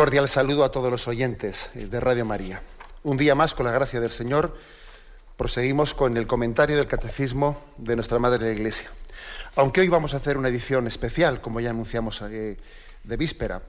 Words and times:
Cordial 0.00 0.28
saludo 0.28 0.64
a 0.64 0.72
todos 0.72 0.90
los 0.90 1.06
oyentes 1.08 1.68
de 1.74 2.00
Radio 2.00 2.24
María. 2.24 2.62
Un 3.02 3.18
día 3.18 3.34
más, 3.34 3.52
con 3.52 3.66
la 3.66 3.70
gracia 3.70 4.00
del 4.00 4.08
Señor, 4.08 4.56
proseguimos 5.36 5.92
con 5.92 6.16
el 6.16 6.26
comentario 6.26 6.78
del 6.78 6.86
Catecismo 6.86 7.62
de 7.76 7.96
nuestra 7.96 8.18
Madre 8.18 8.46
la 8.46 8.52
Iglesia. 8.52 8.88
Aunque 9.56 9.82
hoy 9.82 9.88
vamos 9.88 10.14
a 10.14 10.16
hacer 10.16 10.38
una 10.38 10.48
edición 10.48 10.86
especial, 10.86 11.42
como 11.42 11.60
ya 11.60 11.68
anunciamos 11.68 12.22
eh, 12.22 12.56
de 13.04 13.16
víspera, 13.18 13.60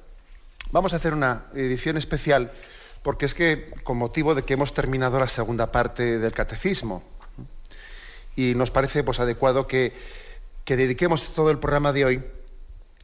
vamos 0.72 0.94
a 0.94 0.96
hacer 0.96 1.14
una 1.14 1.48
edición 1.54 1.98
especial 1.98 2.54
porque 3.04 3.26
es 3.26 3.34
que 3.34 3.70
con 3.84 3.98
motivo 3.98 4.34
de 4.34 4.44
que 4.44 4.54
hemos 4.54 4.73
terminado 4.73 5.20
la 5.20 5.28
segunda 5.28 5.70
parte 5.70 6.18
del 6.18 6.32
Catecismo 6.32 7.04
y 8.38 8.56
nos 8.56 8.72
parece 8.72 9.04
pues, 9.04 9.20
adecuado 9.20 9.68
que, 9.68 9.92
que 10.64 10.78
dediquemos 10.78 11.34
todo 11.34 11.52
el 11.52 11.60
programa 11.60 11.92
de 11.92 12.06
hoy 12.06 12.23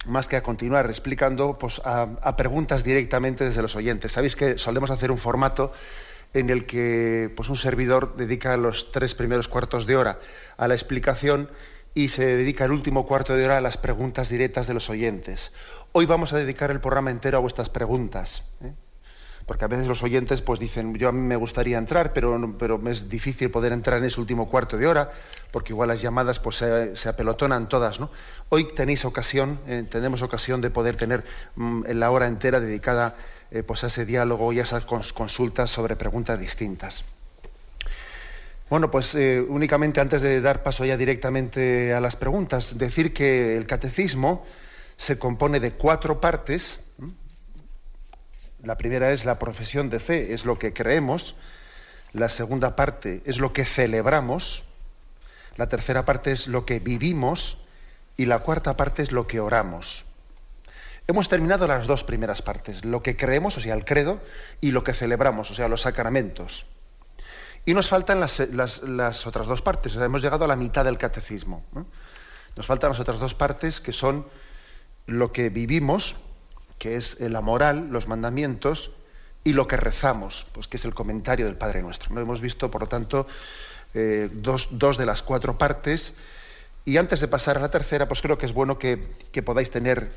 más 0.08 0.28
que 0.28 0.36
a 0.36 0.44
continuar 0.44 0.88
explicando, 0.88 1.58
pues 1.60 1.82
a, 1.84 2.36
preguntas 2.38 2.84
directamente 2.84 3.46
desde 3.46 3.62
los 3.62 3.76
oyentes. 3.76 4.14
Sabéis 4.14 4.36
que 4.36 4.58
solemos 4.58 4.90
hacer 4.90 5.12
un 5.12 5.18
formato 5.18 5.74
en 6.34 6.50
el 6.50 6.66
que 6.66 7.32
pues, 7.36 7.50
un 7.50 7.58
servidor 7.58 8.16
dedica 8.16 8.58
los 8.58 8.92
tres 8.92 9.16
primeros 9.16 9.48
cuartos 9.48 9.86
de 9.86 9.96
hora 9.96 10.20
a 10.58 10.68
la 10.68 10.74
explicación 10.74 11.50
y 11.94 12.10
se 12.10 12.38
dedica 12.38 12.66
el 12.66 12.72
último 12.72 13.06
cuarto 13.08 13.36
de 13.36 13.46
hora 13.46 13.58
a 13.58 13.62
las 13.62 13.78
preguntas 13.78 14.30
directas 14.30 14.68
de 14.68 14.74
los 14.74 14.90
oyentes. 14.90 15.52
Hoy 15.94 16.06
vamos 16.06 16.34
a 16.34 16.38
dedicar 16.38 16.70
el 16.72 16.80
programa 16.80 17.12
entero 17.12 17.38
a 17.38 17.42
vuestras 17.42 17.70
preguntas. 17.70 18.44
¿eh? 18.64 18.74
Porque 19.48 19.64
a 19.64 19.70
veces 19.70 19.88
los 19.88 20.04
oyentes 20.04 20.42
pues 20.42 20.60
dicen, 20.60 20.94
yo 20.96 21.08
a 21.08 21.14
mí 21.14 21.22
me 21.22 21.38
gustaría 21.38 21.78
entrar, 21.78 22.12
pero, 22.12 22.56
pero 22.60 22.82
es 22.90 23.10
difícil 23.10 23.50
poder 23.50 23.72
entrar 23.72 23.98
en 24.00 24.04
ese 24.04 24.20
último 24.20 24.50
cuarto 24.50 24.78
de 24.78 24.86
hora, 24.86 25.14
porque 25.52 25.72
igual 25.72 25.88
las 25.88 26.02
llamadas 26.02 26.40
pues 26.40 26.58
se, 26.58 27.10
apelotonan 27.10 27.70
todas, 27.70 28.00
¿no? 28.00 28.12
Hoy 28.50 28.66
tenéis 28.76 29.06
ocasión, 29.06 29.60
eh, 29.66 29.86
tenemos 29.90 30.22
ocasión 30.22 30.60
de 30.60 30.70
poder 30.70 30.98
tener 30.98 31.24
mm, 31.56 31.86
en 31.88 32.00
la 32.00 32.12
hora 32.12 32.28
entera 32.28 32.60
dedicada 32.60 33.16
eh, 33.50 33.64
pues 33.64 33.86
a 33.86 33.88
ese 33.88 34.06
diálogo 34.06 34.52
y 34.52 34.60
a 34.60 34.64
esas 34.64 34.84
consultas 34.84 35.70
sobre 35.70 35.96
preguntas 35.96 36.38
distintas. 36.38 37.06
Bueno, 38.70 38.92
pues 38.92 39.16
eh, 39.16 39.42
únicamente 39.48 40.02
antes 40.02 40.22
de 40.22 40.42
dar 40.42 40.62
paso 40.62 40.84
ya 40.84 40.98
directamente 40.98 41.94
a 41.94 42.02
las 42.02 42.18
preguntas, 42.18 42.78
decir 42.78 43.14
que 43.14 43.56
el 43.56 43.66
catecismo 43.66 44.46
se 44.98 45.18
compone 45.18 45.62
de 45.62 45.72
cuatro 45.72 46.20
partes, 46.20 46.80
la 48.68 48.78
primera 48.78 49.14
es 49.14 49.24
la 49.24 49.40
profesión 49.40 49.90
de 49.90 50.02
fe, 50.02 50.34
es 50.34 50.44
lo 50.44 50.60
que 50.60 50.74
creemos. 50.74 51.38
La 52.12 52.28
segunda 52.28 52.76
parte 52.76 53.22
es 53.24 53.40
lo 53.40 53.54
que 53.54 53.64
celebramos. 53.64 54.66
La 55.56 55.70
tercera 55.70 56.04
parte 56.04 56.34
es 56.34 56.48
lo 56.48 56.66
que 56.66 56.80
vivimos. 56.80 57.60
Y 58.18 58.26
la 58.26 58.40
cuarta 58.40 58.76
parte 58.76 59.04
es 59.04 59.14
lo 59.14 59.26
que 59.26 59.40
oramos. 59.40 60.04
Hemos 61.08 61.30
terminado 61.30 61.66
las 61.66 61.88
dos 61.88 62.04
primeras 62.04 62.42
partes, 62.42 62.84
lo 62.84 63.02
que 63.02 63.16
creemos, 63.16 63.56
o 63.56 63.62
sea, 63.62 63.74
el 63.74 63.86
credo, 63.86 64.20
y 64.60 64.72
lo 64.72 64.84
que 64.84 64.94
celebramos, 64.94 65.50
o 65.50 65.54
sea, 65.54 65.70
los 65.70 65.84
sacramentos. 65.84 66.66
Y 67.66 67.74
nos 67.74 67.88
faltan 67.88 68.20
las, 68.20 68.42
otras 69.26 69.48
dos 69.48 69.62
partes, 69.62 69.96
hemos 69.96 70.22
llegado 70.22 70.44
a 70.44 70.48
la 70.50 70.58
mitad 70.58 70.84
del 70.84 70.98
catecismo. 70.98 71.64
Nos 72.58 72.66
faltan 72.66 72.90
las 72.90 73.00
otras 73.00 73.20
dos 73.20 73.34
partes 73.34 73.80
que 73.80 73.94
son 73.94 74.28
lo 75.06 75.32
que 75.32 75.50
vivimos, 75.50 76.18
que 76.78 76.96
es 76.96 77.20
la 77.20 77.42
moral, 77.42 77.90
los 77.92 78.08
mandamientos, 78.08 78.92
y 79.48 79.54
lo 79.54 79.66
que 79.66 79.78
rezamos, 79.78 80.46
pues 80.52 80.68
que 80.68 80.76
es 80.76 80.84
el 80.84 80.94
comentario 80.94 81.46
del 81.46 81.56
Padre 81.56 81.82
Nuestro. 81.82 82.14
¿no? 82.14 82.20
Hemos 82.20 82.42
visto, 82.42 82.70
por 82.70 82.82
lo 82.82 82.88
tanto, 82.88 83.28
eh, 83.94 84.30
dos, 84.34 84.98
de 84.98 85.06
las 85.06 85.24
cuatro 85.24 85.58
partes. 85.58 86.14
Y 86.84 86.98
antes 86.98 87.22
de 87.22 87.30
pasar 87.30 87.58
a 87.58 87.62
la 87.62 87.72
tercera, 87.72 88.10
pues 88.10 88.22
creo 88.22 88.38
que 88.38 88.46
es 88.46 88.54
bueno 88.54 88.78
que, 88.78 88.98
podáis 89.46 89.72
tener 89.72 90.12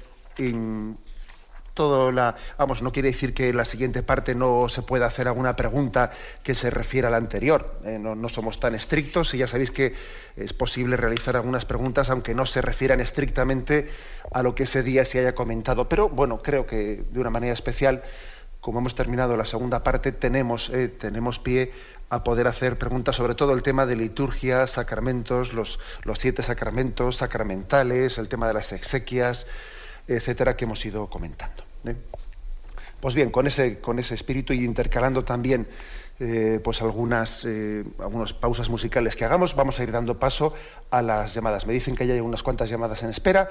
no 1.88 2.92
quiere 2.92 3.10
decir 3.10 3.34
que 3.34 3.48
en 3.48 3.56
la 3.56 3.64
siguiente 3.64 4.02
parte 4.02 4.34
no 4.34 4.68
se 4.68 4.82
pueda 4.82 5.06
hacer 5.06 5.28
alguna 5.28 5.56
pregunta 5.56 6.10
que 6.42 6.54
se 6.54 6.70
refiera 6.70 7.08
a 7.08 7.10
la 7.10 7.16
anterior. 7.16 7.80
Eh, 7.84 7.98
no, 7.98 8.28
somos 8.28 8.60
tan 8.60 8.74
estrictos 8.74 9.34
y 9.34 9.38
ya 9.38 9.46
sabéis 9.46 9.70
que 9.70 9.94
es 10.36 10.52
posible 10.52 10.96
realizar 10.96 11.36
algunas 11.36 11.64
preguntas 11.64 12.10
aunque 12.10 12.34
no 12.34 12.46
se 12.46 12.62
refieran 12.62 13.00
estrictamente 13.00 13.88
a 14.32 14.42
lo 14.42 14.54
que 14.54 14.64
ese 14.64 14.82
día 14.82 15.04
se 15.04 15.20
haya 15.20 15.34
comentado. 15.34 15.88
Pero 15.88 16.08
bueno, 16.08 16.42
creo 16.42 16.66
que 16.66 17.04
de 17.10 17.20
una 17.20 17.30
manera 17.30 17.52
especial, 17.52 18.02
como 18.60 18.80
hemos 18.80 18.94
terminado 18.94 19.36
la 19.36 19.46
segunda 19.46 19.82
parte, 19.82 20.12
tenemos, 20.12 20.70
eh, 20.70 20.88
tenemos 20.88 21.38
pie 21.38 21.72
a 22.10 22.24
poder 22.24 22.48
hacer 22.48 22.76
preguntas 22.76 23.16
sobre 23.16 23.34
todo 23.34 23.52
el 23.52 23.62
tema 23.62 23.86
de 23.86 23.96
liturgia, 23.96 24.66
sacramentos, 24.66 25.52
los, 25.52 25.78
los 26.02 26.18
siete 26.18 26.42
sacramentos, 26.42 27.16
sacramentales, 27.16 28.18
el 28.18 28.28
tema 28.28 28.48
de 28.48 28.54
las 28.54 28.72
exequias 28.72 29.46
etcétera, 30.16 30.56
que 30.56 30.64
hemos 30.64 30.84
ido 30.84 31.08
comentando. 31.08 31.69
¿Eh? 31.84 31.96
Pues 33.00 33.14
bien, 33.14 33.30
con 33.30 33.46
ese, 33.46 33.80
con 33.80 33.98
ese 33.98 34.14
espíritu 34.14 34.52
y 34.52 34.64
intercalando 34.64 35.24
también 35.24 35.66
eh, 36.18 36.60
pues 36.62 36.82
algunas, 36.82 37.46
eh, 37.46 37.82
algunas 37.98 38.34
pausas 38.34 38.68
musicales 38.68 39.16
que 39.16 39.24
hagamos, 39.24 39.54
vamos 39.54 39.80
a 39.80 39.82
ir 39.82 39.90
dando 39.90 40.18
paso 40.18 40.54
a 40.90 41.00
las 41.00 41.32
llamadas. 41.34 41.66
Me 41.66 41.72
dicen 41.72 41.96
que 41.96 42.06
ya 42.06 42.14
hay 42.14 42.20
unas 42.20 42.42
cuantas 42.42 42.68
llamadas 42.68 43.02
en 43.02 43.10
espera. 43.10 43.48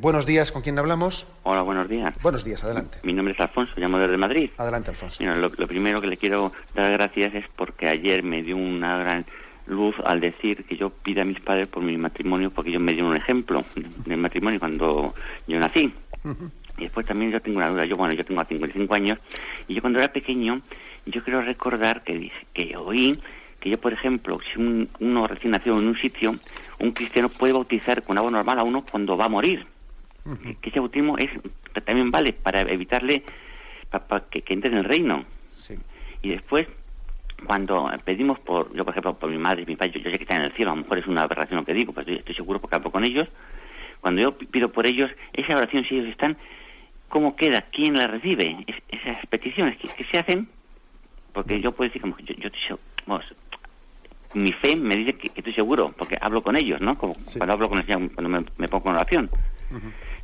buenos 0.00 0.24
días, 0.24 0.52
¿con 0.52 0.62
quién 0.62 0.78
hablamos? 0.78 1.26
Hola, 1.42 1.62
buenos 1.62 1.88
días. 1.88 2.14
Buenos 2.22 2.44
días, 2.44 2.62
adelante. 2.62 2.98
Mi 3.02 3.12
nombre 3.12 3.34
es 3.34 3.40
Alfonso, 3.40 3.72
llamo 3.76 3.98
desde 3.98 4.16
Madrid. 4.16 4.50
Adelante, 4.56 4.90
Alfonso. 4.90 5.24
lo, 5.24 5.48
lo, 5.48 5.66
primero 5.66 6.00
que 6.00 6.06
le 6.06 6.16
quiero 6.16 6.52
dar 6.74 6.92
gracias 6.92 7.34
es 7.34 7.44
porque 7.56 7.88
ayer 7.88 8.22
me 8.22 8.42
dio 8.42 8.56
una 8.56 8.98
gran 8.98 9.26
luz 9.66 9.94
al 10.04 10.20
decir 10.20 10.64
que 10.64 10.76
yo 10.76 10.90
pida 10.90 11.22
a 11.22 11.24
mis 11.24 11.40
padres 11.40 11.68
por 11.68 11.82
mi 11.82 11.96
matrimonio 11.96 12.50
porque 12.50 12.70
ellos 12.70 12.82
me 12.82 12.92
dieron 12.92 13.10
un 13.10 13.16
ejemplo 13.16 13.64
del 14.04 14.18
matrimonio 14.18 14.58
cuando 14.60 15.14
yo 15.46 15.58
nací. 15.58 15.92
Y 16.78 16.82
después 16.82 17.06
también 17.06 17.30
yo 17.30 17.40
tengo 17.40 17.58
una 17.58 17.68
duda, 17.68 17.84
yo 17.84 17.96
bueno, 17.96 18.14
yo 18.14 18.24
tengo 18.24 18.44
55 18.44 18.94
años 18.94 19.18
y 19.68 19.74
yo 19.74 19.80
cuando 19.80 20.00
era 20.00 20.12
pequeño, 20.12 20.60
yo 21.06 21.22
quiero 21.22 21.40
recordar 21.40 22.02
que, 22.02 22.32
que 22.52 22.76
oí 22.76 23.16
que 23.64 23.70
yo, 23.70 23.80
por 23.80 23.94
ejemplo, 23.94 24.38
si 24.42 24.88
uno 25.00 25.26
recién 25.26 25.52
nacido 25.52 25.78
en 25.78 25.88
un 25.88 25.96
sitio, 25.96 26.34
un 26.80 26.92
cristiano 26.92 27.30
puede 27.30 27.54
bautizar 27.54 28.02
con 28.02 28.18
agua 28.18 28.30
normal 28.30 28.58
a 28.58 28.62
uno 28.62 28.84
cuando 28.84 29.16
va 29.16 29.24
a 29.24 29.30
morir. 29.30 29.66
Que 30.60 30.68
ese 30.68 30.80
bautismo 30.80 31.16
es 31.16 31.30
también 31.82 32.10
vale 32.10 32.34
para 32.34 32.60
evitarle 32.60 33.22
para, 33.88 34.24
que, 34.28 34.44
entre 34.52 34.70
en 34.70 34.76
el 34.76 34.84
reino. 34.84 35.24
Y 36.20 36.28
después 36.28 36.66
cuando 37.46 37.90
pedimos 38.04 38.38
por, 38.38 38.70
yo 38.74 38.84
por 38.84 38.92
ejemplo, 38.92 39.14
por 39.14 39.30
mi 39.30 39.38
madre 39.38 39.62
y 39.62 39.66
mi 39.66 39.76
padre, 39.76 39.92
yo, 39.92 40.10
sé 40.10 40.18
que 40.18 40.24
están 40.24 40.42
en 40.42 40.44
el 40.44 40.52
cielo, 40.52 40.72
a 40.72 40.76
lo 40.76 40.82
mejor 40.82 40.98
es 40.98 41.06
una 41.06 41.22
aberración 41.22 41.58
lo 41.58 41.64
que 41.64 41.72
digo, 41.72 41.94
pues 41.94 42.06
estoy, 42.06 42.34
seguro 42.34 42.60
porque 42.60 42.76
hablo 42.76 42.90
con 42.90 43.02
ellos, 43.02 43.28
cuando 44.00 44.20
yo 44.20 44.36
pido 44.36 44.70
por 44.70 44.84
ellos, 44.86 45.10
esa 45.32 45.56
oración, 45.56 45.84
si 45.84 45.96
ellos 45.96 46.10
están, 46.10 46.36
¿cómo 47.08 47.36
queda? 47.36 47.62
¿Quién 47.72 47.94
la 47.94 48.06
recibe? 48.06 48.64
esas 48.88 49.26
peticiones 49.26 49.76
que, 49.78 50.04
se 50.04 50.18
hacen, 50.18 50.48
porque 51.32 51.60
yo 51.60 51.72
puedo 51.72 51.88
decir, 51.88 52.02
como 52.02 52.18
yo, 52.18 52.34
yo 52.34 52.48
estoy 52.48 52.78
vamos, 53.06 53.24
mi 54.34 54.52
fe 54.52 54.76
me 54.76 54.96
dice 54.96 55.14
que, 55.14 55.30
estoy 55.34 55.52
seguro, 55.52 55.94
porque 55.96 56.16
hablo 56.20 56.42
con 56.42 56.56
ellos, 56.56 56.80
¿no? 56.80 56.98
Como 56.98 57.14
cuando 57.36 57.52
hablo 57.52 57.68
con 57.68 57.78
ellos, 57.78 58.10
cuando 58.14 58.42
me, 58.56 58.68
pongo 58.68 58.90
en 58.90 58.96
oración. 58.96 59.30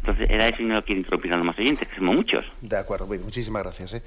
Entonces, 0.00 0.29
era 0.31 0.49
eso 0.49 0.62
y 0.62 0.65
no 0.65 0.75
lo 0.75 0.85
quiero 0.85 1.00
interrumpir 1.00 1.32
a 1.32 1.37
los 1.37 1.47
más 1.47 1.59
oyentes, 1.59 1.88
que 1.88 1.97
somos 1.97 2.15
muchos. 2.15 2.44
De 2.61 2.77
acuerdo, 2.77 3.06
muchísimas 3.06 3.62
gracias. 3.62 3.94
¿eh? 3.94 4.03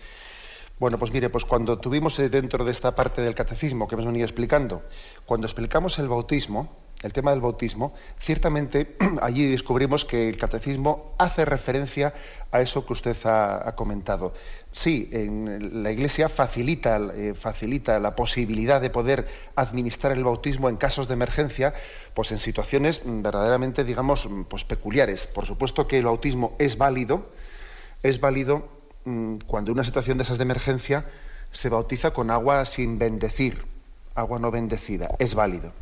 Bueno, 0.79 0.97
pues 0.97 1.13
mire, 1.13 1.29
pues 1.29 1.45
cuando 1.45 1.79
tuvimos 1.79 2.17
eh, 2.19 2.29
dentro 2.29 2.65
de 2.65 2.71
esta 2.71 2.95
parte 2.95 3.21
del 3.21 3.35
catecismo 3.35 3.87
que 3.87 3.95
hemos 3.95 4.05
venido 4.05 4.25
explicando, 4.25 4.83
cuando 5.25 5.47
explicamos 5.47 5.99
el 5.99 6.07
bautismo, 6.07 6.75
el 7.03 7.13
tema 7.13 7.31
del 7.31 7.41
bautismo, 7.41 7.93
ciertamente 8.19 8.95
allí 9.21 9.45
descubrimos 9.45 10.03
que 10.03 10.29
el 10.29 10.37
catecismo 10.37 11.13
hace 11.19 11.45
referencia 11.45 12.13
a 12.53 12.61
eso 12.61 12.85
que 12.85 12.93
usted 12.93 13.17
ha, 13.25 13.73
comentado. 13.75 14.33
Sí, 14.71 15.09
la 15.11 15.91
Iglesia 15.91 16.29
facilita, 16.29 17.01
eh, 17.13 17.33
facilita 17.33 17.99
la 17.99 18.15
posibilidad 18.15 18.79
de 18.79 18.91
poder 18.91 19.27
administrar 19.55 20.11
el 20.11 20.23
bautismo 20.23 20.69
en 20.69 20.77
casos 20.77 21.07
de 21.07 21.15
emergencia, 21.15 21.73
pues 22.13 22.31
en 22.31 22.37
situaciones 22.37 23.01
verdaderamente, 23.03 23.83
digamos, 23.83 24.29
pues 24.47 24.63
peculiares. 24.63 25.25
Por 25.25 25.47
supuesto 25.47 25.87
que 25.87 25.97
el 25.97 26.05
bautismo 26.05 26.55
es 26.59 26.77
válido, 26.77 27.25
es 28.03 28.19
válido 28.19 28.69
mm, 29.05 29.37
cuando 29.47 29.71
una 29.71 29.83
situación 29.83 30.19
de 30.19 30.23
esas 30.23 30.37
de 30.37 30.43
emergencia 30.43 31.05
se 31.51 31.69
bautiza 31.69 32.11
con 32.11 32.29
agua 32.29 32.65
sin 32.65 32.99
bendecir, 32.99 33.65
agua 34.13 34.37
no 34.37 34.51
bendecida, 34.51 35.09
es 35.17 35.33
válido. 35.33 35.73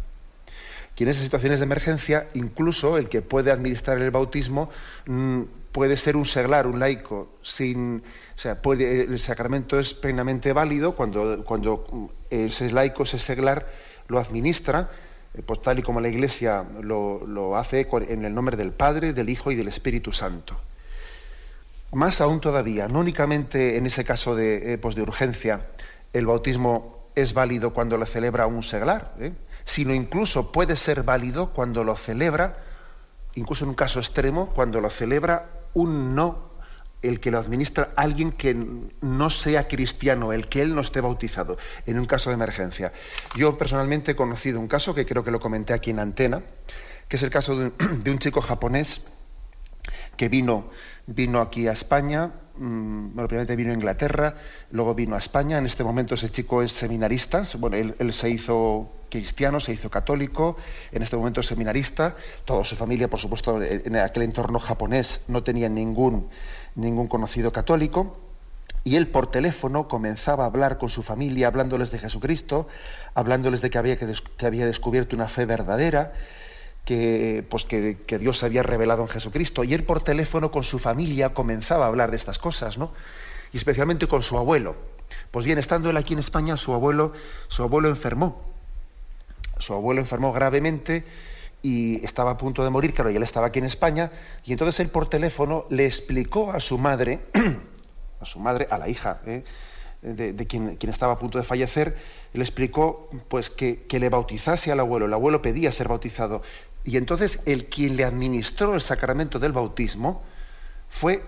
Y 1.02 1.04
en 1.04 1.10
esas 1.10 1.24
situaciones 1.24 1.60
de 1.60 1.66
emergencia, 1.66 2.28
incluso 2.36 3.00
el 3.00 3.10
que 3.10 3.24
puede 3.24 3.52
administrar 3.52 3.98
el 3.98 4.12
bautismo 4.12 4.70
mm, 5.08 5.42
puede 5.72 5.98
ser 5.98 6.16
un 6.16 6.26
seglar, 6.26 6.68
un 6.68 6.80
laico, 6.80 7.30
sin, 7.42 8.04
o 8.36 8.40
sea, 8.40 8.62
puede, 8.62 9.04
el 9.04 9.20
sacramento 9.20 9.80
es 9.80 9.94
plenamente 9.94 10.54
válido 10.54 10.96
cuando, 10.96 11.44
cuando 11.46 12.12
ese 12.30 12.72
laico, 12.72 13.04
ese 13.04 13.20
seglar, 13.20 13.68
lo 14.08 14.20
administra, 14.20 14.90
eh, 15.34 15.42
pues 15.46 15.62
tal 15.62 15.80
y 15.80 15.82
como 15.82 16.02
la 16.02 16.10
Iglesia 16.10 16.66
lo, 16.82 17.58
hace 17.58 17.88
en 18.10 18.26
el 18.26 18.34
nombre 18.34 18.58
del 18.58 18.72
Padre, 18.72 19.14
del 19.14 19.30
Hijo 19.30 19.52
y 19.52 19.56
del 19.56 19.68
Espíritu 19.68 20.12
Santo. 20.12 20.58
Más 21.94 22.22
aún 22.22 22.40
todavía, 22.40 22.88
no 22.88 23.00
únicamente 23.00 23.78
en 23.78 23.86
ese 23.86 24.06
caso 24.06 24.36
de, 24.36 24.74
eh, 24.74 24.78
pues 24.78 24.96
de 24.96 25.02
urgencia, 25.02 25.62
el 26.14 26.26
bautismo 26.26 27.06
es 27.16 27.34
válido 27.34 27.74
cuando 27.74 27.98
lo 27.98 28.06
celebra 28.06 28.48
un 28.48 28.64
seglar, 28.64 29.14
¿eh? 29.20 29.34
sino 29.66 29.94
incluso 29.94 30.52
puede 30.52 30.76
ser 30.78 31.04
válido 31.04 31.52
cuando 31.52 31.84
lo 31.84 31.96
celebra, 31.96 32.58
incluso 33.36 33.66
en 33.66 33.70
un 33.70 33.76
caso 33.76 34.00
extremo, 34.00 34.48
cuando 34.48 34.82
lo 34.82 34.90
celebra 34.90 35.46
un 35.74 36.16
no, 36.16 36.52
el 37.02 37.20
que 37.20 37.32
lo 37.32 37.40
administra 37.40 37.92
alguien 37.96 38.32
que 38.32 38.56
no 39.02 39.30
sea 39.30 39.68
cristiano, 39.68 40.34
el 40.34 40.48
que 40.48 40.62
él 40.62 40.76
no 40.76 40.82
esté 40.82 41.02
bautizado, 41.02 41.58
en 41.86 42.00
un 42.00 42.06
caso 42.06 42.30
de 42.30 42.36
emergencia. 42.36 42.92
Yo 43.36 43.58
personalmente 43.58 44.12
he 44.12 44.16
conocido 44.16 44.60
un 44.60 44.68
caso 44.68 44.94
que 44.94 45.06
creo 45.06 45.24
que 45.24 45.32
lo 45.32 45.40
comenté 45.40 45.74
aquí 45.74 45.92
en 45.92 46.00
Antena, 46.00 46.42
que 47.08 47.18
es 47.18 47.24
el 47.24 47.30
caso 47.30 47.56
de 47.80 48.12
un, 48.12 48.20
chico 48.20 48.42
japonés 48.42 49.02
que 50.16 50.30
vino, 50.30 50.70
vino 51.08 51.42
aquí 51.42 51.68
a 51.68 51.72
España, 51.72 52.32
Mm, 52.58 53.14
bueno, 53.14 53.28
primeramente 53.28 53.56
vino 53.56 53.72
a 53.72 53.74
Inglaterra, 53.74 54.36
luego 54.72 54.94
vino 54.94 55.16
a 55.16 55.20
España. 55.20 55.58
En 55.58 55.66
este 55.66 55.84
momento 55.84 56.16
ese 56.16 56.30
chico 56.30 56.62
es 56.62 56.72
seminarista. 56.72 57.44
Bueno, 57.58 57.78
él, 57.78 58.14
se 58.14 58.30
hizo 58.30 58.90
cristiano, 59.10 59.60
se 59.60 59.74
hizo 59.74 59.90
católico, 59.90 60.58
en 60.92 61.02
este 61.02 61.16
momento 61.16 61.42
es 61.42 61.48
seminarista. 61.48 62.16
Toda 62.46 62.64
su 62.64 62.76
familia, 62.76 63.08
por 63.08 63.20
supuesto, 63.20 63.62
en 63.62 63.96
aquel 63.96 64.24
entorno 64.24 64.60
japonés 64.60 65.22
no 65.28 65.44
tenía 65.44 65.70
ningún, 65.70 66.28
ningún 66.76 67.08
conocido 67.08 67.52
católico. 67.52 68.18
Y 68.84 68.96
él 68.96 69.08
por 69.08 69.30
teléfono 69.30 69.88
comenzaba 69.88 70.44
a 70.44 70.48
hablar 70.48 70.80
con 70.80 70.90
su 70.90 71.04
familia, 71.04 71.48
hablándoles 71.48 71.92
de 71.92 72.00
Jesucristo, 72.00 72.68
hablándoles 73.14 73.62
de 73.62 73.70
que 73.70 73.78
había, 73.78 73.98
que 73.98 74.46
había 74.46 74.66
descubierto 74.66 75.16
una 75.16 75.28
fe 75.28 75.46
verdadera 75.46 76.14
que, 76.86 77.46
pues 77.50 77.66
que, 77.66 77.96
Dios 78.20 78.40
se 78.40 78.46
había 78.46 78.64
revelado 78.64 79.04
en 79.04 79.10
Jesucristo. 79.10 79.64
Y 79.64 79.74
él 79.74 79.84
por 79.84 80.04
teléfono 80.04 80.52
con 80.52 80.64
su 80.64 80.80
familia 80.80 81.34
comenzaba 81.34 81.86
a 81.86 81.88
hablar 81.88 82.12
de 82.12 82.18
estas 82.18 82.40
cosas, 82.40 82.78
¿no? 82.78 82.92
Y 83.54 83.58
especialmente 83.58 84.08
con 84.08 84.24
su 84.24 84.38
abuelo. 84.38 84.76
Pues 85.32 85.46
bien, 85.46 85.58
estando 85.58 85.90
él 85.90 85.98
aquí 85.98 86.14
en 86.14 86.20
España, 86.20 86.58
su 86.58 86.74
abuelo, 86.74 87.14
su 87.48 87.64
abuelo 87.64 87.90
enfermó. 87.90 88.42
Su 89.58 89.74
abuelo 89.74 90.02
enfermó 90.02 90.34
gravemente 90.34 91.04
y 91.62 92.04
estaba 92.04 92.32
a 92.32 92.38
punto 92.38 92.64
de 92.64 92.70
morir, 92.70 92.94
claro, 92.94 93.12
y 93.12 93.16
él 93.16 93.24
estaba 93.24 93.48
aquí 93.48 93.60
en 93.60 93.66
España, 93.66 94.12
y 94.44 94.52
entonces 94.52 94.80
él 94.80 94.90
por 94.90 95.10
teléfono 95.10 95.66
le 95.70 95.86
explicó 95.86 96.52
a 96.52 96.60
su 96.60 96.78
madre, 96.78 97.20
a 98.20 98.26
su 98.26 98.40
madre, 98.40 98.68
a 98.72 98.78
la 98.78 98.90
hija 98.90 99.22
¿eh? 99.28 99.44
de, 100.02 100.48
quien, 100.48 100.78
quien, 100.78 100.90
estaba 100.90 101.14
a 101.14 101.20
punto 101.20 101.38
de 101.38 101.44
fallecer, 101.44 101.98
le 102.34 102.42
explicó 102.42 103.10
pues 103.28 103.50
que, 103.50 103.84
que, 103.84 104.00
le 104.00 104.10
bautizase 104.10 104.72
al 104.72 104.80
abuelo. 104.80 105.06
El 105.06 105.14
abuelo 105.14 105.42
pedía 105.42 105.72
ser 105.72 105.88
bautizado. 105.88 106.42
Y 106.84 106.98
entonces 106.98 107.40
el 107.46 107.66
quien 107.66 107.96
le 107.96 108.04
administró 108.04 108.74
el 108.74 108.82
sacramento 108.82 109.40
del 109.40 109.52
bautismo 109.52 110.24
fue, 110.90 111.24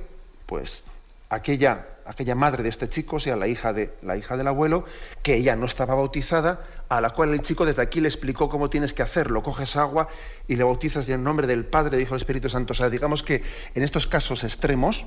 pues, 0.46 0.84
aquella, 1.30 1.86
aquella 2.06 2.36
madre 2.36 2.64
de 2.64 2.70
este 2.70 2.90
chico, 2.90 3.18
o 3.18 3.20
sea, 3.20 3.36
la 3.36 3.48
hija, 3.48 3.74
de, 3.74 3.94
la 4.02 4.18
hija 4.18 4.36
del 4.38 4.48
abuelo, 4.48 4.86
que 5.22 5.36
ella 5.36 5.56
no 5.56 5.66
estaba 5.66 5.96
bautizada, 5.96 6.66
a 6.90 7.02
la 7.02 7.12
cual 7.12 7.34
el 7.34 7.42
chico 7.42 7.66
desde 7.66 7.82
aquí 7.82 8.02
le 8.02 8.08
explicó 8.08 8.50
cómo 8.50 8.70
tienes 8.70 8.94
que 8.94 9.02
hacerlo. 9.02 9.42
Coges 9.44 9.76
agua 9.76 10.08
y 10.48 10.56
le 10.56 10.64
bautizas 10.64 11.08
en 11.10 11.24
nombre 11.24 11.48
del 11.48 11.66
Padre, 11.66 11.92
del 11.92 12.02
Hijo 12.02 12.16
del 12.16 12.22
Espíritu 12.22 12.50
Santo. 12.50 12.74
O 12.74 12.76
sea, 12.76 12.90
digamos 12.90 13.24
que 13.24 13.44
en 13.74 13.84
estos 13.84 14.08
casos 14.08 14.44
extremos, 14.44 15.06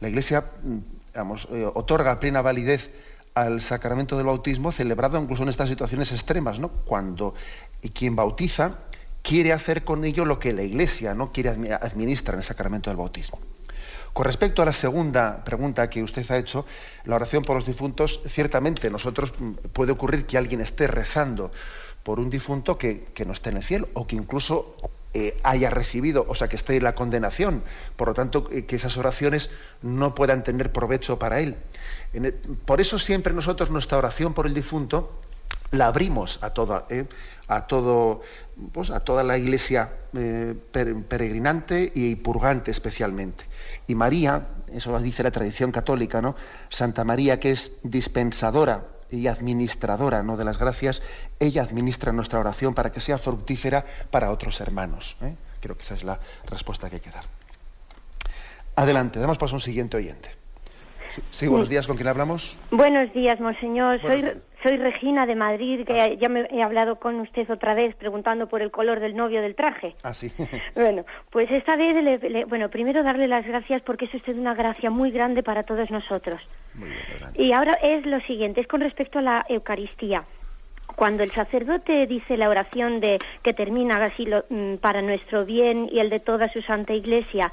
la 0.00 0.08
Iglesia 0.08 0.44
mm, 0.62 0.78
eh, 1.14 1.70
otorga 1.74 2.18
plena 2.20 2.42
validez 2.42 2.90
al 3.34 3.62
sacramento 3.62 4.16
del 4.16 4.26
bautismo 4.26 4.72
celebrado 4.72 5.18
incluso 5.18 5.44
en 5.44 5.48
estas 5.48 5.68
situaciones 5.68 6.12
extremas, 6.12 6.58
¿no? 6.58 6.68
Cuando 6.68 7.34
quien 7.94 8.16
bautiza 8.16 8.74
quiere 9.22 9.52
hacer 9.52 9.84
con 9.84 10.04
ello 10.04 10.24
lo 10.24 10.38
que 10.38 10.52
la 10.52 10.62
Iglesia 10.62 11.14
no 11.14 11.32
quiere 11.32 11.50
administrar 11.50 12.34
en 12.34 12.40
el 12.40 12.44
sacramento 12.44 12.90
del 12.90 12.96
bautismo. 12.96 13.38
Con 14.12 14.24
respecto 14.24 14.62
a 14.62 14.64
la 14.64 14.72
segunda 14.72 15.44
pregunta 15.44 15.88
que 15.88 16.02
usted 16.02 16.28
ha 16.30 16.38
hecho, 16.38 16.66
la 17.04 17.16
oración 17.16 17.44
por 17.44 17.54
los 17.56 17.66
difuntos, 17.66 18.20
ciertamente 18.28 18.90
nosotros 18.90 19.32
mm, 19.38 19.52
puede 19.72 19.92
ocurrir 19.92 20.26
que 20.26 20.36
alguien 20.36 20.60
esté 20.60 20.86
rezando 20.86 21.52
por 22.02 22.18
un 22.18 22.30
difunto 22.30 22.76
que, 22.76 23.12
no 23.24 23.32
esté 23.32 23.50
en 23.50 23.58
el 23.58 23.62
cielo 23.62 23.88
o 23.94 24.06
que 24.06 24.16
incluso 24.16 24.74
eh, 25.14 25.38
haya 25.42 25.70
recibido, 25.70 26.24
o 26.28 26.34
sea, 26.34 26.48
que 26.48 26.56
esté 26.56 26.76
en 26.76 26.84
la 26.84 26.94
condenación. 26.94 27.62
Por 27.96 28.08
lo 28.08 28.14
tanto, 28.14 28.48
eh, 28.50 28.64
que 28.64 28.76
esas 28.76 28.96
oraciones 28.96 29.50
no 29.82 30.14
puedan 30.14 30.42
tener 30.42 30.72
provecho 30.72 31.18
para 31.18 31.40
él. 31.40 31.56
por 32.64 32.80
eso 32.80 32.98
siempre 32.98 33.32
nosotros 33.32 33.70
nuestra 33.70 33.98
oración 33.98 34.34
por 34.34 34.46
el 34.46 34.54
difunto 34.54 35.12
la 35.70 35.86
abrimos 35.86 36.42
a 36.42 36.50
toda, 36.50 36.86
eh, 36.90 37.04
a 37.46 37.66
todo, 37.66 38.22
pues, 38.72 38.90
a 38.90 39.00
toda 39.00 39.22
la 39.22 39.38
iglesia 39.38 39.92
eh, 40.14 40.54
peregrinante 40.72 41.90
y 41.94 42.16
purgante 42.16 42.70
especialmente. 42.70 43.44
Y 43.86 43.94
María, 43.94 44.46
eso 44.72 44.98
dice 45.00 45.22
la 45.22 45.30
tradición 45.30 45.72
católica, 45.72 46.22
¿no? 46.22 46.36
Santa 46.68 47.04
María, 47.04 47.40
que 47.40 47.50
es 47.50 47.72
dispensadora 47.82 48.84
y 49.10 49.26
administradora 49.26 50.22
¿no? 50.22 50.36
de 50.36 50.44
las 50.44 50.58
gracias, 50.58 51.02
ella 51.38 51.62
administra 51.62 52.12
nuestra 52.12 52.38
oración 52.38 52.74
para 52.74 52.92
que 52.92 53.00
sea 53.00 53.18
fructífera 53.18 53.84
para 54.10 54.30
otros 54.30 54.60
hermanos. 54.60 55.16
¿eh? 55.22 55.34
Creo 55.60 55.76
que 55.76 55.82
esa 55.82 55.94
es 55.94 56.04
la 56.04 56.18
respuesta 56.46 56.88
que 56.88 56.96
hay 56.96 57.00
que 57.00 57.10
dar. 57.10 57.24
Adelante, 58.76 59.18
damos 59.18 59.38
paso 59.38 59.56
a 59.56 59.58
un 59.58 59.62
siguiente 59.62 59.96
oyente. 59.96 60.39
Sí, 61.30 61.46
buenos 61.46 61.68
días, 61.68 61.86
¿con 61.86 61.96
quién 61.96 62.08
hablamos? 62.08 62.58
Buenos 62.70 63.12
días, 63.12 63.38
monseñor. 63.40 64.00
soy, 64.00 64.24
soy 64.62 64.76
Regina 64.76 65.26
de 65.26 65.34
Madrid, 65.34 65.86
que 65.86 65.98
ah. 65.98 66.08
ya 66.20 66.28
me 66.28 66.46
he 66.50 66.62
hablado 66.62 66.96
con 66.96 67.20
usted 67.20 67.48
otra 67.50 67.74
vez 67.74 67.94
preguntando 67.96 68.48
por 68.48 68.62
el 68.62 68.70
color 68.70 69.00
del 69.00 69.16
novio 69.16 69.42
del 69.42 69.54
traje. 69.54 69.94
Ah, 70.02 70.14
sí. 70.14 70.32
bueno, 70.74 71.04
pues 71.30 71.50
esta 71.50 71.76
vez, 71.76 72.20
le, 72.22 72.44
bueno, 72.44 72.68
primero 72.68 73.02
darle 73.02 73.28
las 73.28 73.46
gracias 73.46 73.82
porque 73.82 74.06
es 74.06 74.14
usted 74.14 74.36
una 74.36 74.54
gracia 74.54 74.90
muy 74.90 75.10
grande 75.10 75.42
para 75.42 75.62
todos 75.62 75.90
nosotros. 75.90 76.42
Muy 76.74 76.88
bien, 76.88 76.98
y 77.34 77.52
ahora 77.52 77.74
es 77.74 78.04
lo 78.06 78.20
siguiente, 78.20 78.60
es 78.60 78.66
con 78.66 78.80
respecto 78.80 79.18
a 79.18 79.22
la 79.22 79.46
Eucaristía 79.48 80.24
cuando 80.96 81.22
el 81.22 81.30
sacerdote 81.30 82.06
dice 82.06 82.36
la 82.36 82.48
oración 82.48 83.00
de 83.00 83.18
que 83.42 83.54
termina 83.54 84.04
así 84.04 84.24
lo, 84.24 84.44
mm, 84.50 84.76
para 84.76 85.02
nuestro 85.02 85.44
bien 85.44 85.88
y 85.90 85.98
el 86.00 86.10
de 86.10 86.20
toda 86.20 86.52
su 86.52 86.60
santa 86.62 86.92
iglesia 86.92 87.50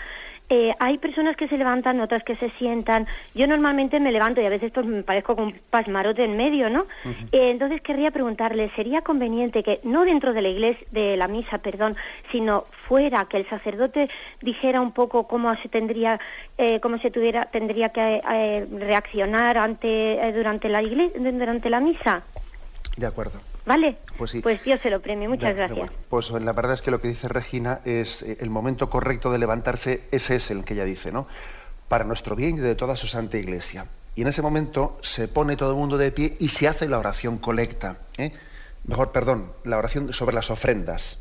eh, 0.50 0.74
hay 0.80 0.98
personas 0.98 1.36
que 1.36 1.48
se 1.50 1.58
levantan, 1.58 2.00
otras 2.00 2.24
que 2.24 2.38
se 2.38 2.50
sientan. 2.52 3.06
Yo 3.36 3.48
normalmente 3.48 4.00
me 4.00 4.14
levanto 4.14 4.40
y 4.42 4.46
a 4.46 4.50
veces 4.50 4.72
pues 4.72 4.86
me 4.86 5.04
parezco 5.04 5.36
con 5.36 5.46
un 5.46 5.60
pasmarote 5.70 6.24
en 6.24 6.38
medio, 6.38 6.70
¿no? 6.70 6.86
Eh, 7.32 7.52
entonces 7.52 7.82
querría 7.82 8.12
preguntarle, 8.12 8.72
¿sería 8.76 9.02
conveniente 9.02 9.62
que 9.62 9.82
no 9.84 10.06
dentro 10.06 10.34
de 10.34 10.42
la 10.42 10.50
iglesia, 10.50 10.88
de 10.92 11.18
la 11.18 11.28
misa, 11.28 11.58
perdón, 11.58 11.98
sino 12.32 12.66
fuera, 12.88 13.26
que 13.26 13.38
el 13.38 13.50
sacerdote 13.50 14.10
dijera 14.42 14.80
un 14.80 14.94
poco 14.94 15.28
cómo 15.28 15.54
se 15.58 15.68
tendría, 15.68 16.20
eh, 16.58 16.80
cómo 16.80 16.98
se 17.00 17.12
tuviera, 17.12 17.44
tendría 17.46 17.90
que 17.90 18.22
reaccionar 18.72 19.58
ante 19.58 20.32
durante 20.34 20.70
la 20.70 20.82
iglesia, 20.82 21.20
durante 21.20 21.70
la 21.70 21.82
misa? 21.82 22.24
De 22.96 23.06
acuerdo. 23.06 23.40
¿Vale? 23.68 23.98
Pues 24.18 24.32
sí. 24.32 24.40
Pues 24.40 24.64
Dios 24.64 24.80
se 24.82 24.90
lo 24.90 25.02
premie. 25.02 25.28
Muchas 25.28 25.54
gracias. 25.54 25.92
Pues 26.10 26.32
la 26.32 26.54
verdad 26.54 26.74
es 26.74 26.82
que 26.82 26.90
lo 26.90 27.02
que 27.02 27.10
dice 27.10 27.28
Regina 27.28 27.82
es 27.84 28.24
eh, 28.24 28.38
el 28.40 28.50
momento 28.50 28.90
correcto 28.90 29.30
de 29.30 29.40
levantarse, 29.40 30.04
ese 30.12 30.38
es 30.38 30.50
el 30.52 30.64
que 30.64 30.74
ella 30.74 30.86
dice, 30.86 31.12
¿no? 31.12 31.28
Para 31.90 32.06
nuestro 32.06 32.38
bien 32.38 32.58
y 32.58 32.62
de 32.62 32.76
toda 32.76 32.96
su 32.96 33.08
santa 33.08 33.38
iglesia. 33.38 33.86
Y 34.16 34.22
en 34.22 34.30
ese 34.30 34.42
momento 34.42 34.98
se 35.02 35.28
pone 35.28 35.58
todo 35.58 35.72
el 35.72 35.76
mundo 35.76 35.98
de 35.98 36.12
pie 36.12 36.38
y 36.40 36.48
se 36.48 36.70
hace 36.70 36.88
la 36.88 36.98
oración 36.98 37.40
colecta. 37.40 37.98
¿eh? 38.18 38.32
Mejor, 38.86 39.12
perdón, 39.12 39.52
la 39.66 39.78
oración 39.78 40.14
sobre 40.14 40.34
las 40.34 40.50
ofrendas. 40.50 41.20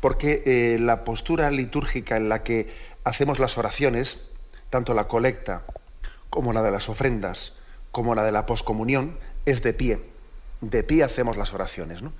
Porque 0.00 0.42
eh, 0.46 0.78
la 0.78 1.04
postura 1.04 1.50
litúrgica 1.50 2.16
en 2.16 2.30
la 2.30 2.42
que 2.42 2.72
hacemos 3.04 3.38
las 3.38 3.58
oraciones, 3.58 4.22
tanto 4.70 4.94
la 4.94 5.08
colecta 5.08 5.62
como 6.30 6.54
la 6.54 6.62
de 6.62 6.70
las 6.70 6.88
ofrendas, 6.88 7.52
como 7.92 8.14
la 8.14 8.24
de 8.24 8.32
la 8.32 8.46
poscomunión, 8.46 9.18
es 9.44 9.62
de 9.62 9.74
pie 9.74 10.15
de 10.60 10.82
pie 10.82 11.04
hacemos 11.04 11.36
las 11.36 11.52
oraciones. 11.54 12.02
¿no? 12.02 12.12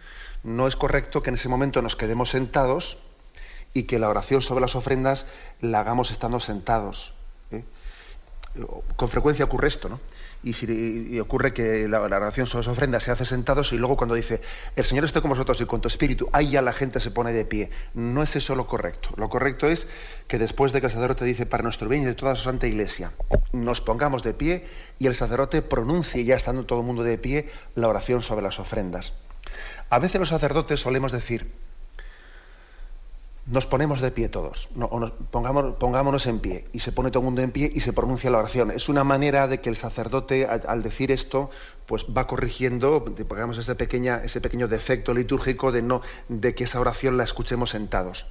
no 0.47 0.69
es 0.69 0.77
correcto 0.77 1.23
que 1.23 1.31
en 1.31 1.35
ese 1.35 1.49
momento 1.49 1.83
nos 1.83 1.97
quedemos 1.97 2.31
sentados 2.31 2.99
y 3.75 3.83
que 3.83 3.99
la 3.99 4.09
oración 4.09 4.41
sobre 4.41 4.63
las 4.63 4.77
ofrendas 4.77 5.27
la 5.61 5.81
hagamos 5.81 6.11
estando 6.11 6.41
sentados. 6.41 7.15
¿eh? 7.51 7.65
Con 8.95 9.09
frecuencia 9.09 9.45
ocurre 9.45 9.69
esto, 9.69 9.89
¿no? 9.89 10.01
Y, 10.43 10.53
si, 10.53 11.19
ocurre 11.19 11.53
que 11.53 11.89
la, 11.89 12.01
oración 12.01 12.47
sobre 12.47 12.67
las 12.67 12.73
ofrendas 12.73 13.03
se 13.03 13.11
hace 13.11 13.25
sentados 13.25 13.73
y 13.73 13.79
luego 13.79 13.97
cuando 13.97 14.15
dice, 14.15 14.41
el 14.77 14.85
Señor 14.85 15.05
esté 15.05 15.21
con 15.21 15.31
vosotros 15.31 15.61
y 15.61 15.67
con 15.67 15.81
tu 15.81 15.89
espíritu, 15.89 16.29
ahí 16.33 16.51
ya 16.51 16.63
la 16.63 16.73
gente 16.73 17.01
se 17.01 17.11
pone 17.11 17.33
de 17.33 17.45
pie. 17.45 17.71
No 17.95 18.23
es 18.23 18.37
eso 18.37 18.55
lo 18.55 18.67
correcto. 18.69 19.09
Lo 19.17 19.29
correcto 19.29 19.67
es 19.67 19.89
que 20.29 20.39
después 20.39 20.73
de 20.73 20.81
que 20.81 20.87
el 20.87 20.93
sacerdote 20.93 21.25
dice, 21.25 21.47
para 21.47 21.65
nuestro 21.65 21.89
bien 21.89 22.03
y 22.03 22.07
de 22.07 22.15
toda 22.15 22.37
su 22.37 22.45
santa 22.45 22.69
iglesia, 22.69 23.11
nos 23.53 23.81
pongamos 23.81 24.23
de 24.23 24.35
pie 24.35 24.67
y 24.99 25.07
el 25.07 25.15
sacerdote 25.15 25.63
pronuncie, 25.63 26.25
ya 26.25 26.37
estando 26.37 26.65
todo 26.65 26.81
el 26.81 26.87
mundo 26.87 27.03
de 27.03 27.19
pie, 27.19 27.51
la 27.75 27.89
oración 27.89 28.23
sobre 28.23 28.43
las 28.43 28.59
ofrendas. 28.59 29.13
A 29.91 29.99
veces 29.99 30.19
los 30.19 30.31
sacerdotes 30.31 30.81
solemos 30.81 31.13
decir, 31.13 31.53
nos 33.47 33.65
ponemos 33.65 34.01
de 34.01 34.11
pie 34.11 34.29
todos, 34.29 34.69
pongámonos, 35.31 36.27
en 36.27 36.41
pie, 36.41 36.65
y 36.73 36.81
se 36.81 36.91
pone 36.91 37.11
todo 37.11 37.21
el 37.21 37.27
mundo 37.27 37.43
en 37.43 37.53
pie 37.53 37.71
y 37.73 37.81
se 37.81 37.93
pronuncia 37.93 38.31
la 38.31 38.39
oración. 38.39 38.73
Es 38.73 38.89
una 38.89 39.05
manera 39.05 39.47
de 39.47 39.61
que 39.61 39.69
el 39.69 39.77
sacerdote, 39.77 40.47
al, 40.47 40.83
decir 40.83 41.13
esto, 41.13 41.51
pues 41.87 42.07
va 42.07 42.27
corrigiendo, 42.27 43.05
digamos, 43.17 43.59
ese, 43.59 43.75
pequeño 43.77 44.69
defecto 44.69 45.15
litúrgico 45.15 45.71
de, 45.71 45.83
no, 45.83 46.03
de 46.29 46.57
que 46.57 46.65
esa 46.65 46.81
oración 46.81 47.17
la 47.17 47.25
escuchemos 47.25 47.71
sentados. 47.71 48.27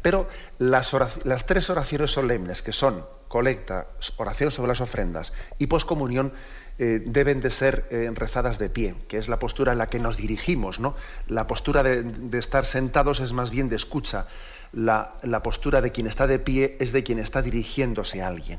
Pero 0.00 0.28
las, 0.58 0.94
las 1.24 1.46
tres 1.46 1.68
oraciones 1.68 2.12
solemnes, 2.12 2.62
que 2.62 2.72
son 2.72 3.04
colecta, 3.26 3.88
oración 4.18 4.52
sobre 4.52 4.68
las 4.68 4.80
ofrendas 4.80 5.32
y 5.58 5.66
poscomunión, 5.66 6.32
eh, 6.78 7.02
deben 7.04 7.40
de 7.40 7.50
ser 7.50 7.86
eh, 7.90 8.10
rezadas 8.14 8.58
de 8.58 8.70
pie, 8.70 8.94
que 9.06 9.18
es 9.18 9.28
la 9.28 9.38
postura 9.38 9.72
en 9.72 9.78
la 9.78 9.88
que 9.88 9.98
nos 9.98 10.16
dirigimos. 10.16 10.80
¿no? 10.80 10.96
La 11.28 11.46
postura 11.46 11.82
de, 11.82 12.38
estar 12.38 12.64
sentados 12.64 13.20
es 13.20 13.32
más 13.32 13.50
bien 13.50 13.68
de 13.68 13.76
escucha. 13.76 14.26
La, 14.72 15.40
postura 15.42 15.80
de 15.80 15.92
quien 15.92 16.06
está 16.06 16.26
de 16.26 16.38
pie 16.38 16.76
es 16.80 16.92
de 16.92 17.02
quien 17.02 17.18
está 17.18 17.42
dirigiéndose 17.42 18.22
a 18.22 18.28
alguien. 18.28 18.58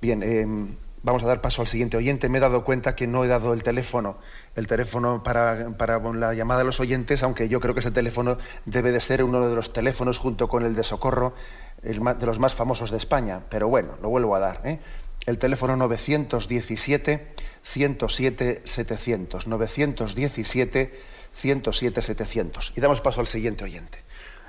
Bien, 0.00 0.22
em, 0.22 0.76
vamos 1.02 1.24
a 1.24 1.26
dar 1.26 1.40
paso 1.40 1.62
al 1.62 1.68
siguiente 1.68 1.96
oyente. 1.96 2.28
Me 2.28 2.38
he 2.38 2.40
dado 2.40 2.64
cuenta 2.64 2.94
que 2.94 3.06
no 3.06 3.24
he 3.24 3.28
dado 3.28 3.54
el 3.54 3.62
teléfono, 3.62 4.18
el 4.56 4.66
teléfono 4.66 5.22
para, 5.22 5.70
para, 5.70 5.98
la 5.98 6.34
llamada 6.34 6.60
de 6.60 6.66
los 6.66 6.80
oyentes, 6.80 7.22
aunque 7.22 7.48
yo 7.48 7.60
creo 7.60 7.72
que 7.72 7.80
ese 7.80 7.90
teléfono 7.90 8.36
debe 8.66 8.92
de 8.92 9.00
ser 9.00 9.24
uno 9.24 9.48
de 9.48 9.54
los 9.54 9.72
teléfonos 9.72 10.18
junto 10.18 10.48
con 10.48 10.62
el 10.62 10.74
de 10.74 10.82
socorro 10.82 11.34
de 11.82 12.26
los 12.26 12.38
más 12.38 12.54
famosos 12.54 12.90
de 12.90 12.96
España, 12.96 13.42
pero 13.48 13.68
bueno, 13.68 13.96
lo 14.02 14.08
vuelvo 14.08 14.34
a 14.34 14.40
dar. 14.40 14.60
¿eh? 14.64 14.80
El 15.24 15.38
teléfono 15.38 15.76
917 15.76 17.34
107 17.62 18.62
700. 18.64 19.46
917 19.46 21.15
107 21.36 22.02
700. 22.02 22.72
Y 22.76 22.80
damos 22.80 23.00
paso 23.00 23.20
al 23.20 23.26
siguiente 23.26 23.64
oyente. 23.64 23.98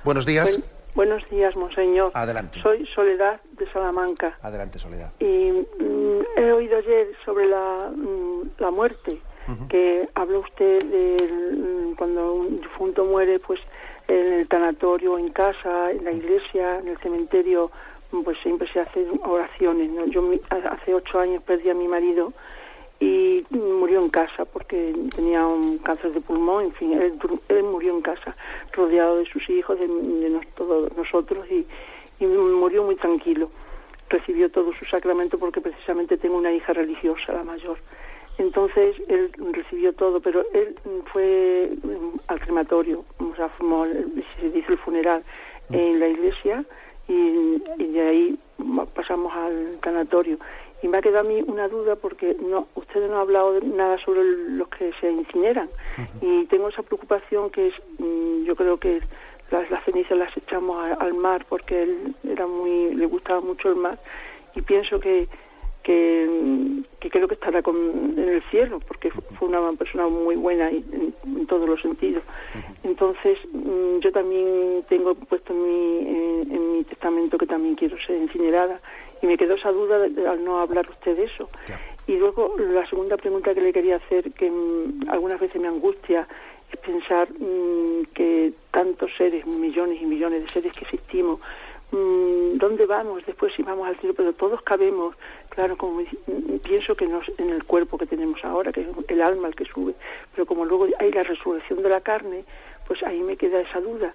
Buenos 0.04 0.24
días. 0.24 0.58
buenos 0.94 1.28
días, 1.28 1.54
monseñor. 1.54 2.10
Adelante. 2.14 2.60
Soy 2.62 2.86
Soledad 2.94 3.40
de 3.58 3.70
Salamanca. 3.70 4.38
Adelante, 4.42 4.78
Soledad. 4.78 5.12
Y 5.20 5.52
mm, 5.52 6.20
he 6.36 6.52
oído 6.52 6.78
ayer 6.78 7.08
sobre 7.24 7.46
la, 7.46 7.90
mm, 7.94 8.50
la 8.58 8.70
muerte, 8.70 9.20
que 9.70 10.06
habló 10.14 10.40
usted 10.40 10.82
de 10.84 11.16
mm, 11.26 11.94
cuando 11.96 12.34
un 12.34 12.60
difunto 12.60 13.04
muere, 13.04 13.38
pues 13.38 13.60
en 14.06 14.32
el 14.34 14.48
tanatorio, 14.48 15.18
en 15.18 15.28
casa, 15.28 15.90
en 15.90 16.04
la 16.04 16.12
iglesia, 16.12 16.78
en 16.78 16.88
el 16.88 16.98
cementerio, 16.98 17.70
pues 18.24 18.38
siempre 18.42 18.70
se 18.72 18.80
hacen 18.80 19.20
oraciones. 19.24 19.90
Yo 20.10 20.22
hace 20.70 20.94
ocho 20.94 21.20
años 21.20 21.42
perdí 21.42 21.68
a 21.70 21.74
mi 21.74 21.88
marido 21.88 22.32
y 23.00 23.44
murió 23.50 24.00
en 24.02 24.08
casa 24.08 24.44
porque 24.44 24.94
tenía 25.14 25.46
un 25.46 25.78
cáncer 25.78 26.12
de 26.12 26.20
pulmón, 26.20 26.64
en 26.64 26.72
fin, 26.72 26.92
él, 26.92 27.62
murió 27.64 27.94
en 27.94 28.02
casa, 28.02 28.34
rodeado 28.72 29.18
de 29.18 29.26
sus 29.26 29.48
hijos, 29.48 29.78
de, 29.78 29.88
todos 30.56 30.94
nosotros 30.96 31.46
y, 31.50 31.66
murió 32.24 32.82
muy 32.82 32.96
tranquilo. 32.96 33.50
Recibió 34.08 34.50
todo 34.50 34.72
su 34.72 34.84
sacramento 34.86 35.38
porque 35.38 35.60
precisamente 35.60 36.16
tengo 36.16 36.38
una 36.38 36.52
hija 36.52 36.72
religiosa, 36.72 37.32
la 37.32 37.44
mayor. 37.44 37.78
Entonces 38.38 38.96
él 39.08 39.30
recibió 39.52 39.92
todo, 39.92 40.20
pero 40.20 40.44
él 40.52 40.74
fue 41.12 41.70
al 42.26 42.40
crematorio, 42.40 43.04
o 43.18 43.34
sea, 43.36 43.48
formó, 43.50 43.84
se 44.40 44.50
dice 44.50 44.72
el 44.72 44.78
funeral 44.78 45.22
en 45.70 46.00
la 46.00 46.08
iglesia 46.08 46.64
y, 47.08 47.58
de 47.78 48.00
ahí 48.00 48.38
pasamos 48.94 49.32
al 49.34 49.78
tanatorio. 49.80 50.38
Y 50.82 50.88
me 50.88 50.98
ha 50.98 51.02
quedado 51.02 51.26
a 51.26 51.28
mí 51.28 51.42
una 51.46 51.68
duda 51.68 51.96
porque 51.96 52.36
no, 52.40 52.68
ustedes 52.74 53.08
no 53.08 53.16
han 53.16 53.22
hablado 53.22 53.54
de 53.54 53.66
nada 53.66 53.98
sobre 53.98 54.22
los 54.24 54.68
que 54.68 54.92
se 55.00 55.10
incineran. 55.10 55.68
Y 56.20 56.46
tengo 56.46 56.68
esa 56.68 56.82
preocupación 56.82 57.50
que 57.50 57.68
es, 57.68 57.74
mm, 57.98 58.44
yo 58.44 58.54
creo 58.54 58.76
que 58.78 59.00
las, 59.50 59.70
las 59.70 59.84
cenizas 59.84 60.16
las 60.16 60.36
echamos 60.36 60.84
al 60.98 61.14
mar 61.14 61.44
porque 61.48 61.82
él 61.82 62.14
era 62.24 62.46
muy, 62.46 62.94
le 62.94 63.06
gustaba 63.06 63.40
mucho 63.40 63.70
el 63.70 63.76
mar 63.76 63.98
y 64.54 64.62
pienso 64.62 65.00
que 65.00 65.28
que, 65.88 67.08
creo 67.10 67.26
que 67.26 67.34
estará 67.34 67.60
en 67.60 68.18
el 68.18 68.42
cielo, 68.50 68.78
porque 68.86 69.10
fue 69.10 69.48
una 69.48 69.72
persona 69.72 70.06
muy 70.06 70.36
buena 70.36 70.68
en, 70.68 71.14
todos 71.46 71.66
los 71.66 71.80
sentidos. 71.80 72.22
Entonces, 72.82 73.38
mm, 73.52 74.00
yo 74.00 74.12
también 74.12 74.84
tengo 74.90 75.14
puesto 75.14 75.54
en 75.54 75.62
mi, 75.62 76.54
en, 76.54 76.72
mi 76.72 76.84
testamento 76.84 77.38
que 77.38 77.46
también 77.46 77.74
quiero 77.74 77.96
ser 77.98 78.16
incinerada, 78.18 78.80
y 79.22 79.26
me 79.26 79.36
quedó 79.36 79.54
esa 79.54 79.72
duda 79.72 80.04
al 80.04 80.44
no 80.44 80.60
hablar 80.60 80.88
usted 80.88 81.16
de 81.16 81.24
eso. 81.24 81.48
Y 82.06 82.16
luego, 82.16 82.54
la 82.58 82.88
segunda 82.88 83.16
pregunta 83.16 83.54
que 83.54 83.60
le 83.60 83.72
quería 83.72 83.96
hacer, 83.96 84.32
que 84.32 84.50
mm, 84.50 85.10
algunas 85.10 85.38
veces 85.38 85.60
me 85.60 85.68
angustia, 85.68 86.26
es 86.72 86.78
pensar 86.80 87.28
mm, 87.30 88.04
que 88.14 88.52
tantos 88.70 89.10
seres, 89.16 89.46
millones 89.46 90.00
y 90.00 90.06
millones 90.06 90.42
de 90.42 90.48
seres 90.48 90.72
que 90.72 90.84
existimos, 90.84 91.40
¿dónde 91.90 92.86
vamos 92.86 93.24
después 93.24 93.52
si 93.54 93.62
vamos 93.62 93.88
al 93.88 93.96
cielo? 93.96 94.14
Pero 94.14 94.32
todos 94.34 94.60
cabemos 94.62 95.14
claro, 95.48 95.76
como 95.76 96.02
pienso 96.62 96.94
que 96.94 97.08
no 97.08 97.20
en 97.36 97.50
el 97.50 97.64
cuerpo 97.64 97.98
que 97.98 98.06
tenemos 98.06 98.44
ahora, 98.44 98.72
que 98.72 98.82
es 98.82 98.86
el 99.08 99.22
alma 99.22 99.48
el 99.48 99.56
que 99.56 99.64
sube, 99.64 99.94
pero 100.32 100.46
como 100.46 100.64
luego 100.64 100.86
hay 101.00 101.10
la 101.10 101.24
resurrección 101.24 101.82
de 101.82 101.88
la 101.88 102.00
carne, 102.00 102.44
pues 102.86 103.02
ahí 103.02 103.20
me 103.20 103.36
queda 103.36 103.60
esa 103.60 103.80
duda. 103.80 104.14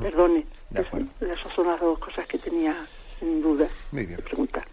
Perdone, 0.00 0.46
esas 0.74 1.54
son 1.54 1.66
las 1.66 1.80
dos 1.80 1.98
cosas 1.98 2.26
que 2.26 2.38
tenía 2.38 2.74
en 3.20 3.42
duda 3.42 3.66
Muy 3.92 4.06
bien. 4.06 4.16
de 4.16 4.22
preguntar. 4.22 4.64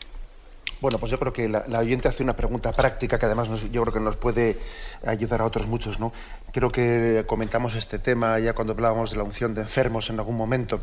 Bueno, 0.79 0.99
pues 0.99 1.11
yo 1.11 1.17
creo 1.17 1.33
que 1.33 1.49
la, 1.49 1.63
oyente 1.79 2.07
hace 2.07 2.21
una 2.21 2.35
pregunta 2.35 2.71
práctica 2.71 3.17
que 3.17 3.25
además 3.25 3.49
yo 3.71 3.81
creo 3.81 3.93
que 3.93 3.99
nos 3.99 4.15
puede 4.15 4.57
ayudar 5.03 5.41
a 5.41 5.45
otros 5.45 5.65
muchos, 5.65 5.99
¿no? 5.99 6.13
Creo 6.51 6.71
que 6.71 7.23
comentamos 7.25 7.73
este 7.73 7.97
tema 7.97 8.37
ya 8.39 8.53
cuando 8.53 8.73
hablábamos 8.73 9.09
de 9.11 9.17
la 9.17 9.23
unción 9.23 9.55
de 9.55 9.61
enfermos 9.61 10.09
en 10.11 10.19
algún 10.19 10.37
momento. 10.37 10.81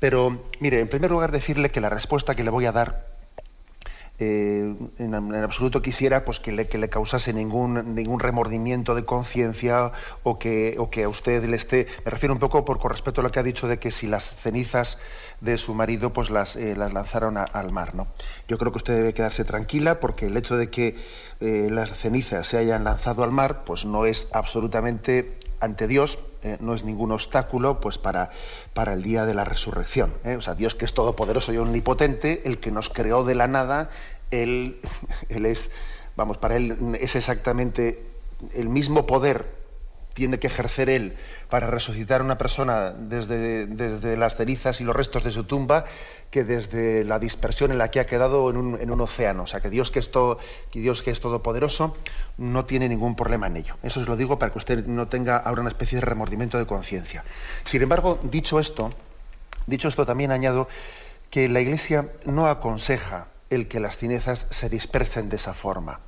Pero, 0.00 0.46
mire, 0.58 0.80
en 0.80 0.88
primer 0.88 1.10
lugar 1.10 1.30
decirle 1.30 1.70
que 1.70 1.80
la 1.80 1.90
respuesta 1.90 2.34
que 2.34 2.42
le 2.42 2.50
voy 2.50 2.66
a 2.66 2.72
dar 2.72 3.06
eh, 4.22 4.74
en, 4.98 5.14
absoluto 5.14 5.80
quisiera 5.80 6.26
pues 6.26 6.40
que 6.40 6.52
le, 6.52 6.68
que 6.68 6.76
le 6.76 6.90
causase 6.90 7.32
ningún, 7.32 7.94
ningún 7.94 8.20
remordimiento 8.20 8.94
de 8.94 9.04
conciencia 9.04 9.92
o 10.22 10.38
que, 10.38 10.76
o 10.78 10.90
que 10.90 11.04
a 11.04 11.08
usted 11.08 11.42
le 11.44 11.56
esté. 11.56 11.86
Me 12.04 12.10
refiero 12.10 12.34
un 12.34 12.38
poco 12.38 12.64
por 12.64 12.78
con 12.78 12.90
respecto 12.90 13.22
a 13.22 13.24
lo 13.24 13.32
que 13.32 13.40
ha 13.40 13.42
dicho 13.42 13.66
de 13.66 13.78
que 13.78 13.90
si 13.90 14.06
las 14.06 14.24
cenizas 14.24 14.98
de 15.40 15.56
su 15.56 15.74
marido 15.74 16.12
pues 16.12 16.28
las, 16.28 16.54
eh, 16.56 16.76
las 16.76 16.92
lanzaron 16.92 17.38
al 17.38 17.72
mar. 17.72 17.94
¿no? 17.94 18.08
Yo 18.46 18.58
creo 18.58 18.72
que 18.72 18.76
usted 18.76 18.94
debe 18.94 19.14
quedarse 19.14 19.44
tranquila 19.44 20.00
porque 20.00 20.26
el 20.26 20.36
hecho 20.36 20.58
de 20.58 20.68
que 20.68 20.96
eh, 21.40 21.68
las 21.70 21.90
cenizas 21.90 22.46
se 22.46 22.58
hayan 22.58 22.84
lanzado 22.84 23.24
al 23.24 23.30
mar 23.30 23.64
pues 23.64 23.86
no 23.86 24.04
es 24.04 24.28
absolutamente 24.32 25.38
ante 25.60 25.86
Dios 25.86 26.18
no 26.60 26.74
es 26.74 26.84
ningún 26.84 27.12
obstáculo 27.12 27.80
pues 27.80 27.98
para, 27.98 28.30
para 28.74 28.92
el 28.94 29.02
día 29.02 29.24
de 29.24 29.34
la 29.34 29.44
resurrección. 29.44 30.12
O 30.38 30.40
sea, 30.40 30.54
Dios 30.54 30.74
que 30.74 30.84
es 30.84 30.94
todopoderoso 30.94 31.52
y 31.52 31.58
omnipotente, 31.58 32.42
el 32.44 32.58
que 32.58 32.70
nos 32.70 32.88
creó 32.88 33.24
de 33.24 33.34
la 33.34 33.46
nada 33.46 33.90
él, 34.30 34.80
él 35.28 35.46
es, 35.46 35.70
vamos, 36.16 36.38
para 36.38 36.56
él 36.56 36.96
es 37.00 37.16
exactamente 37.16 38.02
el 38.54 38.68
mismo 38.68 39.06
poder 39.06 39.46
tiene 40.14 40.38
que 40.38 40.48
ejercer 40.48 40.90
él 40.90 41.16
para 41.50 41.66
resucitar 41.66 42.20
a 42.20 42.24
una 42.24 42.38
persona 42.38 42.92
desde, 42.92 43.66
desde, 43.66 44.16
las 44.16 44.36
cenizas 44.36 44.80
y 44.80 44.84
los 44.84 44.96
restos 44.96 45.24
de 45.24 45.32
su 45.32 45.44
tumba 45.44 45.84
que 46.30 46.44
desde 46.44 47.04
la 47.04 47.18
dispersión 47.18 47.72
en 47.72 47.78
la 47.78 47.90
que 47.90 48.00
ha 48.00 48.06
quedado 48.06 48.48
en 48.48 48.56
un, 48.56 48.80
en 48.80 48.90
un 48.90 49.00
océano. 49.00 49.42
O 49.42 49.46
sea, 49.46 49.60
que 49.60 49.68
Dios 49.68 49.90
que, 49.90 49.98
es 49.98 50.10
todo, 50.10 50.38
que 50.70 50.80
Dios 50.80 51.02
que 51.02 51.10
es 51.10 51.20
todopoderoso 51.20 51.96
no 52.38 52.64
tiene 52.64 52.88
ningún 52.88 53.16
problema 53.16 53.48
en 53.48 53.56
ello. 53.56 53.74
Eso 53.82 54.00
os 54.00 54.08
lo 54.08 54.16
digo 54.16 54.38
para 54.38 54.52
que 54.52 54.58
usted 54.58 54.86
no 54.86 55.08
tenga 55.08 55.36
ahora 55.36 55.60
una 55.60 55.70
especie 55.70 55.96
de 55.96 56.06
remordimiento 56.06 56.56
de 56.56 56.66
conciencia. 56.66 57.24
Sin 57.64 57.82
embargo, 57.82 58.18
dicho 58.22 58.60
esto, 58.60 58.90
dicho 59.66 59.88
esto 59.88 60.06
también 60.06 60.30
añado 60.30 60.68
que 61.30 61.48
la 61.48 61.60
Iglesia 61.60 62.08
no 62.24 62.46
aconseja 62.46 63.26
el 63.50 63.66
que 63.66 63.80
las 63.80 63.96
cenizas 63.96 64.46
se 64.50 64.68
dispersen 64.68 65.28
de 65.28 65.36
esa 65.36 65.54
forma. 65.54 65.98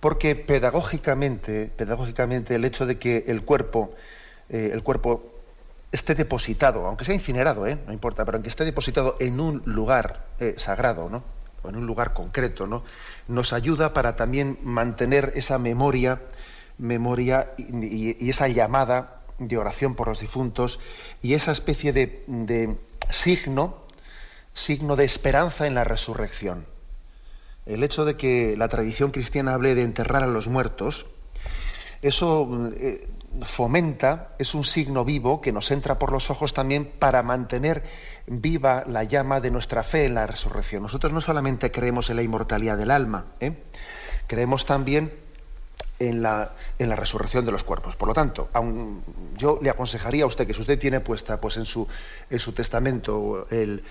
Porque 0.00 0.36
pedagógicamente, 0.36 1.70
pedagógicamente 1.76 2.54
el 2.54 2.64
hecho 2.64 2.86
de 2.86 2.98
que 2.98 3.24
el 3.26 3.42
cuerpo, 3.42 3.94
eh, 4.48 4.70
el 4.72 4.82
cuerpo 4.82 5.24
esté 5.90 6.14
depositado, 6.14 6.86
aunque 6.86 7.04
sea 7.04 7.14
incinerado, 7.14 7.66
¿eh? 7.66 7.78
no 7.86 7.92
importa, 7.92 8.24
pero 8.24 8.36
aunque 8.36 8.50
esté 8.50 8.64
depositado 8.64 9.16
en 9.20 9.40
un 9.40 9.62
lugar 9.64 10.26
eh, 10.40 10.54
sagrado, 10.58 11.08
¿no? 11.08 11.22
o 11.62 11.70
en 11.70 11.76
un 11.76 11.86
lugar 11.86 12.12
concreto, 12.12 12.66
¿no? 12.66 12.82
nos 13.26 13.52
ayuda 13.52 13.92
para 13.92 14.16
también 14.16 14.58
mantener 14.62 15.32
esa 15.34 15.58
memoria 15.58 16.20
memoria 16.78 17.50
y, 17.58 18.30
esa 18.30 18.48
llamada 18.48 19.20
de 19.38 19.58
oración 19.58 19.94
por 19.94 20.08
los 20.08 20.20
difuntos 20.20 20.80
y 21.22 21.34
esa 21.34 21.52
especie 21.52 21.92
de, 21.92 22.76
signo, 23.10 23.76
signo 24.54 24.96
de 24.96 25.04
esperanza 25.04 25.66
en 25.66 25.74
la 25.74 25.84
resurrección. 25.84 26.64
El 27.66 27.82
hecho 27.82 28.04
de 28.04 28.16
que 28.16 28.56
la 28.56 28.68
tradición 28.68 29.10
cristiana 29.10 29.54
hable 29.54 29.74
de 29.74 29.82
enterrar 29.82 30.22
a 30.22 30.26
los 30.26 30.48
muertos, 30.48 31.06
eso 32.00 32.48
eh, 32.76 33.06
fomenta, 33.44 34.30
es 34.38 34.54
un 34.54 34.64
signo 34.64 35.04
vivo 35.04 35.40
que 35.40 35.52
nos 35.52 35.70
entra 35.70 35.98
por 35.98 36.12
los 36.12 36.30
ojos 36.30 36.54
también 36.54 36.84
para 36.84 37.22
mantener 37.22 37.84
viva 38.26 38.84
la 38.86 39.04
llama 39.04 39.40
de 39.40 39.50
nuestra 39.50 39.82
fe 39.82 40.06
en 40.06 40.14
la 40.14 40.26
resurrección. 40.26 40.82
Nosotros 40.82 41.12
no 41.12 41.20
solamente 41.20 41.70
creemos 41.70 42.10
en 42.10 42.16
la 42.16 42.22
inmortalidad 42.22 42.76
del 42.76 42.90
alma, 42.90 43.24
¿eh? 43.40 43.52
creemos 44.26 44.66
también 44.66 45.12
en 45.98 46.22
la, 46.22 46.52
en 46.78 46.88
la, 46.88 46.96
resurrección 46.96 47.44
de 47.44 47.52
los 47.52 47.64
cuerpos. 47.64 47.96
Por 47.96 48.08
lo 48.08 48.14
tanto, 48.14 48.48
yo 49.36 49.58
le 49.62 49.70
aconsejaría 49.70 50.24
a 50.24 50.26
usted 50.26 50.46
que 50.46 50.54
si 50.54 50.60
usted 50.60 50.78
tiene 50.78 51.00
puesta 51.00 51.40
pues, 51.40 51.56
en, 51.56 51.64
su, 51.64 51.88
en 52.30 52.38
su 52.38 52.52
testamento 52.52 53.46
el, 53.50 53.82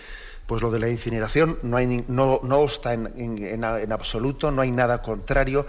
pues 0.46 0.62
lo 0.62 0.72
de 0.72 0.80
la 0.80 0.90
incineración, 0.90 1.60
no, 1.64 1.78
hay, 1.78 2.06
no, 2.08 2.40
no 2.44 2.66
está 2.66 2.94
en, 2.94 3.12
en, 3.18 3.92
absoluto, 3.92 4.52
no 4.52 4.62
hay 4.62 4.72
nada 4.72 5.02
contrario 5.02 5.66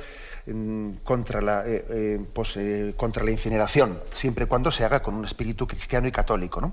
contra, 1.05 1.43
la, 1.43 1.67
eh, 1.67 1.85
eh, 1.91 2.21
pues, 2.33 2.57
eh, 2.57 2.95
contra 2.97 3.25
la 3.25 3.31
incineración, 3.31 3.99
siempre 4.13 4.45
y 4.45 4.49
cuando 4.49 4.71
se 4.71 4.85
haga 4.85 5.01
con 5.01 5.15
un 5.15 5.25
espíritu 5.25 5.67
cristiano 5.67 6.09
y 6.09 6.13
católico. 6.13 6.61
¿no? 6.61 6.73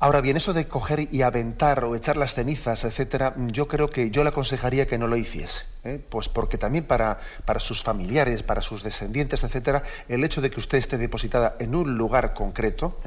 Ahora 0.00 0.20
bien, 0.20 0.36
eso 0.36 0.52
de 0.52 0.68
coger 0.68 1.08
y 1.12 1.22
aventar 1.22 1.84
o 1.84 1.96
echar 1.96 2.16
las 2.16 2.34
cenizas, 2.34 2.84
etcétera, 2.84 3.34
yo 3.48 3.66
creo 3.66 3.90
que 3.90 4.10
yo 4.10 4.22
le 4.22 4.28
aconsejaría 4.28 4.86
que 4.86 4.98
no 4.98 5.08
lo 5.08 5.16
hiciese, 5.16 5.64
pues 6.08 6.28
porque 6.28 6.56
también 6.56 6.84
para, 6.84 7.18
para, 7.44 7.58
sus 7.58 7.82
familiares, 7.82 8.44
para 8.44 8.62
sus 8.62 8.84
descendientes, 8.84 9.42
etcétera, 9.42 9.82
el 10.08 10.22
hecho 10.22 10.40
de 10.40 10.50
que 10.52 10.60
usted 10.60 10.78
esté 10.78 10.98
depositada 10.98 11.56
en 11.58 11.74
un 11.74 11.96
lugar 11.96 12.32
concreto, 12.32 13.00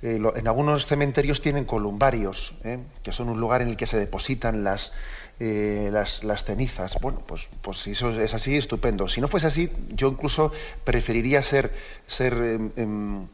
en 0.00 0.48
algunos 0.48 0.86
cementerios 0.86 1.42
tienen 1.42 1.64
columbarios, 1.64 2.54
que 3.02 3.12
son 3.12 3.28
un 3.28 3.40
lugar 3.40 3.62
en 3.62 3.68
el 3.68 3.76
que 3.76 3.86
se 3.86 3.98
depositan 3.98 4.62
las, 4.62 4.92
las, 5.40 6.22
las, 6.24 6.44
cenizas. 6.44 6.98
Bueno, 7.00 7.20
pues, 7.26 7.48
pues 7.62 7.78
si 7.78 7.92
eso 7.92 8.10
es 8.20 8.34
así, 8.34 8.56
estupendo. 8.56 9.08
Si 9.08 9.20
no 9.20 9.28
fuese 9.28 9.48
así, 9.48 9.70
yo 9.90 10.08
incluso 10.08 10.52
preferiría 10.84 11.42
ser, 11.42 11.72
ser 12.06 12.32
em, 12.34 12.70
em, 12.76 13.26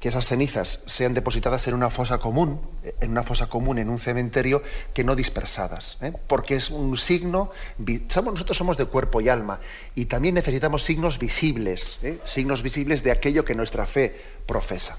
que 0.00 0.08
esas 0.08 0.26
cenizas 0.26 0.80
sean 0.86 1.14
depositadas 1.14 1.66
en 1.68 1.74
una 1.74 1.90
fosa 1.90 2.18
común, 2.18 2.60
en 3.00 3.10
una 3.10 3.22
fosa 3.22 3.48
común 3.48 3.78
en 3.78 3.88
un 3.88 3.98
cementerio, 3.98 4.62
que 4.92 5.04
no 5.04 5.16
dispersadas, 5.16 5.98
¿eh? 6.02 6.12
porque 6.26 6.56
es 6.56 6.70
un 6.70 6.96
signo, 6.96 7.50
nosotros 7.78 8.56
somos 8.56 8.76
de 8.76 8.84
cuerpo 8.84 9.20
y 9.20 9.28
alma, 9.28 9.60
y 9.94 10.06
también 10.06 10.34
necesitamos 10.34 10.82
signos 10.82 11.18
visibles, 11.18 11.98
¿eh? 12.02 12.18
signos 12.24 12.62
visibles 12.62 13.02
de 13.02 13.10
aquello 13.10 13.44
que 13.44 13.54
nuestra 13.54 13.86
fe 13.86 14.14
profesa. 14.46 14.96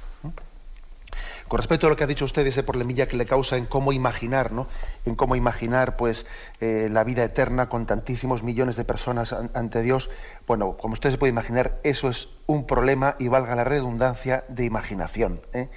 Con 1.48 1.60
respecto 1.60 1.88
a 1.88 1.90
lo 1.90 1.96
que 1.96 2.04
ha 2.04 2.08
dicho 2.08 2.26
usted, 2.26 2.46
ese 2.46 2.64
problemilla 2.64 3.08
que 3.08 3.16
le 3.16 3.26
causa 3.26 3.56
en 3.56 3.66
cómo 3.66 3.94
imaginar, 3.94 4.52
¿no? 4.52 4.68
En 5.06 5.16
cómo 5.16 5.38
imaginar, 5.38 5.96
pues, 5.96 6.26
eh, 6.60 6.90
la 6.92 7.06
vida 7.06 7.24
eterna 7.24 7.70
con 7.70 7.86
tantísimos 7.86 8.44
millones 8.44 8.76
de 8.76 8.84
personas 8.84 9.32
ante 9.32 9.82
Dios. 9.82 10.10
Bueno, 10.46 10.76
como 10.76 10.94
usted 10.94 11.12
se 11.12 11.18
puede 11.18 11.32
imaginar, 11.32 11.80
eso 11.84 12.10
es 12.10 12.28
un 12.48 12.68
problema 12.68 13.16
y 13.18 13.30
valga 13.30 13.56
la 13.56 13.64
redundancia 13.64 14.44
de 14.50 14.66
imaginación. 14.66 15.40
¿eh? 15.54 15.70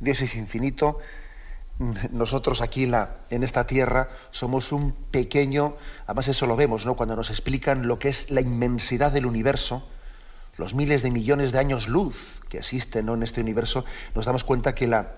Dios 0.00 0.22
es 0.22 0.34
infinito. 0.34 0.98
Nosotros 2.10 2.62
aquí 2.62 2.84
en, 2.84 2.96
en 3.28 3.42
esta 3.42 3.66
tierra 3.66 4.08
somos 4.30 4.72
un 4.72 4.92
pequeño, 5.10 5.76
además 6.06 6.28
eso 6.28 6.46
lo 6.46 6.56
vemos, 6.56 6.86
¿no? 6.86 6.94
Cuando 6.94 7.16
nos 7.16 7.28
explican 7.28 7.86
lo 7.86 7.98
que 7.98 8.08
es 8.08 8.30
la 8.30 8.40
inmensidad 8.40 9.12
del 9.12 9.26
universo, 9.26 9.86
los 10.56 10.74
miles 10.74 11.02
de 11.02 11.10
millones 11.10 11.52
de 11.52 11.58
años 11.58 11.86
luz 11.86 12.37
que 12.48 12.58
existen 12.58 13.08
en 13.08 13.22
este 13.22 13.40
universo, 13.40 13.84
nos 14.14 14.24
damos 14.26 14.44
cuenta 14.44 14.74
que 14.74 14.86
la, 14.86 15.12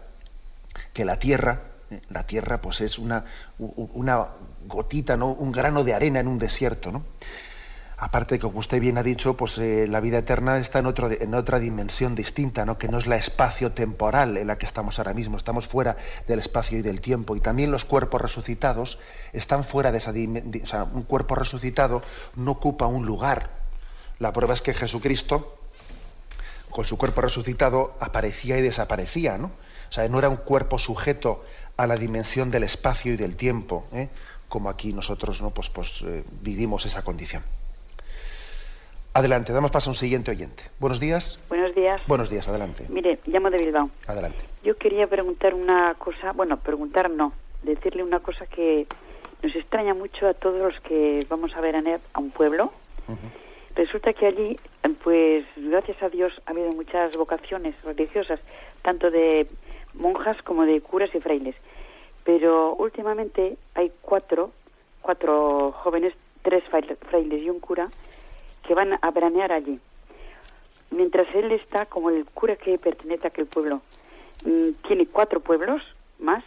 que 0.93 1.05
la 1.05 1.19
Tierra, 1.19 1.61
eh, 1.91 2.01
la 2.11 2.27
Tierra 2.27 2.61
pues 2.61 2.81
es 2.81 2.99
una, 2.99 3.25
una 3.59 4.27
gotita, 4.67 5.17
¿no? 5.17 5.29
un 5.29 5.53
grano 5.53 5.85
de 5.85 5.95
arena 5.95 6.21
en 6.21 6.29
un 6.29 6.39
desierto. 6.39 6.93
¿no? 6.93 7.05
Aparte 7.99 8.37
que, 8.37 8.43
como 8.43 8.61
usted 8.61 8.81
bien 8.81 8.99
ha 8.99 9.03
dicho, 9.03 9.37
pues 9.37 9.59
eh, 9.59 9.87
la 9.89 10.01
vida 10.01 10.19
eterna 10.19 10.59
está 10.59 10.79
en, 10.79 10.87
otro, 10.87 11.11
en 11.11 11.35
otra 11.35 11.59
dimensión 11.59 12.15
distinta, 12.15 12.65
¿no? 12.65 12.79
que 12.79 12.89
no 12.89 12.99
es 12.99 13.07
la 13.07 13.17
espacio-temporal 13.17 14.37
en 14.37 14.47
la 14.47 14.59
que 14.59 14.67
estamos 14.67 14.99
ahora 14.99 15.15
mismo, 15.15 15.37
estamos 15.37 15.67
fuera 15.67 15.97
del 16.27 16.39
espacio 16.39 16.79
y 16.79 16.83
del 16.83 17.01
tiempo. 17.01 17.37
Y 17.37 17.41
también 17.41 17.71
los 17.71 17.85
cuerpos 17.85 18.21
resucitados 18.21 18.99
están 19.33 19.65
fuera 19.65 19.93
de 19.93 19.99
esa 19.99 20.13
dimensión. 20.13 20.65
O 20.65 20.67
sea, 20.67 20.85
un 20.85 21.03
cuerpo 21.03 21.35
resucitado 21.35 22.03
no 22.37 22.53
ocupa 22.53 22.87
un 22.87 23.07
lugar 23.07 23.61
la 24.21 24.35
prueba 24.35 24.53
es 24.53 24.61
que 24.61 24.75
Jesucristo, 24.75 25.60
con 26.71 26.85
su 26.85 26.97
cuerpo 26.97 27.21
resucitado, 27.21 27.95
aparecía 28.01 28.59
y 28.59 28.63
desaparecía, 28.63 29.39
¿no? 29.39 29.51
O 29.89 29.93
sea, 29.93 30.09
no 30.09 30.19
era 30.19 30.29
un 30.29 30.37
cuerpo 30.37 30.79
sujeto 30.79 31.45
a 31.77 31.87
la 31.87 31.97
dimensión 31.97 32.51
del 32.51 32.63
espacio 32.63 33.13
y 33.13 33.17
del 33.17 33.37
tiempo, 33.37 33.87
¿eh? 33.93 34.09
como 34.49 34.69
aquí 34.69 34.93
nosotros 34.93 35.41
¿no? 35.43 35.51
pues, 35.51 35.71
pues, 35.71 36.03
eh, 36.03 36.23
vivimos 36.43 36.87
esa 36.87 37.03
condición. 37.03 37.43
Adelante, 39.13 39.53
damos 39.53 39.73
paso 39.73 39.91
a 39.91 39.93
un 39.93 39.97
siguiente 39.97 40.31
oyente. 40.31 40.63
Buenos 40.79 41.01
días. 41.01 41.41
Buenos 41.49 41.75
días. 41.75 42.01
Buenos 42.07 42.31
días, 42.31 42.47
adelante. 42.47 42.87
Mire, 42.89 43.19
llamo 43.27 43.51
de 43.51 43.59
Bilbao. 43.59 43.91
Adelante. 44.07 44.39
Yo 44.63 44.77
quería 44.77 45.09
preguntar 45.09 45.55
una 45.55 45.95
cosa, 45.95 46.31
bueno, 46.33 46.59
preguntar 46.59 47.11
no, 47.11 47.33
decirle 47.63 48.05
una 48.05 48.21
cosa 48.21 48.47
que 48.47 48.87
nos 49.43 49.57
extraña 49.57 49.95
mucho 49.95 50.29
a 50.29 50.35
todos 50.35 50.61
los 50.61 50.81
que 50.83 51.27
vamos 51.29 51.57
a 51.57 51.61
ver 51.61 51.75
a 51.77 52.21
un 52.21 52.31
pueblo. 52.31 52.73
Resulta 53.75 54.13
que 54.13 54.27
allí, 54.27 54.61
pues 55.03 55.45
gracias 55.57 56.03
a 56.03 56.09
Dios, 56.09 56.33
ha 56.47 56.51
habido 56.51 56.73
muchas 56.73 57.17
vocaciones 57.17 57.75
religiosas, 57.83 58.41
tanto 58.83 59.11
de 59.11 59.47
monjas 59.95 60.41
como 60.43 60.65
de 60.65 60.81
curas 60.81 61.15
y 61.15 61.21
frailes. 61.21 61.57
Pero 62.25 62.75
últimamente 62.75 63.57
hay 63.75 63.93
cuatro, 64.01 64.53
cuatro 65.03 65.73
jóvenes, 65.73 66.15
tres 66.43 66.65
frailes 66.65 67.43
y 67.43 67.51
un 67.51 67.61
cura, 67.61 67.89
que 68.67 68.75
van 68.75 68.99
a 69.01 69.11
veranear 69.11 69.53
allí. 69.53 69.79
Mientras 70.91 71.33
él 71.35 71.53
está, 71.53 71.87
como 71.87 72.11
el 72.11 72.25
cura 72.27 72.57
que 72.57 72.79
pertenece 72.79 73.27
a 73.27 73.31
aquel 73.31 73.47
pueblo, 73.47 73.81
mm, 74.45 74.87
tiene 74.87 75.07
cuatro 75.07 75.41
pueblos 75.41 75.83
más, 76.19 76.45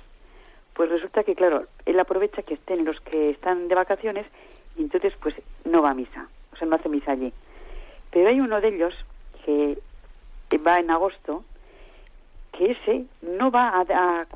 pues 0.73 0.89
resulta 0.89 1.23
que, 1.23 1.35
claro, 1.35 1.67
él 1.85 1.99
aprovecha 1.99 2.41
que 2.41 2.55
estén 2.55 2.83
los 2.85 2.99
que 3.01 3.29
están 3.29 3.67
de 3.67 3.75
vacaciones 3.75 4.25
y 4.75 4.81
entonces 4.81 5.13
pues 5.21 5.35
no 5.65 5.81
va 5.81 5.91
a 5.91 5.93
misa 5.93 6.27
o 6.53 6.57
sea, 6.57 6.67
no 6.67 6.75
hace 6.75 6.89
misa 6.89 7.11
allí. 7.11 7.33
Pero 8.13 8.29
hay 8.29 8.39
uno 8.39 8.61
de 8.61 8.67
ellos 8.67 8.93
que 9.45 9.77
va 10.65 10.79
en 10.79 10.91
agosto, 10.91 11.43
que 12.51 12.71
ese 12.71 13.05
no 13.21 13.51
va 13.51 13.69
a, 13.69 13.81
a 13.81 14.27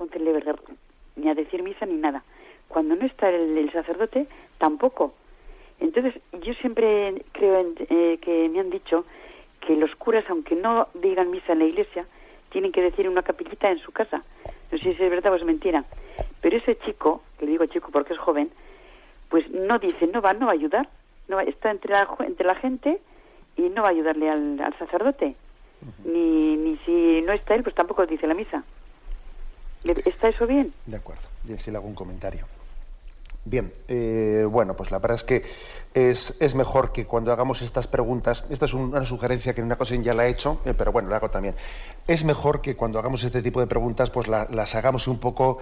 ni 1.15 1.29
a 1.29 1.35
decir 1.35 1.63
misa 1.63 1.85
ni 1.85 1.95
nada. 1.95 2.23
Cuando 2.67 2.95
no 2.95 3.05
está 3.05 3.29
el, 3.29 3.71
sacerdote, 3.71 4.27
tampoco. 4.57 5.13
Entonces, 5.79 6.15
yo 6.41 6.53
siempre 6.55 7.23
creo 7.31 7.59
en, 7.59 7.75
eh, 7.89 8.17
que 8.19 8.49
me 8.49 8.59
han 8.59 8.69
dicho 8.69 9.05
que 9.61 9.75
los 9.75 9.95
curas, 9.95 10.25
aunque 10.29 10.55
no 10.55 10.87
digan 10.95 11.31
misa 11.31 11.53
en 11.53 11.59
la 11.59 11.65
iglesia, 11.65 12.05
tienen 12.49 12.71
que 12.71 12.81
decir 12.81 13.07
una 13.07 13.21
capillita 13.21 13.69
en 13.69 13.79
su 13.79 13.91
casa. 13.91 14.23
No 14.71 14.77
sé 14.77 14.95
si 14.95 15.03
es 15.03 15.09
verdad 15.09 15.31
o 15.31 15.35
es 15.35 15.45
mentira. 15.45 15.85
Pero 16.41 16.57
ese 16.57 16.77
chico, 16.79 17.21
que 17.37 17.45
le 17.45 17.51
digo 17.51 17.65
chico 17.67 17.89
porque 17.91 18.13
es 18.13 18.19
joven, 18.19 18.49
pues 19.29 19.49
no 19.49 19.77
dice, 19.79 20.07
no 20.07 20.21
va, 20.21 20.33
no 20.33 20.47
va 20.47 20.53
a 20.53 20.55
ayudar 20.55 20.89
no 21.27 21.39
está 21.39 21.71
entre 21.71 21.91
la, 21.91 22.07
entre 22.19 22.45
la 22.45 22.55
gente 22.55 22.99
y 23.57 23.69
no 23.69 23.81
va 23.81 23.89
a 23.89 23.91
ayudarle 23.91 24.29
al, 24.29 24.75
sacerdote. 24.79 25.35
ni, 26.05 26.55
ni 26.55 26.77
si 26.85 27.21
no 27.21 27.33
está 27.33 27.55
él, 27.55 27.63
pues 27.63 27.75
tampoco 27.75 28.05
dice 28.05 28.27
la 28.27 28.33
misa. 28.33 28.63
¿Está 29.83 30.29
eso 30.29 30.47
bien? 30.47 30.73
De 30.85 30.97
acuerdo. 30.97 31.21
Si 31.57 31.71
le 31.71 31.77
hago 31.77 31.87
un 31.87 31.95
comentario. 31.95 32.45
Bien, 33.45 33.71
eh, 33.87 34.45
bueno, 34.49 34.75
pues 34.75 34.91
la 34.91 34.99
verdad 34.99 35.15
es 35.15 35.23
que 35.23 35.45
es, 35.93 36.33
es, 36.41 36.53
mejor 36.53 36.91
que 36.91 37.05
cuando 37.05 37.31
hagamos 37.31 37.61
estas 37.61 37.87
preguntas, 37.87 38.43
esta 38.49 38.65
es 38.65 38.73
una 38.73 39.05
sugerencia 39.05 39.53
que 39.53 39.61
en 39.61 39.67
una 39.67 39.75
ocasión 39.75 40.03
ya 40.03 40.13
la 40.13 40.27
he 40.27 40.29
hecho, 40.29 40.59
eh, 40.65 40.73
pero 40.77 40.91
bueno, 40.91 41.07
la 41.07 41.15
hago 41.15 41.29
también. 41.29 41.55
Es 42.07 42.25
mejor 42.25 42.59
que 42.59 42.75
cuando 42.75 42.99
hagamos 42.99 43.23
este 43.23 43.41
tipo 43.41 43.61
de 43.61 43.67
preguntas, 43.67 44.09
pues 44.09 44.27
las 44.27 44.75
hagamos 44.75 45.07
un 45.07 45.19
poco 45.19 45.59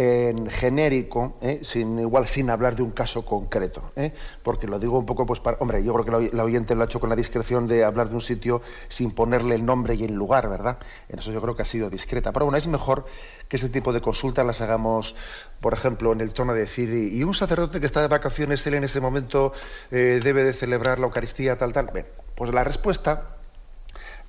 en 0.00 0.48
genérico, 0.48 1.38
¿eh? 1.40 1.58
sin, 1.64 1.98
igual 1.98 2.28
sin 2.28 2.50
hablar 2.50 2.76
de 2.76 2.82
un 2.82 2.92
caso 2.92 3.24
concreto, 3.24 3.90
¿eh? 3.96 4.12
porque 4.44 4.68
lo 4.68 4.78
digo 4.78 4.96
un 4.96 5.06
poco, 5.06 5.26
pues 5.26 5.40
para, 5.40 5.56
hombre, 5.58 5.82
yo 5.82 5.92
creo 5.92 6.04
que 6.04 6.36
la 6.36 6.44
oyente 6.44 6.76
lo 6.76 6.82
ha 6.82 6.84
hecho 6.84 7.00
con 7.00 7.08
la 7.08 7.16
discreción 7.16 7.66
de 7.66 7.82
hablar 7.82 8.08
de 8.08 8.14
un 8.14 8.20
sitio 8.20 8.62
sin 8.86 9.10
ponerle 9.10 9.56
el 9.56 9.66
nombre 9.66 9.96
y 9.96 10.04
el 10.04 10.14
lugar, 10.14 10.48
¿verdad? 10.48 10.78
En 11.08 11.18
eso 11.18 11.32
yo 11.32 11.42
creo 11.42 11.56
que 11.56 11.62
ha 11.62 11.64
sido 11.64 11.90
discreta. 11.90 12.30
Pero 12.30 12.44
bueno, 12.44 12.56
es 12.56 12.68
mejor 12.68 13.06
que 13.48 13.56
ese 13.56 13.70
tipo 13.70 13.92
de 13.92 14.00
consultas 14.00 14.46
las 14.46 14.60
hagamos, 14.60 15.16
por 15.60 15.72
ejemplo, 15.72 16.12
en 16.12 16.20
el 16.20 16.30
tono 16.30 16.54
de 16.54 16.60
decir, 16.60 16.90
y 16.90 17.24
un 17.24 17.34
sacerdote 17.34 17.80
que 17.80 17.86
está 17.86 18.00
de 18.00 18.06
vacaciones, 18.06 18.64
él 18.68 18.74
en 18.74 18.84
ese 18.84 19.00
momento 19.00 19.52
eh, 19.90 20.20
debe 20.22 20.44
de 20.44 20.52
celebrar 20.52 21.00
la 21.00 21.06
Eucaristía, 21.06 21.58
tal, 21.58 21.72
tal. 21.72 21.90
pues 22.36 22.54
la 22.54 22.62
respuesta, 22.62 23.30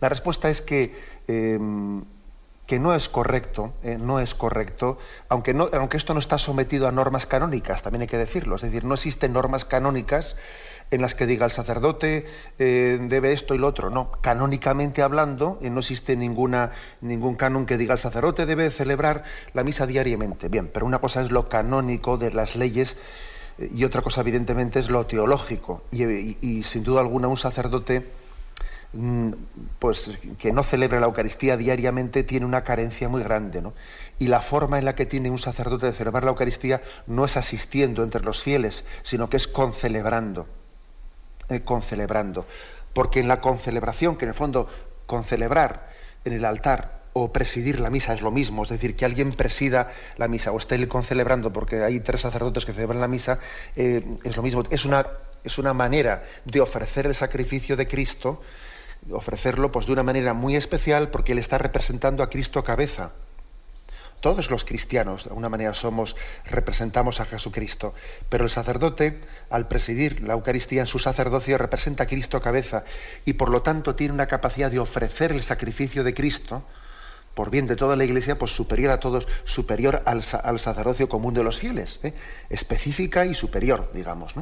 la 0.02 0.10
respuesta 0.10 0.50
es 0.50 0.64
que 0.64 0.96
que 2.70 2.78
no 2.78 2.94
es 2.94 3.10
correcto, 3.10 3.74
eh, 3.82 3.98
no 4.00 4.20
es 4.20 4.36
correcto, 4.36 5.00
aunque, 5.28 5.58
aunque 5.74 5.98
esto 5.98 6.14
no 6.14 6.20
está 6.20 6.38
sometido 6.38 6.88
a 6.88 6.92
normas 6.92 7.26
canónicas, 7.26 7.82
también 7.82 8.04
hay 8.04 8.08
que 8.08 8.20
decirlo, 8.20 8.58
es 8.58 8.62
decir, 8.62 8.86
no 8.86 8.94
existen 8.94 9.34
normas 9.34 9.66
canónicas 9.66 10.36
en 10.92 11.02
las 11.02 11.16
que 11.16 11.26
diga 11.26 11.46
el 11.46 11.52
sacerdote 11.52 12.28
eh, 12.60 13.00
debe 13.02 13.34
esto 13.34 13.56
y 13.56 13.58
lo 13.58 13.66
otro, 13.66 13.90
no, 13.90 14.12
canónicamente 14.22 15.02
hablando, 15.02 15.58
eh, 15.64 15.72
no 15.72 15.80
existe 15.80 16.16
ninguna, 16.16 16.74
ningún 17.02 17.34
canon 17.34 17.66
que 17.66 17.76
diga 17.76 17.94
el 17.94 18.00
sacerdote 18.00 18.46
debe 18.46 18.70
celebrar 18.70 19.24
la 19.56 19.64
misa 19.64 19.88
diariamente, 19.88 20.48
bien, 20.48 20.70
pero 20.72 20.86
una 20.86 21.00
cosa 21.00 21.24
es 21.24 21.32
lo 21.32 21.50
canónico 21.50 22.20
de 22.20 22.30
las 22.30 22.56
leyes 22.56 22.98
y 23.58 23.84
otra 23.84 24.04
cosa 24.04 24.22
evidentemente 24.22 24.78
es 24.78 24.92
lo 24.92 25.08
teológico, 25.08 25.82
y 25.92 26.62
sin 26.62 26.84
duda 26.84 27.02
alguna 27.02 27.30
un 27.30 27.36
sacerdote 27.36 28.19
pues 29.78 30.12
que 30.40 30.52
no 30.52 30.64
celebre 30.64 31.00
la 31.00 31.06
Eucaristía 31.06 31.58
diariamente 31.58 32.24
tiene 32.24 32.46
una 32.46 32.64
carencia 32.64 33.08
muy 33.08 33.22
grande, 33.22 33.62
¿no? 33.62 33.74
Y 34.18 34.28
la 34.28 34.42
forma 34.42 34.80
en 34.80 34.86
la 34.86 34.96
que 34.96 35.06
tiene 35.06 35.30
un 35.30 35.38
sacerdote 35.38 35.86
de 35.86 35.92
celebrar 35.92 36.24
la 36.24 36.32
Eucaristía 36.32 36.82
no 37.06 37.26
es 37.26 37.38
asistiendo 37.38 38.04
entre 38.04 38.24
los 38.24 38.42
fieles, 38.42 38.84
sino 39.04 39.30
que 39.30 39.38
es 39.38 39.48
concelebrando, 39.48 40.48
eh, 41.50 41.62
concelebrando, 41.62 42.48
porque 42.94 43.20
en 43.20 43.28
la 43.28 43.42
concelebración, 43.42 44.18
que 44.18 44.26
en 44.26 44.30
el 44.30 44.36
fondo 44.36 44.68
concelebrar 45.06 45.90
en 46.26 46.34
el 46.34 46.44
altar 46.44 47.00
o 47.14 47.32
presidir 47.32 47.80
la 47.80 47.92
misa 47.92 48.14
es 48.14 48.22
lo 48.22 48.32
mismo, 48.32 48.64
es 48.64 48.70
decir, 48.70 48.96
que 48.96 49.06
alguien 49.06 49.34
presida 49.34 49.92
la 50.18 50.28
misa 50.28 50.52
o 50.52 50.58
esté 50.58 50.88
concelebrando, 50.88 51.54
porque 51.54 51.84
hay 51.84 52.00
tres 52.00 52.22
sacerdotes 52.22 52.66
que 52.66 52.74
celebran 52.74 53.02
la 53.02 53.08
misa, 53.08 53.40
eh, 53.76 54.04
es 54.24 54.36
lo 54.36 54.42
mismo, 54.42 54.64
es 54.70 54.86
una, 54.86 55.06
es 55.44 55.60
una 55.60 55.74
manera 55.74 56.24
de 56.46 56.60
ofrecer 56.60 57.06
el 57.06 57.16
sacrificio 57.16 57.78
de 57.78 57.88
Cristo 57.88 58.42
ofrecerlo 59.12 59.72
pues 59.72 59.86
de 59.86 59.94
una 59.94 60.04
manera 60.04 60.34
muy 60.34 60.56
especial 60.56 61.10
porque 61.10 61.32
él 61.32 61.40
está 61.40 61.58
representando 61.58 62.24
a 62.24 62.30
Cristo 62.30 62.64
cabeza. 62.64 63.12
Todos 64.22 64.52
los 64.52 64.66
cristianos, 64.66 65.24
de 65.24 65.30
alguna 65.30 65.48
manera, 65.48 65.74
somos, 65.74 66.18
representamos 66.46 67.22
a 67.22 67.26
Jesucristo, 67.26 67.94
pero 68.28 68.44
el 68.44 68.50
sacerdote, 68.50 69.22
al 69.50 69.70
presidir 69.70 70.22
la 70.22 70.34
Eucaristía 70.34 70.82
en 70.82 70.88
su 70.88 71.00
sacerdocio, 71.00 71.58
representa 71.58 72.04
a 72.04 72.08
Cristo 72.08 72.42
cabeza 72.42 72.84
y 73.24 73.34
por 73.34 73.50
lo 73.50 73.62
tanto 73.62 73.96
tiene 73.96 74.14
una 74.14 74.28
capacidad 74.28 74.70
de 74.70 74.80
ofrecer 74.80 75.32
el 75.32 75.42
sacrificio 75.42 76.04
de 76.04 76.14
Cristo 76.14 76.64
por 77.34 77.50
bien 77.50 77.68
de 77.68 77.78
toda 77.78 77.96
la 77.96 78.04
Iglesia, 78.04 78.38
pues 78.38 78.52
superior 78.52 78.92
a 78.92 79.00
todos, 79.00 79.26
superior 79.46 80.02
al, 80.04 80.22
sacerdocio 80.24 81.08
común 81.08 81.34
de 81.34 81.44
los 81.44 81.58
fieles, 81.58 82.02
¿eh? 82.04 82.14
específica 82.50 83.26
y 83.26 83.34
superior, 83.34 83.90
digamos. 83.94 84.36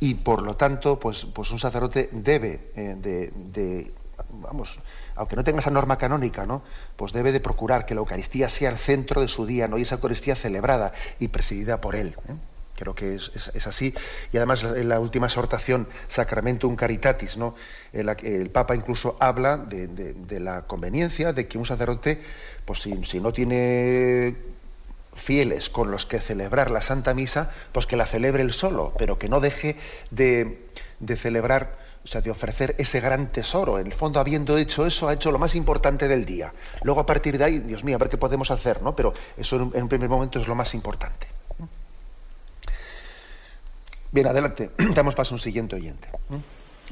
Y 0.00 0.14
por 0.14 0.42
lo 0.42 0.56
tanto, 0.56 0.98
pues, 0.98 1.26
pues 1.26 1.50
un 1.50 1.58
sacerdote 1.58 2.08
debe 2.10 2.72
eh, 2.74 2.96
de, 2.98 3.92
vamos, 4.32 4.80
aunque 5.14 5.36
no 5.36 5.44
tenga 5.44 5.60
esa 5.60 5.70
norma 5.70 5.98
canónica, 5.98 6.46
¿no? 6.46 6.62
Pues 6.96 7.12
debe 7.12 7.32
de 7.32 7.40
procurar 7.40 7.84
que 7.84 7.94
la 7.94 8.00
Eucaristía 8.00 8.48
sea 8.48 8.70
el 8.70 8.78
centro 8.78 9.20
de 9.20 9.28
su 9.28 9.44
día, 9.44 9.68
¿no? 9.68 9.78
Y 9.78 9.82
esa 9.82 9.96
Eucaristía 9.96 10.34
celebrada 10.34 10.92
y 11.18 11.28
presidida 11.28 11.80
por 11.80 11.96
él. 11.96 12.14
¿eh? 12.28 12.32
Creo 12.76 12.94
que 12.94 13.14
es, 13.14 13.66
así. 13.66 13.94
Y 14.32 14.38
además 14.38 14.64
en 14.64 14.88
la 14.88 15.00
última 15.00 15.26
exhortación, 15.26 15.86
Sacramentum 16.08 16.76
Caritatis, 16.76 17.36
¿no? 17.36 17.54
El, 17.92 18.08
el 18.08 18.48
Papa 18.50 18.74
incluso 18.74 19.18
habla 19.20 19.58
de, 19.58 20.40
la 20.40 20.62
conveniencia 20.62 21.34
de 21.34 21.46
que 21.46 21.58
un 21.58 21.66
sacerdote, 21.66 22.22
pues 22.64 22.80
si, 22.80 23.04
si 23.04 23.20
no 23.20 23.34
tiene 23.34 24.34
fieles 25.14 25.70
con 25.70 25.90
los 25.90 26.06
que 26.06 26.18
celebrar 26.18 26.70
la 26.70 26.80
Santa 26.80 27.14
Misa, 27.14 27.50
pues 27.72 27.86
que 27.86 27.96
la 27.96 28.06
celebre 28.06 28.42
él 28.42 28.52
solo, 28.52 28.92
pero 28.98 29.18
que 29.18 29.28
no 29.28 29.40
deje 29.40 29.76
de, 30.10 30.58
celebrar, 31.16 31.78
o 32.04 32.08
sea, 32.08 32.20
de 32.20 32.30
ofrecer 32.30 32.74
ese 32.78 33.00
gran 33.00 33.28
tesoro. 33.28 33.78
En 33.78 33.86
el 33.86 33.92
fondo, 33.92 34.20
habiendo 34.20 34.56
hecho 34.56 34.86
eso, 34.86 35.08
ha 35.08 35.14
hecho 35.14 35.32
lo 35.32 35.38
más 35.38 35.54
importante 35.54 36.08
del 36.08 36.24
día. 36.24 36.52
Luego, 36.84 37.00
a 37.00 37.06
partir 37.06 37.38
de 37.38 37.44
ahí, 37.44 37.58
Dios 37.58 37.84
mío, 37.84 37.96
a 37.96 37.98
ver 37.98 38.08
qué 38.08 38.18
podemos 38.18 38.50
hacer, 38.50 38.82
¿no? 38.82 38.94
Pero 38.94 39.12
eso 39.36 39.56
en 39.56 39.82
un, 39.82 39.88
primer 39.88 40.08
momento 40.08 40.40
es 40.40 40.48
lo 40.48 40.54
más 40.54 40.74
importante. 40.74 41.26
Bien, 44.12 44.26
adelante. 44.26 44.70
Damos 44.94 45.14
paso 45.14 45.34
a 45.34 45.36
un 45.36 45.40
siguiente 45.40 45.76
oyente. 45.76 46.08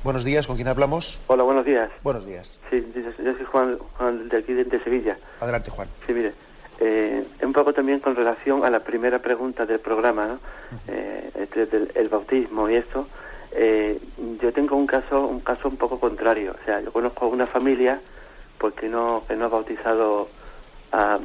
Buenos 0.04 0.22
días, 0.22 0.46
¿con 0.46 0.54
quién 0.54 0.68
hablamos? 0.68 1.20
Hola, 1.26 1.42
buenos 1.42 1.64
días. 1.64 1.90
Buenos 2.04 2.24
días. 2.24 2.56
Sí, 2.70 2.84
yo 2.94 3.34
soy 3.34 3.44
Juan, 3.46 3.78
Juan 3.96 4.28
de 4.28 4.38
aquí 4.38 4.54
de 4.54 4.84
Sevilla. 4.84 5.18
Adelante, 5.40 5.70
Juan. 5.70 5.88
Sí, 6.06 6.12
mire, 6.12 6.32
eh, 6.80 7.26
un 7.42 7.52
poco 7.52 7.72
también 7.72 8.00
con 8.00 8.14
relación 8.14 8.64
a 8.64 8.70
la 8.70 8.80
primera 8.80 9.18
pregunta 9.18 9.66
del 9.66 9.80
programa, 9.80 10.26
¿no? 10.26 10.38
Eh, 10.86 11.30
este, 11.34 11.66
del, 11.66 11.90
el 11.94 12.08
bautismo 12.08 12.68
y 12.68 12.76
esto. 12.76 13.08
Eh, 13.52 13.98
yo 14.40 14.52
tengo 14.52 14.76
un 14.76 14.86
caso, 14.86 15.26
un 15.26 15.40
caso 15.40 15.68
un 15.68 15.76
poco 15.76 15.98
contrario. 15.98 16.54
O 16.60 16.64
sea, 16.64 16.80
yo 16.80 16.92
conozco 16.92 17.26
una 17.28 17.46
familia 17.46 18.00
porque 18.58 18.88
no, 18.88 19.22
que 19.26 19.34
no 19.34 19.46
ha 19.46 19.48
bautizado 19.48 20.28
a, 20.92 21.18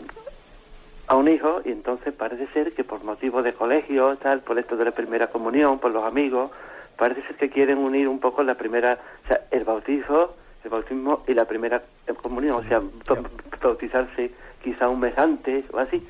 a 1.07 1.15
un 1.15 1.27
hijo 1.27 1.61
y 1.65 1.71
entonces 1.71 2.13
parece 2.13 2.47
ser 2.47 2.73
que 2.73 2.83
por 2.83 3.03
motivo 3.03 3.43
de 3.43 3.53
colegio, 3.53 4.15
tal, 4.17 4.41
por 4.41 4.57
esto 4.57 4.75
de 4.77 4.85
la 4.85 4.91
primera 4.91 5.27
comunión, 5.27 5.79
por 5.79 5.91
los 5.91 6.03
amigos, 6.03 6.51
parece 6.97 7.21
ser 7.23 7.35
que 7.35 7.49
quieren 7.49 7.77
unir 7.77 8.07
un 8.07 8.19
poco 8.19 8.43
la 8.43 8.55
primera, 8.55 8.97
o 9.25 9.27
sea, 9.27 9.41
el 9.51 9.63
bautizo, 9.63 10.35
el 10.63 10.69
bautismo 10.69 11.23
y 11.27 11.33
la 11.33 11.45
primera 11.45 11.83
comunión, 12.21 12.55
o 12.57 12.63
sea, 12.63 12.81
bautizarse 13.61 14.31
quizá 14.63 14.89
un 14.89 14.99
mes 14.99 15.17
antes 15.17 15.65
o 15.71 15.79
así, 15.79 16.05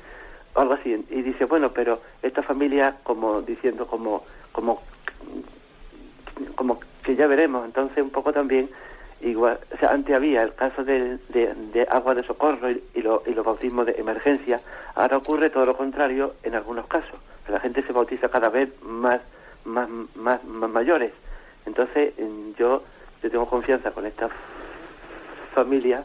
algo 0.54 0.74
así. 0.74 1.04
Y 1.10 1.22
dice, 1.22 1.44
bueno, 1.44 1.72
pero 1.72 2.00
esta 2.22 2.42
familia, 2.42 2.96
como 3.02 3.42
diciendo, 3.42 3.86
como, 3.86 4.24
como, 4.52 4.82
como 6.54 6.80
que 7.02 7.16
ya 7.16 7.26
veremos, 7.26 7.64
entonces 7.64 8.02
un 8.02 8.10
poco 8.10 8.32
también, 8.32 8.70
igual, 9.20 9.58
o 9.74 9.76
sea, 9.78 9.90
antes 9.90 10.14
había 10.14 10.42
el 10.42 10.54
caso 10.54 10.84
de, 10.84 11.18
de, 11.28 11.86
agua 11.90 12.14
de 12.14 12.22
socorro 12.22 12.70
y, 12.70 12.82
y, 12.94 13.02
lo, 13.02 13.22
y 13.26 13.34
los 13.34 13.44
bautismos 13.44 13.86
de 13.86 13.92
emergencia, 13.92 14.60
ahora 14.94 15.18
ocurre 15.18 15.50
todo 15.50 15.66
lo 15.66 15.76
contrario 15.76 16.34
en 16.42 16.54
algunos 16.54 16.86
casos. 16.86 17.18
La 17.48 17.60
gente 17.60 17.82
se 17.82 17.92
bautiza 17.92 18.28
cada 18.28 18.48
vez 18.48 18.70
más, 18.82 19.20
más, 19.64 19.88
más, 20.14 20.42
más 20.44 20.70
mayores. 20.70 21.12
Entonces, 21.66 22.14
yo, 22.58 22.82
yo 23.22 23.30
tengo 23.30 23.46
confianza 23.46 23.90
con 23.90 24.06
esta 24.06 24.28
familia 25.54 26.04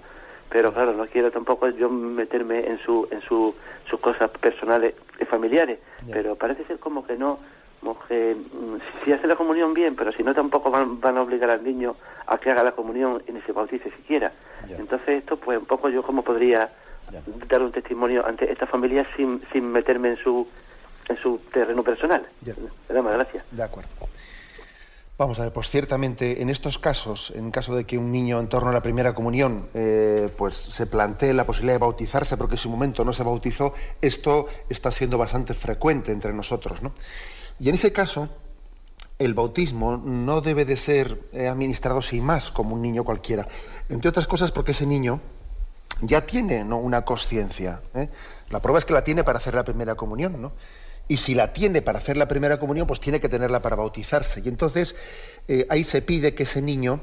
pero 0.49 0.73
claro, 0.73 0.93
no 0.93 1.05
quiero 1.07 1.31
tampoco 1.31 1.69
yo 1.69 1.89
meterme 1.89 2.67
en 2.67 2.79
su 2.79 3.07
en 3.11 3.21
su, 3.21 3.55
sus 3.89 3.99
cosas 3.99 4.29
personales 4.31 4.95
y 5.19 5.25
familiares, 5.25 5.79
pero 6.11 6.35
parece 6.35 6.65
ser 6.65 6.79
como 6.79 7.05
que 7.05 7.17
no, 7.17 7.39
como 7.79 7.99
que 8.07 8.35
mm, 8.35 9.03
si 9.03 9.11
hace 9.11 9.27
la 9.27 9.35
comunión 9.35 9.73
bien, 9.73 9.95
pero 9.95 10.11
si 10.11 10.23
no 10.23 10.33
tampoco 10.33 10.71
van, 10.71 10.99
van 10.99 11.17
a 11.17 11.21
obligar 11.21 11.49
al 11.49 11.63
niño 11.63 11.95
a 12.25 12.37
que 12.37 12.49
haga 12.51 12.63
la 12.63 12.71
comunión 12.71 13.21
y 13.27 13.31
ni 13.31 13.41
se 13.41 13.51
bautice 13.51 13.91
siquiera. 13.91 14.31
Entonces 14.67 15.09
esto 15.09 15.37
pues 15.37 15.59
un 15.59 15.65
poco 15.65 15.89
yo 15.89 16.03
como 16.03 16.23
podría 16.23 16.69
dar 17.47 17.61
un 17.61 17.71
testimonio 17.71 18.25
ante 18.25 18.51
esta 18.51 18.67
familia 18.67 19.05
sin, 19.15 19.41
sin 19.51 19.71
meterme 19.71 20.09
en 20.09 20.17
su 20.17 20.47
en 21.07 21.17
su 21.17 21.39
terreno 21.51 21.83
personal. 21.83 22.25
Le 22.45 22.95
damos 22.95 23.11
gracias. 23.13 23.43
De 23.51 23.63
acuerdo. 23.63 23.89
Vamos 25.19 25.37
a 25.37 25.43
ver, 25.43 25.51
pues 25.51 25.69
ciertamente 25.69 26.41
en 26.41 26.49
estos 26.49 26.79
casos, 26.79 27.33
en 27.35 27.51
caso 27.51 27.75
de 27.75 27.83
que 27.83 27.97
un 27.97 28.09
niño 28.09 28.39
en 28.39 28.47
torno 28.47 28.69
a 28.69 28.71
la 28.71 28.81
primera 28.81 29.13
comunión 29.13 29.67
eh, 29.73 30.29
pues 30.37 30.55
se 30.55 30.85
plantee 30.85 31.33
la 31.33 31.45
posibilidad 31.45 31.73
de 31.73 31.79
bautizarse 31.79 32.37
porque 32.37 32.53
en 32.53 32.59
su 32.59 32.69
momento 32.69 33.03
no 33.03 33.11
se 33.11 33.23
bautizó, 33.23 33.73
esto 34.01 34.47
está 34.69 34.91
siendo 34.91 35.17
bastante 35.17 35.53
frecuente 35.53 36.13
entre 36.13 36.31
nosotros. 36.31 36.81
¿no? 36.81 36.93
Y 37.59 37.67
en 37.67 37.75
ese 37.75 37.91
caso, 37.91 38.29
el 39.17 39.33
bautismo 39.33 39.97
no 39.97 40.39
debe 40.39 40.63
de 40.63 40.77
ser 40.77 41.19
eh, 41.33 41.49
administrado 41.49 42.01
sin 42.01 42.23
más 42.23 42.49
como 42.49 42.75
un 42.75 42.81
niño 42.81 43.03
cualquiera. 43.03 43.45
Entre 43.89 44.07
otras 44.07 44.25
cosas 44.25 44.53
porque 44.53 44.71
ese 44.71 44.85
niño 44.85 45.19
ya 45.99 46.25
tiene 46.25 46.63
una 46.63 47.03
conciencia. 47.03 47.81
¿eh? 47.93 48.07
La 48.51 48.61
prueba 48.61 48.79
es 48.79 48.85
que 48.85 48.93
la 48.93 49.03
tiene 49.03 49.25
para 49.25 49.39
hacer 49.39 49.53
la 49.53 49.65
primera 49.65 49.95
comunión. 49.95 50.41
¿no? 50.41 50.53
Y 51.09 51.17
si 51.17 51.33
la 51.33 51.51
tiene 51.53 51.81
para 51.81 51.97
hacer 51.97 52.15
la 52.15 52.27
primera 52.27 52.59
comunión, 52.59 52.85
pues 52.85 52.99
tiene 52.99 53.19
que 53.19 53.27
tenerla 53.27 53.63
para 53.63 53.75
bautizarse. 53.75 54.41
Y 54.45 54.47
entonces 54.47 54.95
eh, 55.47 55.65
ahí 55.67 55.83
se 55.83 56.03
pide 56.03 56.35
que 56.35 56.43
ese 56.43 56.61
niño 56.61 57.01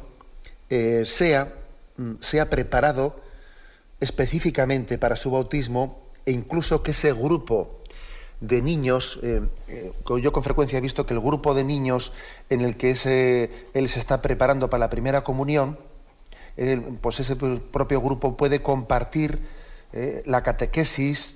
eh, 0.70 1.02
sea, 1.04 1.52
mm, 1.96 2.12
sea 2.20 2.48
preparado 2.48 3.20
específicamente 3.98 4.96
para 4.96 5.16
su 5.16 5.32
bautismo 5.32 6.00
e 6.24 6.30
incluso 6.30 6.84
que 6.84 6.92
ese 6.92 7.12
grupo 7.12 7.80
de 8.40 8.62
niños, 8.62 9.18
eh, 9.22 9.40
yo 10.22 10.32
con 10.32 10.44
frecuencia 10.44 10.78
he 10.78 10.82
visto 10.82 11.04
que 11.04 11.14
el 11.14 11.20
grupo 11.20 11.54
de 11.54 11.64
niños 11.64 12.12
en 12.48 12.60
el 12.60 12.76
que 12.76 12.90
él 13.72 13.88
se 13.88 13.98
está 13.98 14.22
preparando 14.22 14.70
para 14.70 14.80
la 14.80 14.90
primera 14.90 15.24
comunión, 15.24 15.78
pues 17.00 17.20
ese 17.20 17.34
propio 17.34 18.00
grupo 18.02 18.36
puede 18.36 18.60
compartir 18.60 19.40
la 20.26 20.42
catequesis, 20.42 21.35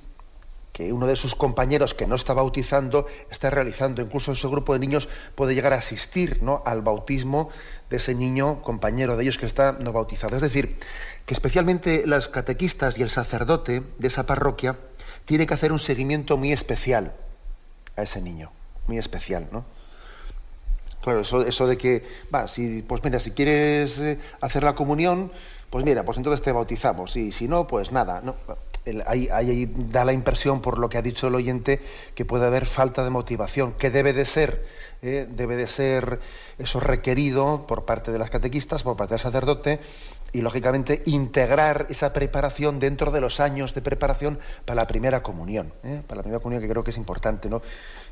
que 0.72 0.92
uno 0.92 1.06
de 1.06 1.16
sus 1.16 1.34
compañeros 1.34 1.94
que 1.94 2.06
no 2.06 2.14
está 2.14 2.32
bautizando 2.32 3.06
está 3.30 3.50
realizando. 3.50 4.02
Incluso 4.02 4.32
ese 4.32 4.48
grupo 4.48 4.72
de 4.72 4.78
niños 4.78 5.08
puede 5.34 5.54
llegar 5.54 5.72
a 5.72 5.78
asistir 5.78 6.42
¿no? 6.42 6.62
al 6.64 6.82
bautismo 6.82 7.50
de 7.90 7.96
ese 7.96 8.14
niño 8.14 8.62
compañero 8.62 9.16
de 9.16 9.24
ellos 9.24 9.38
que 9.38 9.46
está 9.46 9.72
no 9.72 9.92
bautizado. 9.92 10.36
Es 10.36 10.42
decir, 10.42 10.78
que 11.26 11.34
especialmente 11.34 12.06
las 12.06 12.28
catequistas 12.28 12.98
y 12.98 13.02
el 13.02 13.10
sacerdote 13.10 13.82
de 13.98 14.08
esa 14.08 14.26
parroquia 14.26 14.76
tiene 15.24 15.46
que 15.46 15.54
hacer 15.54 15.72
un 15.72 15.78
seguimiento 15.78 16.36
muy 16.36 16.52
especial 16.52 17.12
a 17.96 18.02
ese 18.02 18.20
niño, 18.20 18.50
muy 18.86 18.98
especial, 18.98 19.48
¿no? 19.50 19.64
Claro, 21.02 21.20
eso, 21.20 21.46
eso 21.46 21.66
de 21.66 21.78
que, 21.78 22.04
va, 22.34 22.46
si, 22.46 22.82
pues 22.82 23.02
mira, 23.02 23.20
si 23.20 23.30
quieres 23.30 23.98
eh, 23.98 24.18
hacer 24.42 24.62
la 24.62 24.74
comunión, 24.74 25.32
pues 25.70 25.84
mira, 25.84 26.02
pues 26.02 26.18
entonces 26.18 26.42
te 26.42 26.52
bautizamos, 26.52 27.16
y 27.16 27.32
si 27.32 27.48
no, 27.48 27.66
pues 27.66 27.90
nada. 27.90 28.20
¿no? 28.22 28.36
Ahí, 29.06 29.72
da 29.76 30.04
la 30.04 30.12
impresión, 30.12 30.60
por 30.60 30.78
lo 30.78 30.88
que 30.88 30.98
ha 30.98 31.02
dicho 31.02 31.28
el 31.28 31.34
oyente, 31.34 31.80
que 32.14 32.24
puede 32.24 32.46
haber 32.46 32.66
falta 32.66 33.04
de 33.04 33.10
motivación, 33.10 33.72
que 33.72 33.90
debe 33.90 34.12
de 34.12 34.24
ser, 34.24 34.64
eh, 35.02 35.26
debe 35.28 35.56
de 35.56 35.66
ser 35.66 36.20
eso 36.58 36.80
requerido 36.80 37.66
por 37.66 37.84
parte 37.84 38.12
de 38.12 38.18
las 38.18 38.30
catequistas, 38.30 38.82
por 38.82 38.96
parte 38.96 39.14
del 39.14 39.20
sacerdote, 39.20 39.80
y 40.32 40.42
lógicamente 40.42 41.02
integrar 41.06 41.86
esa 41.90 42.12
preparación 42.12 42.78
dentro 42.78 43.10
de 43.10 43.20
los 43.20 43.40
años 43.40 43.74
de 43.74 43.82
preparación 43.82 44.38
para 44.64 44.76
la 44.76 44.86
primera 44.86 45.22
comunión, 45.22 45.72
¿eh? 45.82 46.02
para 46.06 46.18
la 46.18 46.22
primera 46.22 46.40
comunión 46.40 46.62
que 46.62 46.68
creo 46.68 46.84
que 46.84 46.90
es 46.90 46.96
importante, 46.96 47.48
¿no? 47.48 47.62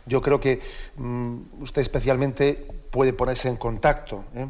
Yo 0.07 0.23
creo 0.23 0.41
que 0.41 0.61
mm, 0.97 1.37
usted 1.61 1.83
especialmente 1.83 2.67
puede 2.91 3.13
ponerse 3.13 3.49
en 3.49 3.57
contacto. 3.57 4.25
¿eh? 4.35 4.47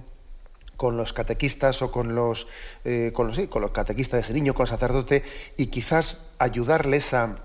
Con 0.79 0.97
los 0.97 1.13
catequistas 1.13 1.83
o 1.83 1.91
con 1.91 2.15
los, 2.15 2.47
eh, 2.85 3.11
con 3.13 3.27
los, 3.27 3.39
con 3.49 3.61
los 3.61 3.73
catequistas 3.73 4.19
de 4.19 4.21
ese 4.21 4.33
niño, 4.33 4.55
con 4.55 4.63
el 4.63 4.69
sacerdote, 4.69 5.25
y 5.57 5.67
quizás 5.67 6.19
ayudarles 6.39 7.13
a, 7.15 7.41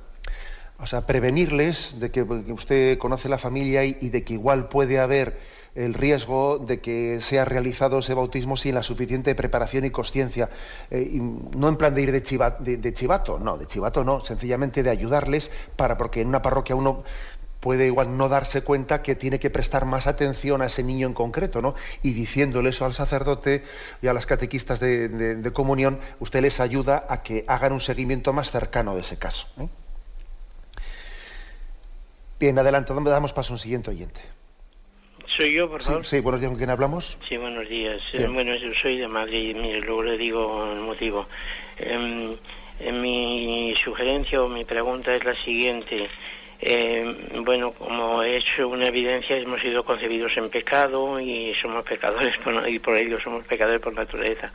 o 0.77 0.85
sea, 0.85 1.07
prevenirles 1.07 1.99
de 1.99 2.11
que, 2.11 2.21
usted 2.21 2.97
conoce 2.99 3.29
la 3.29 3.39
familia 3.39 3.83
y, 3.85 4.09
de 4.09 4.23
que 4.23 4.33
igual 4.33 4.69
puede 4.69 4.99
haber 4.99 5.39
el 5.73 5.95
riesgo 5.95 6.59
de 6.59 6.79
que 6.79 7.21
sea 7.21 7.43
realizado 7.43 7.97
ese 7.97 8.13
bautismo 8.13 8.55
sin 8.55 8.75
la 8.75 8.83
suficiente 8.83 9.33
preparación 9.33 9.85
y 9.85 9.89
conciencia. 9.89 10.51
Eh, 10.91 11.19
no 11.19 11.69
en 11.69 11.77
plan 11.77 11.95
de 11.95 12.01
ir 12.03 12.11
de, 12.11 12.77
de, 12.77 12.93
chivato, 12.93 13.39
no, 13.39 13.57
de 13.57 13.65
chivato 13.65 14.03
no, 14.03 14.23
sencillamente 14.23 14.83
de 14.83 14.91
ayudarles 14.91 15.49
para, 15.75 15.97
porque 15.97 16.21
en 16.21 16.27
una 16.27 16.43
parroquia 16.43 16.75
uno 16.75 17.03
puede 17.63 17.85
igual 17.85 18.17
no 18.17 18.27
darse 18.27 18.61
cuenta 18.61 19.01
que 19.01 19.15
tiene 19.15 19.39
que 19.39 19.49
prestar 19.49 19.85
más 19.85 20.05
atención 20.05 20.61
a 20.61 20.65
ese 20.65 20.83
niño 20.83 21.07
en 21.07 21.13
concreto, 21.13 21.61
¿no? 21.61 21.75
Y 22.03 22.11
diciéndole 22.11 22.71
eso 22.71 22.83
al 22.85 22.93
sacerdote 22.93 23.63
y 24.01 24.07
a 24.07 24.13
las 24.13 24.25
catequistas 24.25 24.81
de, 24.81 25.49
comunión, 25.53 25.97
usted 26.19 26.41
les 26.41 26.59
ayuda 26.59 27.05
a 27.07 27.23
que 27.23 27.45
hagan 27.47 27.71
un 27.71 27.79
seguimiento 27.79 28.33
más 28.33 28.51
cercano 28.51 28.95
de 28.95 29.01
ese 29.01 29.17
caso. 29.17 29.47
¿eh? 29.61 29.67
Bien, 32.37 32.59
adelante, 32.59 32.93
¿dónde 32.93 33.11
damos 33.11 33.31
paso 33.31 33.53
a 33.53 33.55
un 33.55 33.59
siguiente 33.59 33.91
oyente? 33.91 34.19
Soy 35.37 35.53
yo, 35.53 35.69
por 35.69 35.81
favor. 35.81 36.05
Sí, 36.05 36.19
buenos 36.19 36.41
días, 36.41 36.49
¿con 36.49 36.57
quién 36.57 36.69
hablamos? 36.69 37.17
Sí, 37.29 37.37
buenos 37.37 37.69
días. 37.69 38.01
Eh, 38.11 38.27
bueno, 38.27 38.53
yo 38.55 38.73
soy 38.81 38.97
de 38.97 39.07
Madrid, 39.07 39.55
mire, 39.55 39.79
luego 39.79 40.03
le 40.03 40.17
digo 40.17 40.69
el 40.69 40.81
motivo. 40.81 41.27
Em, 41.77 42.35
mi 42.91 43.73
sugerencia 43.81 44.43
o 44.43 44.49
mi 44.49 44.65
pregunta 44.65 45.15
es 45.15 45.23
la 45.23 45.41
siguiente. 45.45 46.09
Eh, 46.65 47.41
bueno, 47.43 47.73
como 47.73 48.23
he 48.23 48.37
hecho 48.37 48.69
una 48.69 48.85
evidencia, 48.85 49.35
hemos 49.35 49.59
sido 49.59 49.83
concebidos 49.83 50.37
en 50.37 50.49
pecado 50.49 51.19
y 51.19 51.53
somos 51.61 51.83
pecadores 51.83 52.37
por, 52.37 52.69
y 52.69 52.79
por 52.79 52.95
ello 52.95 53.19
somos 53.19 53.43
pecadores 53.43 53.81
por 53.81 53.93
naturaleza. 53.93 54.49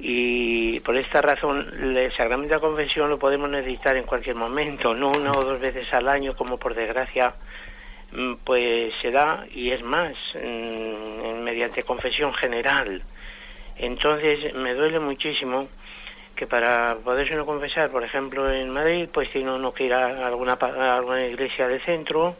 Y 0.00 0.80
por 0.80 0.96
esta 0.96 1.22
razón, 1.22 1.70
el 1.80 2.12
sacramento 2.16 2.54
de 2.54 2.60
confesión 2.60 3.10
lo 3.10 3.18
podemos 3.20 3.48
necesitar 3.48 3.96
en 3.96 4.02
cualquier 4.02 4.34
momento, 4.34 4.92
no 4.92 5.12
una 5.12 5.30
o 5.30 5.44
dos 5.44 5.60
veces 5.60 5.86
al 5.94 6.08
año, 6.08 6.34
como 6.34 6.58
por 6.58 6.74
desgracia 6.74 7.32
mm, 8.10 8.34
pues 8.42 8.92
se 9.00 9.12
da, 9.12 9.46
y 9.54 9.70
es 9.70 9.84
más, 9.84 10.16
mm, 10.34 11.44
mediante 11.44 11.84
confesión 11.84 12.34
general. 12.34 13.00
Entonces, 13.76 14.52
me 14.54 14.74
duele 14.74 14.98
muchísimo 14.98 15.68
que 16.34 16.46
para 16.46 16.96
poderse 16.96 17.34
uno 17.34 17.46
confesar, 17.46 17.90
por 17.90 18.02
ejemplo, 18.02 18.50
en 18.52 18.70
Madrid, 18.70 19.08
pues 19.12 19.30
tiene 19.30 19.52
uno 19.52 19.72
que 19.72 19.84
ir 19.84 19.94
a 19.94 20.26
alguna, 20.26 20.54
alguna 20.54 21.26
iglesia 21.26 21.68
del 21.68 21.80
centro, 21.80 22.36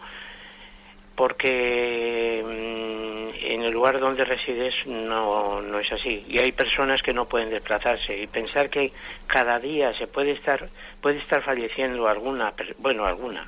porque 1.14 2.42
mm, 2.44 3.44
en 3.46 3.62
el 3.62 3.72
lugar 3.72 4.00
donde 4.00 4.24
resides 4.24 4.74
no, 4.86 5.60
no 5.60 5.78
es 5.78 5.92
así. 5.92 6.24
Y 6.28 6.38
hay 6.38 6.52
personas 6.52 7.02
que 7.02 7.12
no 7.12 7.26
pueden 7.26 7.50
desplazarse. 7.50 8.20
Y 8.20 8.26
pensar 8.26 8.68
que 8.68 8.92
cada 9.26 9.60
día 9.60 9.96
se 9.96 10.06
puede 10.06 10.32
estar, 10.32 10.68
puede 11.00 11.18
estar 11.18 11.42
falleciendo 11.42 12.08
alguna, 12.08 12.52
bueno, 12.78 13.06
alguna, 13.06 13.46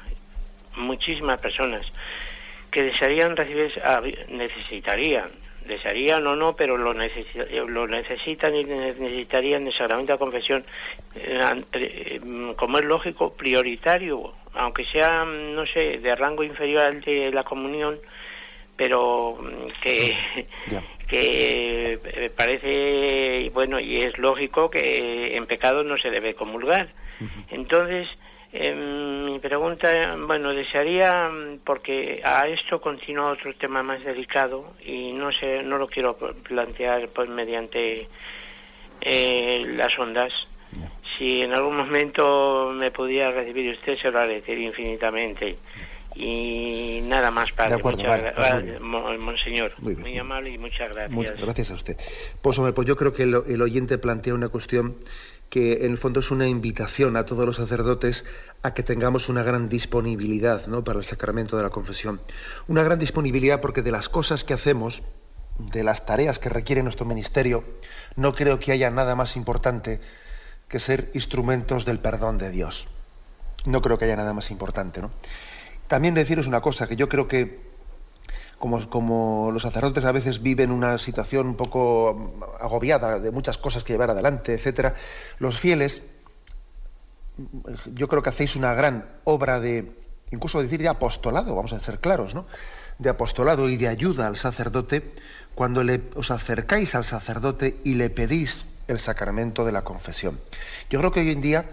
muchísimas 0.76 1.40
personas 1.40 1.86
que 2.70 2.82
desearían 2.82 3.36
recibir, 3.36 3.72
ah, 3.84 4.00
necesitarían 4.28 5.45
desearían 5.66 6.26
o 6.26 6.36
no, 6.36 6.54
pero 6.54 6.76
lo, 6.76 6.92
lo 6.92 7.86
necesitan 7.86 8.54
y 8.54 8.64
necesitarían 8.64 9.66
el 9.66 9.72
sacramento 9.72 10.12
de 10.12 10.18
confesión, 10.18 10.64
eh, 11.14 11.62
eh, 11.72 12.20
como 12.56 12.78
es 12.78 12.84
lógico, 12.84 13.32
prioritario, 13.34 14.32
aunque 14.54 14.84
sea, 14.84 15.24
no 15.24 15.66
sé, 15.66 15.98
de 15.98 16.14
rango 16.14 16.42
inferior 16.42 16.82
al 16.82 17.00
de 17.00 17.30
la 17.32 17.42
comunión, 17.42 17.98
pero 18.76 19.38
mm, 19.40 19.80
que, 19.82 20.16
que 21.08 22.00
eh, 22.04 22.30
parece, 22.34 23.50
bueno, 23.50 23.78
y 23.80 24.02
es 24.02 24.18
lógico 24.18 24.70
que 24.70 25.36
en 25.36 25.46
pecado 25.46 25.82
no 25.82 25.96
se 25.98 26.10
debe 26.10 26.34
comulgar. 26.34 26.88
Entonces, 27.50 28.08
eh, 28.58 28.74
mi 28.74 29.38
pregunta, 29.38 30.16
bueno, 30.26 30.52
desearía, 30.52 31.30
porque 31.64 32.20
a 32.24 32.46
esto 32.48 32.80
continúa 32.80 33.32
otro 33.32 33.54
tema 33.54 33.82
más 33.82 34.02
delicado 34.04 34.74
y 34.84 35.12
no 35.12 35.30
sé, 35.32 35.62
no 35.62 35.78
lo 35.78 35.86
quiero 35.86 36.16
plantear 36.16 37.08
pues 37.08 37.28
mediante 37.28 38.08
eh, 39.00 39.64
las 39.76 39.98
ondas. 39.98 40.32
Si 41.16 41.42
en 41.42 41.52
algún 41.52 41.76
momento 41.76 42.72
me 42.74 42.90
pudiera 42.90 43.30
recibir 43.30 43.74
usted, 43.74 43.98
se 43.98 44.10
lo 44.10 44.18
agradecería 44.18 44.66
infinitamente. 44.66 45.56
Y 46.14 47.00
nada 47.04 47.30
más, 47.30 47.52
para 47.52 47.76
muchas 47.76 48.22
gracias, 48.22 48.80
monseñor. 48.80 49.72
Muy, 49.78 50.16
amable 50.16 50.50
y 50.50 50.58
muchas 50.58 50.90
gracias. 50.90 51.10
Muchas 51.10 51.40
gracias 51.40 51.70
a 51.70 51.74
usted. 51.74 51.96
Pues, 52.40 52.58
hombre, 52.58 52.72
pues 52.72 52.88
yo 52.88 52.96
creo 52.96 53.12
que 53.12 53.24
el 53.24 53.62
oyente 53.62 53.98
plantea 53.98 54.32
una 54.32 54.48
cuestión 54.48 54.96
que 55.50 55.84
en 55.84 55.92
el 55.92 55.98
fondo 55.98 56.20
es 56.20 56.30
una 56.30 56.48
invitación 56.48 57.16
a 57.16 57.24
todos 57.24 57.46
los 57.46 57.56
sacerdotes 57.56 58.24
a 58.62 58.74
que 58.74 58.82
tengamos 58.82 59.28
una 59.28 59.42
gran 59.42 59.68
disponibilidad 59.68 60.66
¿no? 60.66 60.82
para 60.82 60.98
el 60.98 61.04
sacramento 61.04 61.56
de 61.56 61.62
la 61.62 61.70
confesión. 61.70 62.20
Una 62.66 62.82
gran 62.82 62.98
disponibilidad 62.98 63.60
porque 63.60 63.82
de 63.82 63.92
las 63.92 64.08
cosas 64.08 64.44
que 64.44 64.54
hacemos, 64.54 65.02
de 65.58 65.84
las 65.84 66.04
tareas 66.04 66.38
que 66.38 66.48
requiere 66.48 66.82
nuestro 66.82 67.06
ministerio, 67.06 67.64
no 68.16 68.34
creo 68.34 68.58
que 68.58 68.72
haya 68.72 68.90
nada 68.90 69.14
más 69.14 69.36
importante 69.36 70.00
que 70.68 70.80
ser 70.80 71.10
instrumentos 71.14 71.84
del 71.84 72.00
perdón 72.00 72.38
de 72.38 72.50
Dios. 72.50 72.88
No 73.64 73.82
creo 73.82 73.98
que 73.98 74.06
haya 74.06 74.16
nada 74.16 74.32
más 74.32 74.50
importante. 74.50 75.00
¿no? 75.00 75.10
También 75.86 76.14
deciros 76.14 76.46
una 76.46 76.60
cosa, 76.60 76.88
que 76.88 76.96
yo 76.96 77.08
creo 77.08 77.28
que 77.28 77.65
como, 78.58 79.50
los 79.52 79.62
sacerdotes 79.62 80.04
a 80.04 80.12
veces 80.12 80.42
viven 80.42 80.70
una 80.70 80.98
situación 80.98 81.46
un 81.46 81.56
poco 81.56 82.34
agobiada 82.60 83.18
de 83.18 83.30
muchas 83.30 83.58
cosas 83.58 83.84
que 83.84 83.92
llevar 83.92 84.10
adelante, 84.10 84.54
etcétera, 84.54 84.94
los 85.38 85.58
fieles, 85.58 86.02
yo 87.94 88.08
creo 88.08 88.22
que 88.22 88.30
hacéis 88.30 88.56
una 88.56 88.74
gran 88.74 89.04
obra 89.24 89.60
de, 89.60 89.92
incluso 90.30 90.62
decir 90.62 90.80
de 90.80 90.88
apostolado, 90.88 91.54
vamos 91.54 91.72
a 91.72 91.80
ser 91.80 91.98
claros, 91.98 92.34
¿no? 92.34 92.46
De 92.98 93.10
apostolado 93.10 93.68
y 93.68 93.76
de 93.76 93.88
ayuda 93.88 94.26
al 94.26 94.36
sacerdote 94.36 95.02
cuando 95.54 95.82
le, 95.82 96.02
os 96.14 96.30
acercáis 96.30 96.94
al 96.94 97.04
sacerdote 97.04 97.76
y 97.84 97.94
le 97.94 98.08
pedís 98.08 98.64
el 98.88 98.98
sacramento 98.98 99.64
de 99.64 99.72
la 99.72 99.82
confesión. 99.82 100.38
Yo 100.88 100.98
creo 101.00 101.12
que 101.12 101.20
hoy 101.20 101.32
en 101.32 101.40
día 101.42 101.66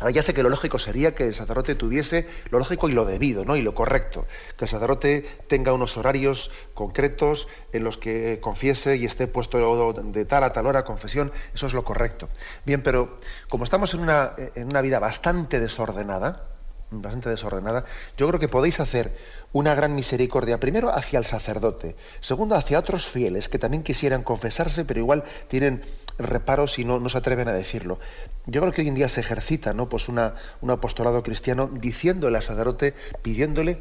Ahora 0.00 0.12
ya 0.12 0.22
sé 0.22 0.32
que 0.32 0.44
lo 0.44 0.48
lógico 0.48 0.78
sería 0.78 1.14
que 1.14 1.26
el 1.26 1.34
sacerdote 1.34 1.74
tuviese 1.74 2.28
lo 2.50 2.58
lógico 2.58 2.88
y 2.88 2.92
lo 2.92 3.04
debido, 3.04 3.44
¿no? 3.44 3.56
Y 3.56 3.62
lo 3.62 3.74
correcto. 3.74 4.26
Que 4.56 4.64
el 4.66 4.68
sacerdote 4.68 5.28
tenga 5.48 5.72
unos 5.72 5.96
horarios 5.96 6.52
concretos 6.74 7.48
en 7.72 7.82
los 7.82 7.96
que 7.96 8.38
confiese 8.40 8.96
y 8.96 9.04
esté 9.04 9.26
puesto 9.26 9.92
de 10.04 10.24
tal 10.24 10.44
a 10.44 10.52
tal 10.52 10.66
hora 10.66 10.84
confesión. 10.84 11.32
Eso 11.52 11.66
es 11.66 11.72
lo 11.72 11.84
correcto. 11.84 12.28
Bien, 12.64 12.82
pero 12.82 13.18
como 13.48 13.64
estamos 13.64 13.92
en 13.94 14.00
una, 14.00 14.34
en 14.54 14.66
una 14.68 14.82
vida 14.82 15.00
bastante 15.00 15.58
desordenada, 15.58 16.57
bastante 16.90 17.30
desordenada, 17.30 17.84
yo 18.16 18.28
creo 18.28 18.40
que 18.40 18.48
podéis 18.48 18.80
hacer 18.80 19.12
una 19.52 19.74
gran 19.74 19.94
misericordia, 19.94 20.60
primero 20.60 20.90
hacia 20.90 21.18
el 21.18 21.24
sacerdote, 21.24 21.96
segundo 22.20 22.54
hacia 22.54 22.78
otros 22.78 23.06
fieles 23.06 23.48
que 23.48 23.58
también 23.58 23.82
quisieran 23.82 24.22
confesarse, 24.22 24.84
pero 24.84 25.00
igual 25.00 25.24
tienen 25.48 25.82
reparos 26.18 26.78
y 26.78 26.84
no, 26.84 26.98
no 26.98 27.08
se 27.08 27.18
atreven 27.18 27.48
a 27.48 27.52
decirlo. 27.52 27.98
Yo 28.46 28.60
creo 28.60 28.72
que 28.72 28.82
hoy 28.82 28.88
en 28.88 28.94
día 28.94 29.08
se 29.08 29.20
ejercita 29.20 29.72
¿no? 29.72 29.88
pues 29.88 30.08
una, 30.08 30.34
un 30.60 30.70
apostolado 30.70 31.22
cristiano 31.22 31.70
diciéndole 31.72 32.36
al 32.36 32.42
sacerdote, 32.42 32.94
pidiéndole 33.22 33.78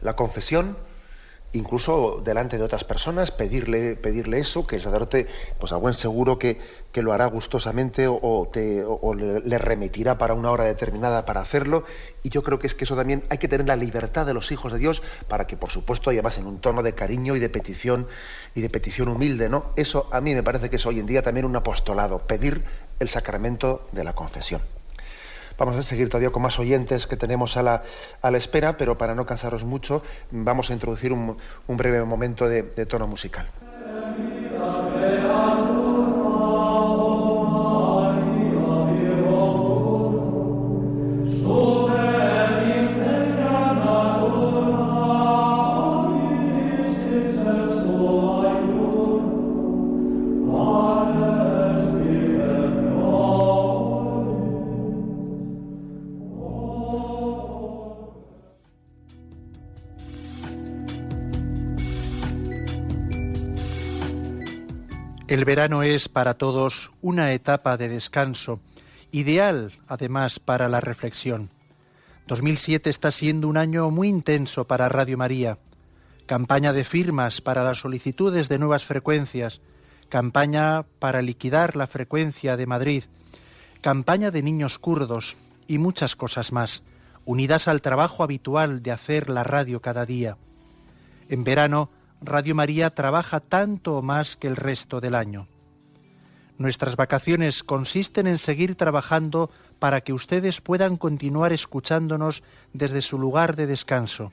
la 0.00 0.16
confesión, 0.16 0.76
incluso 1.52 2.20
delante 2.24 2.58
de 2.58 2.64
otras 2.64 2.84
personas, 2.84 3.30
pedirle, 3.30 3.96
pedirle 3.96 4.38
eso, 4.38 4.66
que 4.66 4.76
el 4.76 4.82
sacerdote, 4.82 5.26
pues 5.58 5.72
a 5.72 5.76
buen 5.76 5.94
seguro 5.94 6.38
que, 6.38 6.60
que 6.92 7.02
lo 7.02 7.12
hará 7.12 7.26
gustosamente 7.26 8.06
o, 8.08 8.48
te, 8.52 8.84
o 8.84 9.14
le, 9.14 9.58
remitirá 9.58 10.18
para 10.18 10.34
una 10.34 10.50
hora 10.50 10.64
determinada 10.64 11.24
para 11.24 11.40
hacerlo. 11.40 11.84
Y 12.22 12.30
yo 12.30 12.42
creo 12.42 12.58
que 12.58 12.66
es 12.66 12.74
que 12.74 12.84
eso 12.84 12.96
también 12.96 13.24
hay 13.30 13.38
que 13.38 13.48
tener 13.48 13.66
la 13.66 13.76
libertad 13.76 14.26
de 14.26 14.34
los 14.34 14.52
hijos 14.52 14.72
de 14.72 14.78
Dios 14.78 15.02
para 15.28 15.46
que, 15.46 15.56
por 15.56 15.70
supuesto, 15.70 16.10
además 16.10 16.38
en 16.38 16.46
un 16.46 16.60
tono 16.60 16.82
de 16.82 16.94
cariño 16.94 17.36
y 17.36 17.40
de 17.40 17.48
petición 17.48 18.06
y 18.54 18.60
de 18.60 18.68
petición 18.68 19.08
humilde, 19.08 19.48
¿no? 19.48 19.66
Eso 19.76 20.08
a 20.12 20.20
mí 20.20 20.34
me 20.34 20.42
parece 20.42 20.70
que 20.70 20.76
es 20.76 20.86
hoy 20.86 21.00
en 21.00 21.06
día 21.06 21.22
también 21.22 21.46
un 21.46 21.56
apostolado, 21.56 22.18
pedir 22.18 22.62
el 23.00 23.08
sacramento 23.08 23.86
de 23.92 24.04
la 24.04 24.14
confesión. 24.14 24.60
Vamos 25.58 25.76
a 25.76 25.82
seguir 25.82 26.08
todavía 26.08 26.30
con 26.30 26.42
más 26.42 26.58
oyentes 26.58 27.06
que 27.06 27.16
tenemos 27.16 27.56
a 27.56 27.62
la, 27.62 28.36
espera, 28.36 28.76
pero 28.76 28.98
para 28.98 29.14
no 29.14 29.24
cansaros 29.24 29.64
mucho, 29.64 30.02
vamos 30.30 30.70
a 30.70 30.74
introducir 30.74 31.12
un, 31.12 31.36
breve 31.68 32.02
momento 32.04 32.48
de 32.48 32.86
tono 32.86 33.06
musical. 33.06 33.46
El 65.36 65.44
verano 65.44 65.82
es 65.82 66.08
para 66.08 66.32
todos 66.32 66.92
una 67.02 67.34
etapa 67.34 67.76
de 67.76 67.90
descanso, 67.90 68.58
ideal 69.12 69.72
además 69.86 70.40
para 70.40 70.66
la 70.66 70.80
reflexión. 70.80 71.50
2007 72.26 72.88
está 72.88 73.10
siendo 73.10 73.46
un 73.46 73.58
año 73.58 73.90
muy 73.90 74.08
intenso 74.08 74.66
para 74.66 74.88
Radio 74.88 75.18
María. 75.18 75.58
Campaña 76.24 76.72
de 76.72 76.84
firmas 76.84 77.42
para 77.42 77.64
las 77.64 77.80
solicitudes 77.80 78.48
de 78.48 78.58
nuevas 78.58 78.86
frecuencias, 78.86 79.60
campaña 80.08 80.86
para 81.00 81.20
liquidar 81.20 81.76
la 81.76 81.86
frecuencia 81.86 82.56
de 82.56 82.64
Madrid, 82.64 83.04
campaña 83.82 84.30
de 84.30 84.42
niños 84.42 84.78
kurdos 84.78 85.36
y 85.68 85.76
muchas 85.76 86.16
cosas 86.16 86.50
más, 86.50 86.82
unidas 87.26 87.68
al 87.68 87.82
trabajo 87.82 88.24
habitual 88.24 88.82
de 88.82 88.90
hacer 88.92 89.28
la 89.28 89.44
radio 89.44 89.82
cada 89.82 90.06
día. 90.06 90.38
En 91.28 91.44
verano, 91.44 91.90
Radio 92.20 92.54
María 92.54 92.90
trabaja 92.90 93.40
tanto 93.40 93.96
o 93.96 94.02
más 94.02 94.36
que 94.36 94.46
el 94.46 94.56
resto 94.56 95.00
del 95.00 95.14
año. 95.14 95.48
Nuestras 96.58 96.96
vacaciones 96.96 97.62
consisten 97.62 98.26
en 98.26 98.38
seguir 98.38 98.76
trabajando 98.76 99.50
para 99.78 100.00
que 100.00 100.14
ustedes 100.14 100.62
puedan 100.62 100.96
continuar 100.96 101.52
escuchándonos 101.52 102.42
desde 102.72 103.02
su 103.02 103.18
lugar 103.18 103.56
de 103.56 103.66
descanso. 103.66 104.32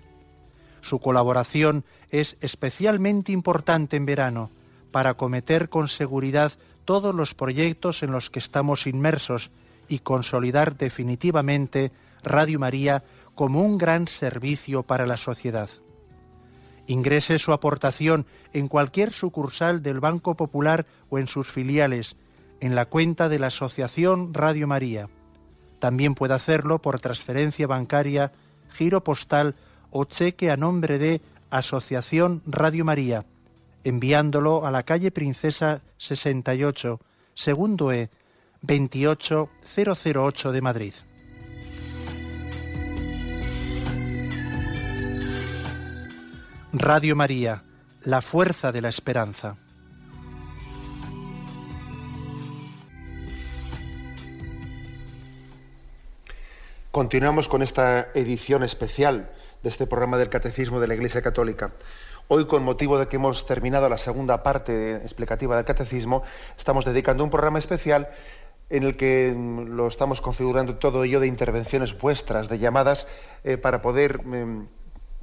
Su 0.80 1.00
colaboración 1.00 1.84
es 2.10 2.38
especialmente 2.40 3.34
importante 3.34 3.98
en 3.98 4.06
verano 4.06 4.52
para 4.92 5.12
acometer 5.12 5.70
con 5.70 5.90
seguridad 5.90 6.54
todos 6.86 7.14
los 7.14 7.34
proyectos 7.34 8.04
en 8.04 8.12
los 8.12 8.30
que 8.30 8.40
estamos 8.40 8.88
inmersos 8.88 9.52
y 9.90 10.00
consolidar 10.00 10.78
definitivamente 10.78 11.92
Radio 12.24 12.60
María 12.60 13.04
como 13.36 13.62
un 13.62 13.78
gran 13.78 14.08
servicio 14.08 14.84
para 14.84 15.06
la 15.06 15.18
sociedad. 15.18 15.70
Ingrese 16.88 17.40
su 17.40 17.54
aportación 17.54 18.26
en 18.52 18.68
cualquier 18.68 19.12
sucursal 19.12 19.82
del 19.82 20.00
Banco 20.00 20.36
Popular 20.36 20.86
o 21.10 21.18
en 21.18 21.28
sus 21.28 21.50
filiales, 21.50 22.18
en 22.60 22.76
la 22.76 22.86
cuenta 22.86 23.30
de 23.30 23.40
la 23.40 23.48
Asociación 23.48 24.34
Radio 24.34 24.68
María. 24.68 25.10
También 25.80 26.16
puede 26.16 26.34
hacerlo 26.34 26.82
por 26.82 27.00
transferencia 27.00 27.68
bancaria, 27.68 28.32
giro 28.72 29.04
postal 29.04 29.56
o 29.92 30.06
cheque 30.06 30.52
a 30.52 30.58
nombre 30.58 30.98
de 30.98 31.22
Asociación 31.50 32.42
Radio 32.46 32.84
María, 32.84 33.26
enviándolo 33.84 34.66
a 34.66 34.72
la 34.72 34.84
calle 34.84 35.12
Princesa 35.12 35.82
68, 35.98 37.00
segundo 37.36 37.92
E, 37.92 38.10
28008 38.62 40.52
de 40.52 40.62
Madrid. 40.62 40.94
Radio 46.76 47.16
María, 47.16 47.62
la 48.02 48.24
fuerza 48.24 48.72
de 48.72 48.82
la 48.82 48.90
esperanza. 48.90 49.58
Continuamos 56.90 57.48
con 57.48 57.62
esta 57.62 58.08
edición 58.16 58.64
especial 58.64 59.30
de 59.62 59.70
este 59.70 59.86
programa 59.86 60.18
del 60.18 60.30
Catecismo 60.30 60.80
de 60.80 60.88
la 60.88 60.96
Iglesia 60.96 61.22
Católica. 61.22 61.74
Hoy, 62.28 62.46
con 62.48 62.64
motivo 62.64 62.98
de 62.98 63.08
que 63.08 63.18
hemos 63.18 63.46
terminado 63.46 63.88
la 63.88 64.00
segunda 64.00 64.42
parte 64.42 64.96
explicativa 64.96 65.56
del 65.56 65.66
Catecismo, 65.66 66.24
estamos 66.58 66.86
dedicando 66.86 67.24
un 67.24 67.30
programa 67.30 67.60
especial 67.60 68.10
en 68.72 68.82
el 68.82 68.98
que 68.98 69.32
lo 69.38 69.88
estamos 69.88 70.22
configurando 70.22 70.78
todo 70.78 71.04
ello 71.04 71.20
de 71.20 71.28
intervenciones 71.28 71.96
vuestras, 71.96 72.50
de 72.50 72.58
llamadas, 72.58 73.06
eh, 73.44 73.58
para 73.58 73.84
poder 73.84 74.26
mm, 74.26 74.68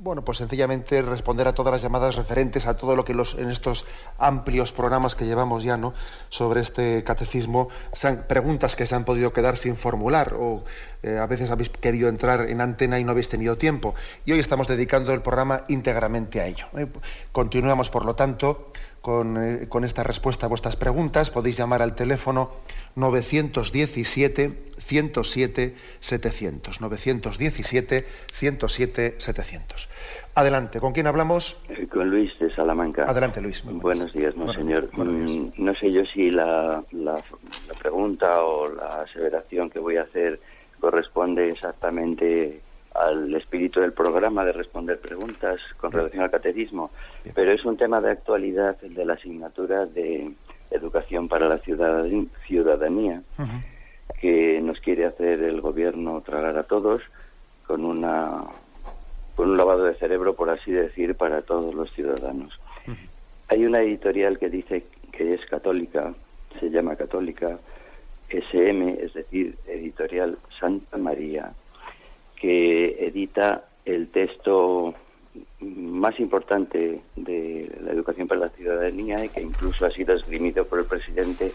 bueno, 0.02 0.24
pues 0.24 0.38
sencillamente 0.38 1.02
responder 1.02 1.46
a 1.46 1.54
todas 1.54 1.72
las 1.72 1.82
llamadas 1.82 2.16
referentes 2.16 2.66
a 2.66 2.74
todo 2.74 2.96
lo 2.96 3.04
que 3.04 3.12
los, 3.12 3.34
en 3.34 3.50
estos 3.50 3.84
amplios 4.18 4.72
programas 4.72 5.14
que 5.14 5.26
llevamos 5.26 5.62
ya, 5.62 5.76
¿no? 5.76 5.92
Sobre 6.30 6.62
este 6.62 7.04
catecismo, 7.04 7.68
sean 7.92 8.24
preguntas 8.26 8.76
que 8.76 8.86
se 8.86 8.94
han 8.94 9.04
podido 9.04 9.34
quedar 9.34 9.58
sin 9.58 9.76
formular 9.76 10.34
o 10.38 10.64
eh, 11.02 11.18
a 11.18 11.26
veces 11.26 11.50
habéis 11.50 11.68
querido 11.68 12.08
entrar 12.08 12.48
en 12.48 12.62
antena 12.62 12.98
y 12.98 13.04
no 13.04 13.12
habéis 13.12 13.28
tenido 13.28 13.58
tiempo. 13.58 13.94
Y 14.24 14.32
hoy 14.32 14.38
estamos 14.38 14.68
dedicando 14.68 15.12
el 15.12 15.20
programa 15.20 15.64
íntegramente 15.68 16.40
a 16.40 16.46
ello. 16.46 16.66
¿eh? 16.78 16.86
Continuamos, 17.30 17.90
por 17.90 18.06
lo 18.06 18.14
tanto, 18.14 18.72
con, 19.02 19.36
eh, 19.36 19.68
con 19.68 19.84
esta 19.84 20.02
respuesta 20.02 20.46
a 20.46 20.48
vuestras 20.48 20.76
preguntas. 20.76 21.30
Podéis 21.30 21.58
llamar 21.58 21.82
al 21.82 21.94
teléfono 21.94 22.50
917 22.96 24.69
107 24.80 25.74
700. 26.00 26.80
917 26.80 28.06
107 28.32 29.14
700. 29.18 29.88
Adelante, 30.34 30.80
¿con 30.80 30.92
quién 30.92 31.06
hablamos? 31.06 31.56
Eh, 31.68 31.86
con 31.88 32.08
Luis 32.08 32.36
de 32.38 32.54
Salamanca. 32.54 33.04
Adelante, 33.04 33.40
Luis. 33.40 33.62
Buenos 33.64 34.12
días, 34.12 34.36
monseñor. 34.36 34.88
Mm, 34.92 35.52
no 35.58 35.74
sé 35.74 35.92
yo 35.92 36.04
si 36.06 36.30
la, 36.30 36.82
la, 36.92 37.14
pregunta 37.80 38.42
o 38.42 38.68
la 38.72 39.02
aseveración 39.02 39.70
que 39.70 39.78
voy 39.78 39.96
a 39.96 40.02
hacer 40.02 40.40
corresponde 40.78 41.50
exactamente 41.50 42.60
al 42.94 43.34
espíritu 43.34 43.80
del 43.80 43.92
programa 43.92 44.44
de 44.44 44.52
responder 44.52 44.98
preguntas 44.98 45.60
con 45.76 45.92
relación 45.92 46.22
al 46.22 46.30
catecismo, 46.30 46.90
pero 47.34 47.52
es 47.52 47.64
un 47.64 47.76
tema 47.76 48.00
de 48.00 48.10
actualidad, 48.10 48.76
el 48.82 48.94
de 48.94 49.04
la 49.04 49.14
asignatura 49.14 49.86
de 49.86 50.32
educación 50.70 51.28
para 51.28 51.48
la 51.48 51.58
ciudadanía 51.58 53.22
que 54.20 54.60
nos 54.60 54.80
quiere 54.80 55.04
hacer 55.04 55.42
el 55.42 55.60
gobierno 55.60 56.20
tragar 56.20 56.56
a 56.58 56.62
todos 56.64 57.02
con 57.66 57.84
una 57.84 58.44
con 59.36 59.50
un 59.50 59.56
lavado 59.56 59.84
de 59.84 59.94
cerebro 59.94 60.34
por 60.34 60.50
así 60.50 60.70
decir 60.70 61.14
para 61.14 61.42
todos 61.42 61.74
los 61.74 61.92
ciudadanos. 61.92 62.58
Hay 63.48 63.64
una 63.64 63.80
editorial 63.80 64.38
que 64.38 64.48
dice 64.48 64.84
que 65.12 65.34
es 65.34 65.44
católica, 65.46 66.14
se 66.58 66.70
llama 66.70 66.96
católica 66.96 67.58
SM, 68.28 68.98
es 69.02 69.12
decir, 69.14 69.56
editorial 69.66 70.38
Santa 70.58 70.96
María, 70.98 71.52
que 72.36 73.06
edita 73.06 73.64
el 73.84 74.08
texto 74.08 74.94
más 75.60 76.18
importante 76.20 77.00
de 77.16 77.72
la 77.82 77.92
educación 77.92 78.28
para 78.28 78.42
la 78.42 78.48
ciudadanía 78.50 79.24
y 79.24 79.28
que 79.28 79.42
incluso 79.42 79.86
ha 79.86 79.90
sido 79.90 80.14
esgrimido 80.14 80.64
por 80.66 80.80
el 80.80 80.86
presidente 80.86 81.52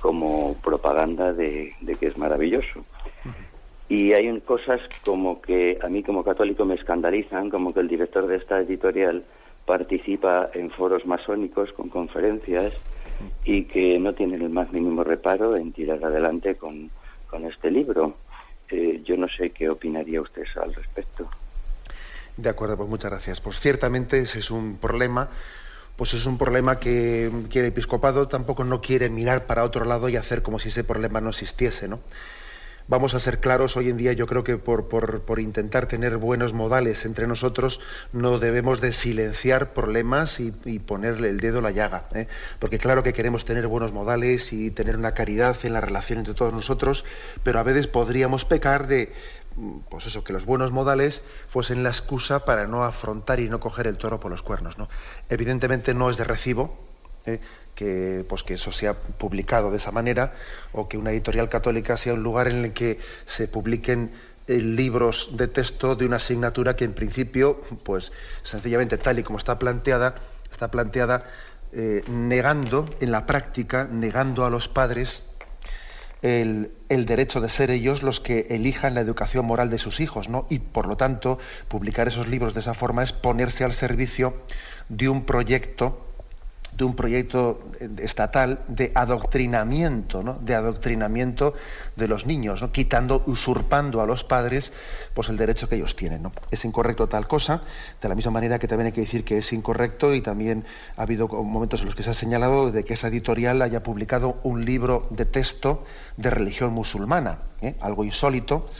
como 0.00 0.54
propaganda 0.62 1.32
de, 1.32 1.74
que 1.98 2.06
es 2.06 2.16
maravilloso. 2.16 2.84
Y 3.88 4.12
hay 4.12 4.40
cosas 4.40 4.80
como 5.04 5.40
que 5.40 5.78
a 5.82 5.88
mí 5.88 6.02
como 6.02 6.22
católico 6.22 6.64
me 6.64 6.74
escandalizan, 6.74 7.48
como 7.50 7.72
que 7.72 7.80
el 7.80 7.88
director 7.88 8.26
de 8.26 8.36
esta 8.36 8.60
editorial 8.60 9.24
participa 9.64 10.50
en 10.54 10.70
foros 10.70 11.06
masónicos 11.06 11.72
con 11.72 11.88
conferencias 11.88 12.72
y 13.44 13.64
que 13.64 13.98
no 13.98 14.14
tiene 14.14 14.36
el 14.36 14.50
más 14.50 14.72
mínimo 14.72 15.04
reparo 15.04 15.56
en 15.56 15.72
tirar 15.72 16.04
adelante 16.04 16.56
con, 16.56 16.90
este 17.46 17.70
libro. 17.70 18.16
Eh, 18.70 19.00
yo 19.04 19.16
no 19.16 19.28
sé 19.28 19.50
qué 19.50 19.68
opinaría 19.68 20.20
usted 20.20 20.44
al 20.60 20.74
respecto. 20.74 21.28
De 22.36 22.48
acuerdo, 22.48 22.76
pues 22.76 22.88
muchas 22.88 23.10
gracias. 23.10 23.40
Pues 23.40 23.60
ciertamente 23.60 24.20
ese 24.20 24.38
es 24.38 24.50
un 24.50 24.78
problema, 24.78 25.28
pues 25.98 26.14
es 26.14 26.26
un 26.26 26.38
problema 26.38 26.78
que, 26.78 27.26
el 27.26 27.64
episcopado 27.64 28.28
tampoco 28.28 28.62
no 28.62 28.80
quiere 28.80 29.10
mirar 29.10 29.46
para 29.46 29.64
otro 29.64 29.84
lado 29.84 30.08
y 30.08 30.14
hacer 30.14 30.42
como 30.42 30.60
si 30.60 30.68
ese 30.68 30.84
problema 30.84 31.20
no 31.20 31.30
existiese, 31.30 31.88
¿no? 31.88 31.98
Vamos 32.86 33.14
a 33.14 33.20
ser 33.20 33.40
claros, 33.40 33.76
hoy 33.76 33.90
en 33.90 33.96
día 33.98 34.12
yo 34.12 34.26
creo 34.28 34.44
que 34.44 34.56
por, 34.56 35.40
intentar 35.40 35.88
tener 35.88 36.16
buenos 36.16 36.54
modales 36.54 37.04
entre 37.04 37.26
nosotros 37.26 37.80
no 38.12 38.38
debemos 38.38 38.80
de 38.80 38.92
silenciar 38.92 39.74
problemas 39.74 40.38
y, 40.40 40.52
ponerle 40.78 41.30
el 41.30 41.40
dedo 41.40 41.58
a 41.58 41.62
la 41.62 41.72
llaga. 41.72 42.06
¿eh? 42.14 42.28
Porque 42.60 42.78
claro 42.78 43.02
que 43.02 43.12
queremos 43.12 43.44
tener 43.44 43.66
buenos 43.66 43.92
modales 43.92 44.52
y 44.54 44.70
tener 44.70 44.96
una 44.96 45.12
caridad 45.12 45.56
en 45.64 45.72
la 45.74 45.80
relación 45.82 46.20
entre 46.20 46.32
todos 46.32 46.54
nosotros, 46.54 47.04
pero 47.42 47.58
a 47.58 47.64
veces 47.64 47.88
podríamos 47.88 48.46
pecar 48.46 48.86
de, 48.86 49.12
pues 49.88 50.06
eso, 50.06 50.24
que 50.24 50.32
los 50.32 50.44
buenos 50.44 50.72
modales 50.72 51.22
fuesen 51.48 51.82
la 51.82 51.88
excusa 51.88 52.44
para 52.44 52.66
no 52.66 52.84
afrontar 52.84 53.40
y 53.40 53.48
no 53.48 53.60
coger 53.60 53.86
el 53.86 53.96
toro 53.96 54.20
por 54.20 54.30
los 54.30 54.42
cuernos. 54.42 54.78
¿no? 54.78 54.88
Evidentemente 55.28 55.94
no 55.94 56.10
es 56.10 56.16
de 56.16 56.24
recibo 56.24 56.76
¿eh? 57.26 57.40
que, 57.74 58.24
pues 58.28 58.42
que 58.42 58.54
eso 58.54 58.72
sea 58.72 58.94
publicado 58.94 59.70
de 59.70 59.78
esa 59.78 59.92
manera 59.92 60.34
o 60.72 60.88
que 60.88 60.98
una 60.98 61.10
editorial 61.10 61.48
católica 61.48 61.96
sea 61.96 62.14
un 62.14 62.22
lugar 62.22 62.48
en 62.48 62.64
el 62.64 62.72
que 62.72 62.98
se 63.26 63.48
publiquen 63.48 64.12
eh, 64.46 64.58
libros 64.58 65.30
de 65.32 65.48
texto 65.48 65.94
de 65.94 66.06
una 66.06 66.16
asignatura 66.16 66.74
que 66.74 66.84
en 66.84 66.94
principio, 66.94 67.60
pues 67.84 68.12
sencillamente 68.42 68.96
tal 68.96 69.18
y 69.18 69.22
como 69.22 69.38
está 69.38 69.58
planteada, 69.58 70.14
está 70.50 70.70
planteada 70.70 71.24
eh, 71.72 72.02
negando 72.08 72.88
en 73.00 73.12
la 73.12 73.26
práctica, 73.26 73.86
negando 73.90 74.46
a 74.46 74.50
los 74.50 74.68
padres 74.68 75.22
el, 76.22 76.70
derecho 76.88 77.40
de 77.40 77.48
ser 77.48 77.70
ellos 77.70 78.02
los 78.02 78.20
que 78.20 78.46
elijan 78.50 78.94
la 78.94 79.00
educación 79.00 79.46
moral 79.46 79.70
de 79.70 79.78
sus 79.78 80.00
hijos, 80.00 80.28
¿no? 80.28 80.46
Y 80.50 80.58
por 80.58 80.86
lo 80.86 80.96
tanto, 80.96 81.38
publicar 81.68 82.08
esos 82.08 82.28
libros 82.28 82.54
de 82.54 82.60
esa 82.60 82.74
forma 82.74 83.02
es 83.02 83.12
ponerse 83.12 83.64
al 83.64 83.72
servicio 83.72 84.34
de 84.88 85.08
un 85.08 85.24
proyecto 85.24 86.07
de 86.78 86.84
un 86.84 86.94
proyecto 86.94 87.60
estatal 87.98 88.60
de 88.68 88.92
adoctrinamiento, 88.94 90.38
de 90.40 90.54
adoctrinamiento 90.54 91.54
de 91.96 92.06
los 92.06 92.24
niños, 92.24 92.64
quitando, 92.70 93.24
usurpando 93.26 94.00
a 94.00 94.06
los 94.06 94.22
padres 94.22 94.72
pues 95.12 95.28
el 95.28 95.36
derecho 95.36 95.68
que 95.68 95.74
ellos 95.74 95.96
tienen. 95.96 96.30
Es 96.52 96.64
incorrecto 96.64 97.08
tal 97.08 97.26
cosa, 97.26 97.62
de 98.00 98.08
la 98.08 98.14
misma 98.14 98.30
manera 98.30 98.60
que 98.60 98.68
también 98.68 98.86
hay 98.86 98.92
que 98.92 99.00
decir 99.00 99.24
que 99.24 99.38
es 99.38 99.52
incorrecto 99.52 100.14
y 100.14 100.20
también 100.20 100.64
ha 100.96 101.02
habido 101.02 101.26
momentos 101.26 101.80
en 101.80 101.86
los 101.86 101.96
que 101.96 102.04
se 102.04 102.10
ha 102.10 102.14
señalado 102.14 102.70
de 102.70 102.84
que 102.84 102.94
esa 102.94 103.08
editorial 103.08 103.60
haya 103.60 103.82
publicado 103.82 104.38
un 104.44 104.64
libro 104.64 105.08
de 105.10 105.24
texto 105.24 105.84
de 106.16 106.30
religión 106.30 106.72
musulmana, 106.72 107.38
¿eh? 107.60 107.74
algo 107.80 108.04
insólito 108.04 108.70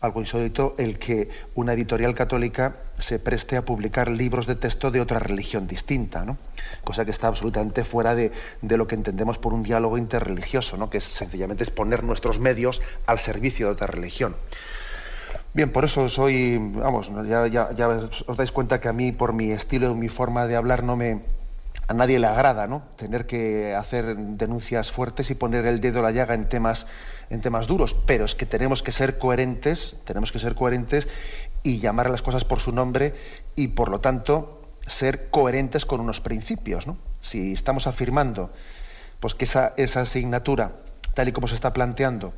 algo 0.00 0.20
insólito 0.20 0.74
el 0.78 0.98
que 0.98 1.28
una 1.54 1.72
editorial 1.72 2.14
católica 2.14 2.76
se 2.98 3.18
preste 3.18 3.56
a 3.56 3.64
publicar 3.64 4.08
libros 4.08 4.46
de 4.46 4.54
texto 4.54 4.90
de 4.90 5.00
otra 5.00 5.18
religión 5.18 5.66
distinta, 5.66 6.24
¿no? 6.24 6.36
cosa 6.84 7.04
que 7.04 7.10
está 7.10 7.26
absolutamente 7.26 7.84
fuera 7.84 8.14
de, 8.14 8.32
lo 8.62 8.86
que 8.86 8.94
entendemos 8.94 9.38
por 9.38 9.52
un 9.52 9.62
diálogo 9.62 9.98
interreligioso, 9.98 10.76
¿no? 10.76 10.88
que 10.88 10.98
es, 10.98 11.04
sencillamente 11.04 11.64
es 11.64 11.70
poner 11.70 12.04
nuestros 12.04 12.38
medios 12.38 12.80
al 13.06 13.18
servicio 13.18 13.66
de 13.66 13.72
otra 13.72 13.86
religión. 13.88 14.36
Bien, 15.52 15.70
por 15.70 15.84
eso 15.84 16.08
soy, 16.08 16.58
vamos, 16.58 17.10
ya, 17.26 17.46
ya, 17.46 17.88
os 18.26 18.36
dais 18.36 18.52
cuenta 18.52 18.80
que 18.80 18.88
a 18.88 18.92
mí, 18.92 19.12
por 19.12 19.32
mi 19.32 19.50
estilo 19.50 19.90
y 19.90 19.94
mi 19.94 20.08
forma 20.08 20.46
de 20.46 20.56
hablar, 20.56 20.84
no 20.84 20.94
me, 20.94 21.22
a 21.88 21.94
nadie 21.94 22.18
le 22.18 22.26
agrada, 22.26 22.66
¿no? 22.66 22.82
Tener 22.96 23.26
que 23.26 23.74
hacer 23.74 24.14
denuncias 24.16 24.92
fuertes 24.92 25.30
y 25.30 25.34
poner 25.34 25.66
el 25.66 25.80
dedo 25.80 26.00
a 26.00 26.02
la 26.02 26.10
llaga 26.12 26.34
en 26.34 26.48
temas 26.48 26.86
en 27.30 27.40
temas 27.40 27.66
duros, 27.66 27.94
pero 27.94 28.24
es 28.24 28.34
que 28.34 28.46
tenemos 28.46 28.82
que 28.82 28.92
ser 28.92 29.18
coherentes, 29.18 29.96
tenemos 30.04 30.32
que 30.32 30.38
ser 30.38 30.54
coherentes 30.54 31.08
y 31.62 31.78
llamar 31.78 32.06
a 32.06 32.10
las 32.10 32.22
cosas 32.22 32.44
por 32.44 32.60
su 32.60 32.72
nombre 32.72 33.14
y 33.56 33.68
por 33.68 33.90
lo 33.90 34.00
tanto 34.00 34.62
ser 34.86 35.28
coherentes 35.30 35.84
con 35.84 36.00
unos 36.00 36.20
principios. 36.20 36.86
Si 37.20 37.52
estamos 37.52 37.86
afirmando 37.86 38.50
pues, 39.20 39.34
que 39.34 39.44
esa, 39.44 39.74
esa 39.76 40.02
asignatura, 40.02 40.72
tal 41.14 41.28
y 41.28 41.32
como 41.32 41.48
se 41.48 41.54
está 41.54 41.72
planteando, 41.72 42.32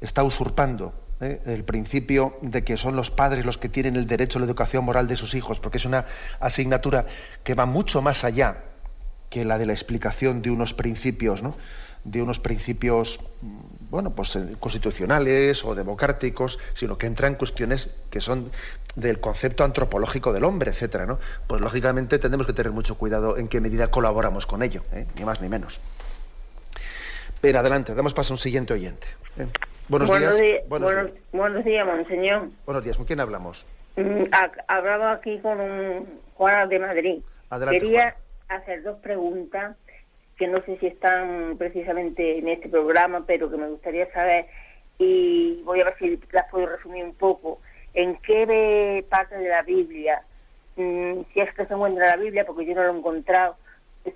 está 0.00 0.22
usurpando 0.22 0.94
¿eh? 1.20 1.40
el 1.46 1.64
principio 1.64 2.38
de 2.42 2.62
que 2.62 2.76
son 2.76 2.96
los 2.96 3.10
padres 3.10 3.44
los 3.44 3.58
que 3.58 3.68
tienen 3.68 3.96
el 3.96 4.06
derecho 4.06 4.38
a 4.38 4.40
la 4.40 4.46
educación 4.46 4.84
moral 4.84 5.08
de 5.08 5.16
sus 5.16 5.34
hijos, 5.34 5.60
porque 5.60 5.78
es 5.78 5.84
una 5.84 6.06
asignatura 6.40 7.06
que 7.42 7.54
va 7.54 7.66
mucho 7.66 8.02
más 8.02 8.24
allá 8.24 8.58
que 9.30 9.44
la 9.44 9.58
de 9.58 9.66
la 9.66 9.72
explicación 9.72 10.42
de 10.42 10.50
unos 10.50 10.74
principios, 10.74 11.42
¿no? 11.42 11.54
De 12.10 12.22
unos 12.22 12.38
principios 12.38 13.20
bueno, 13.90 14.10
pues 14.10 14.36
eh, 14.36 14.56
constitucionales 14.60 15.64
o 15.64 15.74
democráticos, 15.74 16.58
sino 16.74 16.98
que 16.98 17.06
entra 17.06 17.28
en 17.28 17.34
cuestiones 17.34 17.90
que 18.10 18.20
son 18.20 18.50
del 18.96 19.18
concepto 19.20 19.64
antropológico 19.64 20.32
del 20.32 20.44
hombre, 20.44 20.70
etcétera, 20.70 21.06
¿no? 21.06 21.18
Pues 21.46 21.60
lógicamente 21.60 22.18
tenemos 22.18 22.46
que 22.46 22.52
tener 22.52 22.72
mucho 22.72 22.96
cuidado 22.96 23.38
en 23.38 23.48
qué 23.48 23.60
medida 23.60 23.90
colaboramos 23.90 24.46
con 24.46 24.62
ello, 24.62 24.82
¿eh? 24.92 25.06
ni 25.16 25.24
más 25.24 25.40
ni 25.40 25.48
menos. 25.48 25.80
Pero 27.40 27.60
adelante, 27.60 27.94
damos 27.94 28.14
paso 28.14 28.32
a 28.32 28.34
un 28.34 28.38
siguiente 28.38 28.74
oyente. 28.74 29.06
¿eh? 29.38 29.46
Buenos, 29.88 30.08
días. 30.10 30.34
buenos, 30.68 31.64
días. 31.64 31.86
monseñor. 31.86 32.48
Buenos 32.66 32.84
días, 32.84 32.96
¿con 32.96 33.06
quién 33.06 33.20
hablamos? 33.20 33.64
Mm, 33.96 34.24
hablaba 34.66 35.12
aquí 35.12 35.38
con 35.38 35.60
un 35.60 36.20
Juan 36.34 36.68
de 36.68 36.78
Madrid. 36.78 37.22
Quería 37.70 38.16
hacer 38.48 38.82
dos 38.82 38.98
preguntas 38.98 39.76
que 40.38 40.46
no 40.46 40.62
sé 40.62 40.78
si 40.78 40.86
están 40.86 41.56
precisamente 41.58 42.38
en 42.38 42.48
este 42.48 42.68
programa, 42.68 43.24
pero 43.26 43.50
que 43.50 43.56
me 43.56 43.68
gustaría 43.68 44.10
saber, 44.12 44.46
y 44.98 45.60
voy 45.64 45.80
a 45.80 45.84
ver 45.84 45.94
si 45.98 46.18
las 46.30 46.48
puedo 46.50 46.66
resumir 46.66 47.04
un 47.04 47.14
poco, 47.14 47.60
en 47.94 48.16
qué 48.18 49.04
parte 49.08 49.36
de 49.36 49.48
la 49.48 49.62
Biblia, 49.62 50.22
mm, 50.76 51.22
si 51.32 51.40
es 51.40 51.52
que 51.54 51.66
se 51.66 51.74
encuentra 51.74 52.06
la 52.06 52.16
Biblia, 52.16 52.46
porque 52.46 52.64
yo 52.64 52.74
no 52.74 52.84
lo 52.84 52.94
he 52.94 52.98
encontrado, 52.98 53.56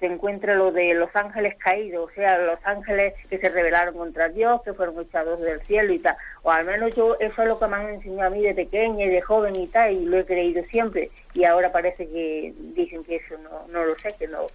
se 0.00 0.06
encuentra 0.06 0.54
lo 0.54 0.72
de 0.72 0.94
los 0.94 1.14
ángeles 1.14 1.56
caídos, 1.58 2.10
o 2.10 2.14
sea, 2.14 2.38
los 2.38 2.58
ángeles 2.64 3.14
que 3.28 3.38
se 3.38 3.48
rebelaron 3.48 3.94
contra 3.94 4.28
Dios, 4.28 4.62
que 4.62 4.72
fueron 4.72 5.00
echados 5.00 5.40
del 5.40 5.60
cielo 5.62 5.92
y 5.92 5.98
tal. 5.98 6.16
O 6.42 6.50
al 6.50 6.64
menos 6.64 6.94
yo, 6.94 7.16
eso 7.20 7.42
es 7.42 7.48
lo 7.48 7.58
que 7.58 7.66
me 7.66 7.76
han 7.76 7.88
enseñado 7.88 8.28
a 8.28 8.30
mí 8.30 8.42
de 8.42 8.54
pequeña 8.54 9.04
y 9.04 9.10
de 9.10 9.20
joven 9.20 9.56
y 9.56 9.66
tal, 9.66 9.92
y 9.92 10.04
lo 10.04 10.18
he 10.18 10.24
creído 10.24 10.64
siempre. 10.64 11.10
Y 11.34 11.44
ahora 11.44 11.72
parece 11.72 12.08
que 12.08 12.54
dicen 12.74 13.04
que 13.04 13.16
eso 13.16 13.36
no, 13.38 13.66
no 13.68 13.84
lo 13.84 13.98
sé, 13.98 14.14
que 14.18 14.28
no, 14.28 14.46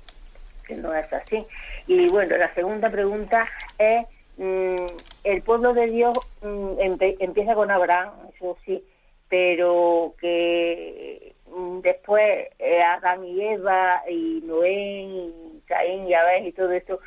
que 0.68 0.76
no 0.76 0.94
es 0.94 1.12
así. 1.14 1.46
Y 1.88 2.08
bueno, 2.10 2.38
la 2.38 2.54
segunda 2.54 2.90
pregunta 2.90 3.48
es, 3.78 4.06
mm, 4.38 4.86
el 5.24 5.42
pueblo 5.44 5.74
de 5.74 5.88
Dios 5.88 6.18
mm, 6.42 6.74
empieza 7.20 7.56
con 7.56 7.72
Abraham, 7.72 8.12
eso 8.36 8.58
sí, 8.66 8.84
pero 9.30 10.14
que 10.20 11.34
mm, 11.50 11.80
después 11.80 12.48
eh, 12.60 12.82
Adán 12.82 13.26
y 13.26 13.42
Eva 13.42 14.04
y 14.10 14.42
Noé 14.46 14.74
y 14.74 15.62
Caín 15.66 16.08
y 16.08 16.14
Abel 16.14 16.48
y 16.48 16.52
todo 16.52 16.72
esto, 16.72 17.00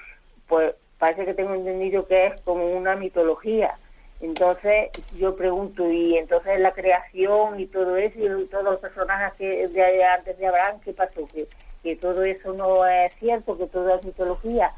pues 0.49 0.75
parece 0.99 1.25
que 1.25 1.35
tengo 1.35 1.55
entendido 1.55 2.07
que 2.07 2.27
es 2.27 2.35
como 2.45 2.67
una 2.73 2.97
mitología. 2.97 3.79
Entonces 4.21 4.91
yo 5.13 5.35
pregunto, 5.35 5.91
y 5.91 6.19
entonces 6.19 6.61
la 6.61 6.73
creación 6.73 7.59
y 7.59 7.67
todo 7.67 7.97
eso, 7.97 8.19
y 8.19 8.47
todos 8.47 8.65
los 8.65 8.81
personajes 8.81 9.33
que 9.39 9.69
de 9.69 10.05
antes 10.05 10.37
de 10.37 10.47
Abraham, 10.47 10.79
¿qué 10.85 10.93
pasó? 10.93 11.27
¿Qué, 11.33 11.49
que 11.83 11.97
todo 11.97 12.23
eso 12.25 12.53
no 12.53 12.87
es 12.87 13.15
cierto, 13.17 13.57
que 13.57 13.67
todo 13.67 13.95
es 13.95 14.05
mitología. 14.05 14.73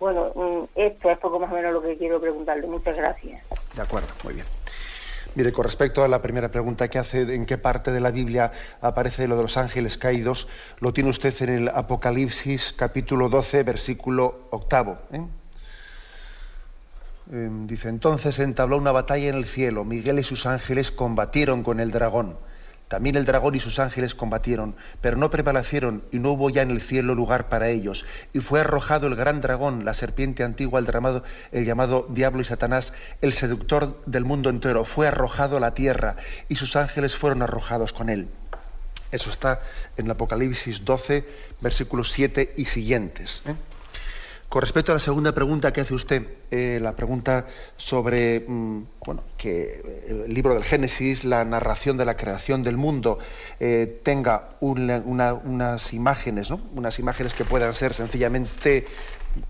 Bueno, 0.00 0.32
mm, 0.34 0.64
esto 0.74 1.10
es 1.10 1.18
poco 1.18 1.38
más 1.38 1.52
o 1.52 1.54
menos 1.54 1.72
lo 1.72 1.82
que 1.82 1.96
quiero 1.96 2.20
preguntarle. 2.20 2.66
Muchas 2.66 2.96
gracias. 2.96 3.42
De 3.74 3.82
acuerdo, 3.82 4.08
muy 4.24 4.34
bien. 4.34 4.46
Mire, 5.34 5.52
con 5.52 5.64
respecto 5.64 6.04
a 6.04 6.08
la 6.08 6.20
primera 6.20 6.50
pregunta 6.50 6.88
que 6.88 6.98
hace, 6.98 7.22
¿en 7.22 7.46
qué 7.46 7.56
parte 7.56 7.90
de 7.90 8.00
la 8.00 8.10
Biblia 8.10 8.52
aparece 8.82 9.26
lo 9.26 9.36
de 9.36 9.42
los 9.42 9.56
ángeles 9.56 9.96
caídos? 9.96 10.46
Lo 10.80 10.92
tiene 10.92 11.08
usted 11.08 11.34
en 11.42 11.48
el 11.50 11.68
Apocalipsis 11.68 12.74
capítulo 12.74 13.30
12, 13.30 13.62
versículo 13.62 14.48
octavo. 14.50 14.98
¿eh? 15.12 15.22
Em, 17.30 17.66
dice, 17.66 17.88
entonces 17.88 18.38
entabló 18.40 18.76
una 18.76 18.92
batalla 18.92 19.30
en 19.30 19.36
el 19.36 19.46
cielo. 19.46 19.84
Miguel 19.84 20.18
y 20.18 20.24
sus 20.24 20.44
ángeles 20.44 20.90
combatieron 20.90 21.62
con 21.62 21.80
el 21.80 21.92
dragón 21.92 22.36
también 22.92 23.16
el 23.16 23.24
dragón 23.24 23.54
y 23.54 23.60
sus 23.60 23.78
ángeles 23.78 24.14
combatieron, 24.14 24.76
pero 25.00 25.16
no 25.16 25.30
prevalecieron 25.30 26.02
y 26.10 26.18
no 26.18 26.32
hubo 26.32 26.50
ya 26.50 26.60
en 26.60 26.70
el 26.70 26.82
cielo 26.82 27.14
lugar 27.14 27.48
para 27.48 27.70
ellos. 27.70 28.04
Y 28.34 28.40
fue 28.40 28.60
arrojado 28.60 29.06
el 29.06 29.16
gran 29.16 29.40
dragón, 29.40 29.86
la 29.86 29.94
serpiente 29.94 30.44
antigua, 30.44 30.78
el, 30.78 31.64
llamado, 31.64 32.06
Diablo 32.10 32.42
y 32.42 32.44
Satanás, 32.44 32.92
el 33.22 33.32
seductor 33.32 33.98
del 34.04 34.26
mundo 34.26 34.50
entero. 34.50 34.84
Fue 34.84 35.08
arrojado 35.08 35.56
a 35.56 35.60
la 35.60 35.72
tierra 35.72 36.16
y 36.50 36.56
sus 36.56 36.76
ángeles 36.76 37.16
fueron 37.16 37.40
arrojados 37.40 37.94
con 37.94 38.10
él. 38.10 38.28
Eso 39.10 39.30
está 39.30 39.62
en 39.96 40.04
el 40.04 40.10
Apocalipsis 40.10 40.84
12, 40.84 41.24
versículos 41.62 42.12
7 42.12 42.52
y 42.58 42.66
siguientes. 42.66 43.42
¿eh? 43.46 43.54
Con 44.52 44.60
respecto 44.60 44.92
a 44.92 44.96
la 44.96 45.00
segunda 45.00 45.32
pregunta 45.32 45.72
que 45.72 45.80
hace 45.80 45.94
usted, 45.94 46.26
eh, 46.50 46.78
la 46.78 46.94
pregunta 46.94 47.46
sobre 47.78 48.44
mm, 48.46 48.82
bueno, 49.02 49.22
que 49.38 49.80
eh, 49.82 50.24
el 50.26 50.34
libro 50.34 50.52
del 50.52 50.62
Génesis, 50.62 51.24
la 51.24 51.42
narración 51.46 51.96
de 51.96 52.04
la 52.04 52.18
creación 52.18 52.62
del 52.62 52.76
mundo, 52.76 53.18
eh, 53.60 54.00
tenga 54.02 54.50
unas 54.60 55.94
imágenes, 55.94 56.50
¿no? 56.50 56.60
unas 56.74 56.98
imágenes 56.98 57.32
que 57.32 57.46
puedan 57.46 57.72
ser 57.72 57.94
sencillamente 57.94 58.86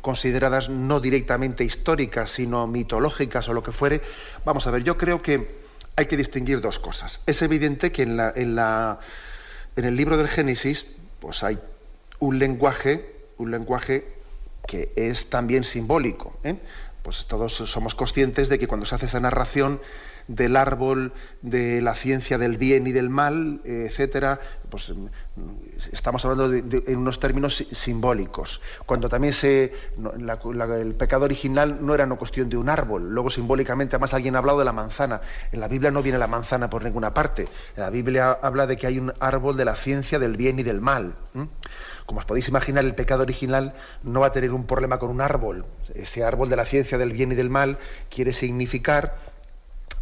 consideradas 0.03 0.69
no 0.69 1.01
directamente 1.01 1.65
históricas, 1.65 2.31
sino 2.31 2.69
mitológicas 2.69 3.49
o 3.49 3.55
lo 3.55 3.65
que 3.65 3.73
fuere. 3.73 4.03
Vamos 4.45 4.69
a 4.69 4.71
ver, 4.71 4.85
yo 4.85 4.97
creo 4.99 5.21
que 5.21 5.63
hay 5.97 6.07
que 6.07 6.17
distinguir 6.17 6.61
dos 6.61 6.79
cosas. 6.79 7.19
Es 7.27 7.43
evidente 7.43 7.91
que 7.91 8.05
en, 8.05 8.21
en 8.21 9.85
el 9.85 9.97
libro 9.97 10.17
del 10.17 10.29
Génesis, 10.29 10.87
pues 11.19 11.43
hay 11.43 11.59
un 12.21 12.39
lenguaje, 12.39 13.05
un 13.39 13.51
lenguaje 13.51 14.22
que 14.67 14.93
es 14.97 15.31
también 15.31 15.65
simbólico. 15.65 16.37
¿eh? 16.45 16.57
Pues 17.03 17.27
todos 17.27 17.55
somos 17.55 17.95
conscientes 17.95 18.49
de 18.49 18.59
que 18.59 18.69
cuando 18.69 18.87
se 18.87 18.95
hace 18.95 19.07
esa 19.07 19.21
narración 19.21 19.81
del 20.29 20.57
árbol 20.57 21.13
de 21.43 21.83
la 21.83 21.95
ciencia 21.95 22.39
del 22.39 22.57
bien 22.57 22.87
y 22.87 22.93
del 22.93 23.11
mal, 23.11 23.61
etcétera, 23.65 24.41
pues 24.71 24.91
mm, 24.91 25.07
estamos 25.93 26.25
hablando 26.25 26.49
de, 26.49 26.85
en 26.87 26.99
unos 26.99 27.19
términos 27.21 27.57
simbólicos. 27.73 28.61
Cuando 28.87 29.09
también 29.09 29.33
se 29.33 29.73
el 29.99 30.95
pecado 30.95 31.25
original 31.25 31.79
no 31.81 31.95
era 31.95 32.05
una 32.05 32.17
cuestión 32.17 32.49
de 32.49 32.57
un 32.57 32.69
árbol, 32.69 33.11
luego 33.11 33.31
simbólicamente 33.31 33.97
además 33.97 34.15
alguien 34.15 34.37
ha 34.37 34.39
hablado 34.39 34.61
de 34.61 34.65
la 34.65 34.73
manzana. 34.73 35.21
En 35.51 35.61
la 35.61 35.69
Biblia 35.69 35.91
no 35.91 36.03
viene 36.03 36.19
la 36.19 36.29
manzana 36.29 36.71
por 36.71 36.85
ninguna 36.85 37.13
parte. 37.13 37.49
La 37.77 37.91
Biblia 37.91 38.39
habla 38.43 38.67
de 38.67 38.77
que 38.77 38.87
hay 38.87 38.99
un 38.99 39.13
árbol 39.21 39.57
de 39.57 39.65
la 39.65 39.77
ciencia 39.77 40.19
del 40.19 40.37
bien 40.37 40.59
y 40.59 40.63
del 40.63 40.81
mal. 40.81 41.15
Como 42.07 42.21
os 42.21 42.27
podéis 42.27 42.49
imaginar, 42.49 42.85
el 42.85 42.95
pecado 42.95 43.23
original 43.23 43.75
no 44.03 44.21
va 44.21 44.29
a 44.29 44.33
tener 44.33 44.53
un 44.53 44.67
problema 44.67 44.99
con 44.99 45.11
un 45.11 45.21
árbol. 45.21 45.65
Ese 45.95 46.25
árbol 46.25 46.49
de 46.49 46.57
la 46.57 46.65
ciencia 46.65 46.99
del 46.99 47.13
bien 47.13 47.33
y 47.33 47.35
del 47.35 47.51
mal 47.51 47.79
quiere 48.11 48.33
significar 48.33 49.17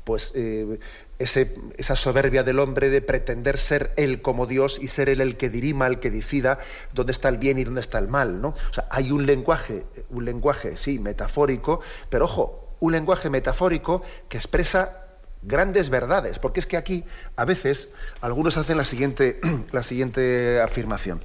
pues 0.04 0.32
eh, 0.34 0.78
esa 1.18 1.96
soberbia 1.96 2.42
del 2.42 2.58
hombre 2.58 2.88
de 2.88 3.02
pretender 3.02 3.58
ser 3.58 3.92
él 3.96 4.22
como 4.22 4.46
Dios 4.46 4.78
y 4.80 4.88
ser 4.88 5.10
él 5.10 5.20
el 5.20 5.36
que 5.36 5.50
dirima, 5.50 5.86
el 5.86 6.00
que 6.00 6.10
decida 6.10 6.58
dónde 6.94 7.12
está 7.12 7.28
el 7.28 7.36
bien 7.36 7.58
y 7.58 7.64
dónde 7.64 7.82
está 7.82 7.98
el 7.98 8.08
mal, 8.08 8.40
¿no? 8.40 8.48
O 8.48 8.72
sea, 8.72 8.86
hay 8.90 9.12
un 9.12 9.26
lenguaje, 9.26 9.84
un 10.08 10.24
lenguaje, 10.24 10.76
sí, 10.76 10.98
metafórico, 10.98 11.80
pero 12.08 12.24
ojo, 12.24 12.74
un 12.80 12.92
lenguaje 12.92 13.28
metafórico 13.28 14.02
que 14.28 14.38
expresa 14.38 15.04
grandes 15.42 15.90
verdades, 15.90 16.38
porque 16.38 16.60
es 16.60 16.66
que 16.66 16.78
aquí 16.78 17.04
a 17.36 17.44
veces 17.44 17.88
algunos 18.22 18.56
hacen 18.56 18.78
la 18.78 18.84
siguiente, 18.84 19.40
la 19.72 19.82
siguiente 19.82 20.60
afirmación 20.60 21.20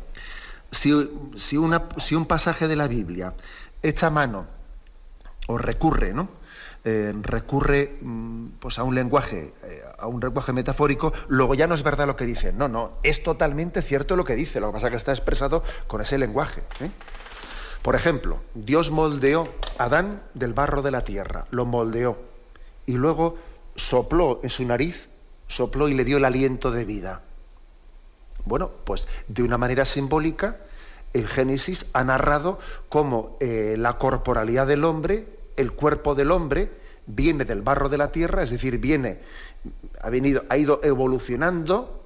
si, 0.75 1.57
una, 1.57 1.87
si 1.97 2.15
un 2.15 2.25
pasaje 2.25 2.67
de 2.67 2.75
la 2.75 2.87
Biblia 2.87 3.33
echa 3.81 4.09
mano 4.09 4.45
o 5.47 5.57
recurre, 5.57 6.13
¿no? 6.13 6.29
Eh, 6.87 7.13
recurre 7.23 7.97
mm, 7.99 8.47
pues 8.59 8.77
a 8.77 8.83
un 8.83 8.93
lenguaje, 8.93 9.53
eh, 9.63 9.81
a 9.97 10.05
un 10.05 10.19
lenguaje 10.19 10.53
metafórico, 10.53 11.13
luego 11.29 11.55
ya 11.55 11.65
no 11.65 11.73
es 11.73 11.81
verdad 11.81 12.05
lo 12.05 12.15
que 12.15 12.25
dice. 12.25 12.53
No, 12.53 12.67
no, 12.67 12.91
es 13.01 13.23
totalmente 13.23 13.81
cierto 13.81 14.15
lo 14.15 14.23
que 14.23 14.35
dice, 14.35 14.59
lo 14.59 14.67
que 14.67 14.73
pasa 14.73 14.87
es 14.87 14.91
que 14.91 14.97
está 14.97 15.11
expresado 15.11 15.63
con 15.87 16.01
ese 16.01 16.19
lenguaje. 16.19 16.61
¿eh? 16.81 16.91
Por 17.81 17.95
ejemplo, 17.95 18.39
Dios 18.53 18.91
moldeó 18.91 19.47
a 19.79 19.85
Adán 19.85 20.21
del 20.35 20.53
barro 20.53 20.83
de 20.83 20.91
la 20.91 21.03
tierra, 21.03 21.47
lo 21.49 21.65
moldeó, 21.65 22.19
y 22.85 22.93
luego 22.93 23.35
sopló 23.75 24.39
en 24.43 24.51
su 24.51 24.63
nariz, 24.63 25.09
sopló 25.47 25.89
y 25.89 25.95
le 25.95 26.05
dio 26.05 26.17
el 26.17 26.25
aliento 26.25 26.69
de 26.69 26.85
vida. 26.85 27.21
Bueno, 28.45 28.69
pues 28.83 29.07
de 29.27 29.41
una 29.41 29.57
manera 29.57 29.85
simbólica, 29.85 30.57
el 31.15 31.27
Génesis 31.27 31.87
ha 31.93 32.03
narrado 32.03 32.59
cómo 32.89 33.37
la 33.39 33.97
corporalidad 33.97 34.67
del 34.67 34.83
hombre 34.83 35.25
el 35.55 35.71
cuerpo 35.73 36.15
del 36.15 36.31
hombre 36.31 36.69
viene 37.05 37.45
del 37.45 37.61
barro 37.61 37.89
de 37.89 37.97
la 37.97 38.11
tierra, 38.11 38.43
es 38.43 38.49
decir, 38.49 38.77
viene, 38.77 39.19
ha, 40.01 40.09
venido, 40.09 40.43
ha 40.49 40.57
ido 40.57 40.79
evolucionando 40.83 42.03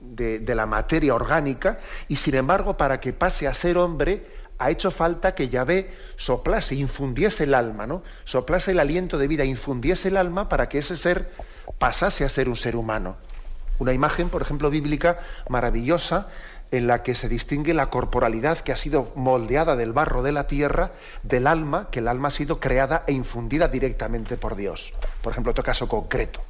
de, 0.00 0.54
la 0.54 0.66
materia 0.66 1.14
orgánica 1.14 1.78
y 2.08 2.16
sin 2.16 2.34
embargo 2.34 2.76
para 2.76 3.00
que 3.00 3.12
pase 3.12 3.46
a 3.46 3.54
ser 3.54 3.78
hombre 3.78 4.26
ha 4.58 4.70
hecho 4.70 4.90
falta 4.90 5.34
que 5.34 5.48
Yahvé 5.48 5.94
soplase, 6.16 6.74
infundiese 6.74 7.44
el 7.44 7.54
alma, 7.54 7.86
¿no? 7.86 8.02
Soplase 8.24 8.72
el 8.72 8.80
aliento 8.80 9.16
de 9.16 9.26
vida, 9.26 9.44
infundiese 9.44 10.08
el 10.08 10.18
alma 10.18 10.50
para 10.50 10.68
que 10.68 10.78
ese 10.78 10.96
ser 10.96 11.30
pasase 11.78 12.24
a 12.24 12.28
ser 12.28 12.48
un 12.48 12.56
ser 12.56 12.76
humano. 12.76 13.16
Una 13.78 13.94
imagen, 13.94 14.28
por 14.28 14.42
ejemplo, 14.42 14.68
bíblica 14.68 15.20
maravillosa 15.48 16.28
en 16.72 16.86
la 16.86 17.02
que 17.02 17.14
se 17.14 17.28
distingue 17.28 17.74
la 17.74 17.90
corporalidad 17.90 18.58
que 18.58 18.72
ha 18.72 18.76
sido 18.76 19.10
moldeada 19.16 19.76
del 19.76 19.92
barro 19.92 20.22
de 20.22 20.32
la 20.32 20.46
tierra, 20.46 20.92
del 21.22 21.46
alma, 21.46 21.88
que 21.90 21.98
el 21.98 22.08
alma 22.08 22.28
ha 22.28 22.30
sido 22.32 22.60
creada 22.60 23.04
e 23.06 23.12
infundida 23.12 23.68
directamente 23.68 24.36
por 24.36 24.54
Dios. 24.54 24.92
Por 25.22 25.32
ejemplo, 25.32 25.50
otro 25.50 25.64
caso 25.64 25.88
concreto. 25.88 26.40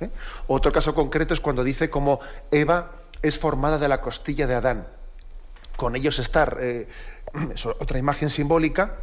¿eh? 0.00 0.10
Otro 0.48 0.72
caso 0.72 0.94
concreto 0.94 1.32
es 1.32 1.40
cuando 1.40 1.62
dice 1.62 1.90
cómo 1.90 2.20
Eva 2.50 2.90
es 3.22 3.38
formada 3.38 3.78
de 3.78 3.88
la 3.88 4.00
costilla 4.00 4.46
de 4.46 4.54
Adán. 4.54 4.86
Con 5.76 5.94
ellos 5.94 6.18
estar, 6.18 6.58
eh, 6.60 6.88
otra 7.78 7.98
imagen 7.98 8.30
simbólica, 8.30 8.96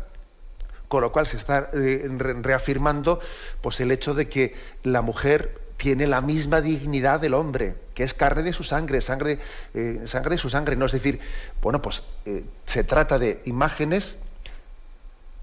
con 0.89 1.01
lo 1.01 1.11
cual 1.11 1.25
se 1.25 1.37
está 1.37 1.69
eh, 1.73 2.07
reafirmando 2.41 3.19
pues, 3.61 3.79
el 3.79 3.91
hecho 3.91 4.13
de 4.13 4.27
que 4.27 4.55
la 4.83 5.01
mujer 5.01 5.59
tiene 5.77 6.05
la 6.05 6.21
misma 6.21 6.61
dignidad 6.61 7.19
del 7.19 7.33
hombre, 7.33 7.75
que 7.93 8.03
es 8.03 8.13
carne 8.13 8.43
de 8.43 8.53
su 8.53 8.63
sangre, 8.63 9.01
sangre, 9.01 9.39
eh, 9.73 10.03
sangre 10.05 10.31
de 10.31 10.37
su 10.37 10.49
sangre. 10.49 10.75
No 10.75 10.85
es 10.85 10.91
decir, 10.91 11.19
bueno, 11.61 11.81
pues 11.81 12.03
eh, 12.25 12.43
se 12.65 12.83
trata 12.83 13.19
de 13.19 13.41
imágenes 13.45 14.17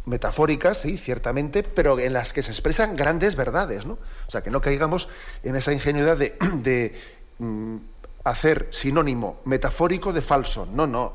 metafóricas, 0.07 0.79
sí, 0.79 0.97
ciertamente, 0.97 1.63
pero 1.63 1.99
en 1.99 2.13
las 2.13 2.33
que 2.33 2.43
se 2.43 2.51
expresan 2.51 2.97
grandes 2.97 3.37
verdades, 3.37 3.87
¿no? 3.87 3.99
O 4.27 4.31
sea, 4.31 4.43
que 4.43 4.51
no 4.51 4.61
caigamos 4.61 5.09
en 5.43 5.57
esa 5.57 5.73
ingenuidad 5.73 6.17
de, 6.17 6.99
mm, 7.39 7.77
hacer 8.25 8.69
sinónimo 8.71 9.41
metafórico 9.45 10.13
de 10.13 10.23
falso. 10.23 10.67
No, 10.67 10.87
no. 10.87 11.15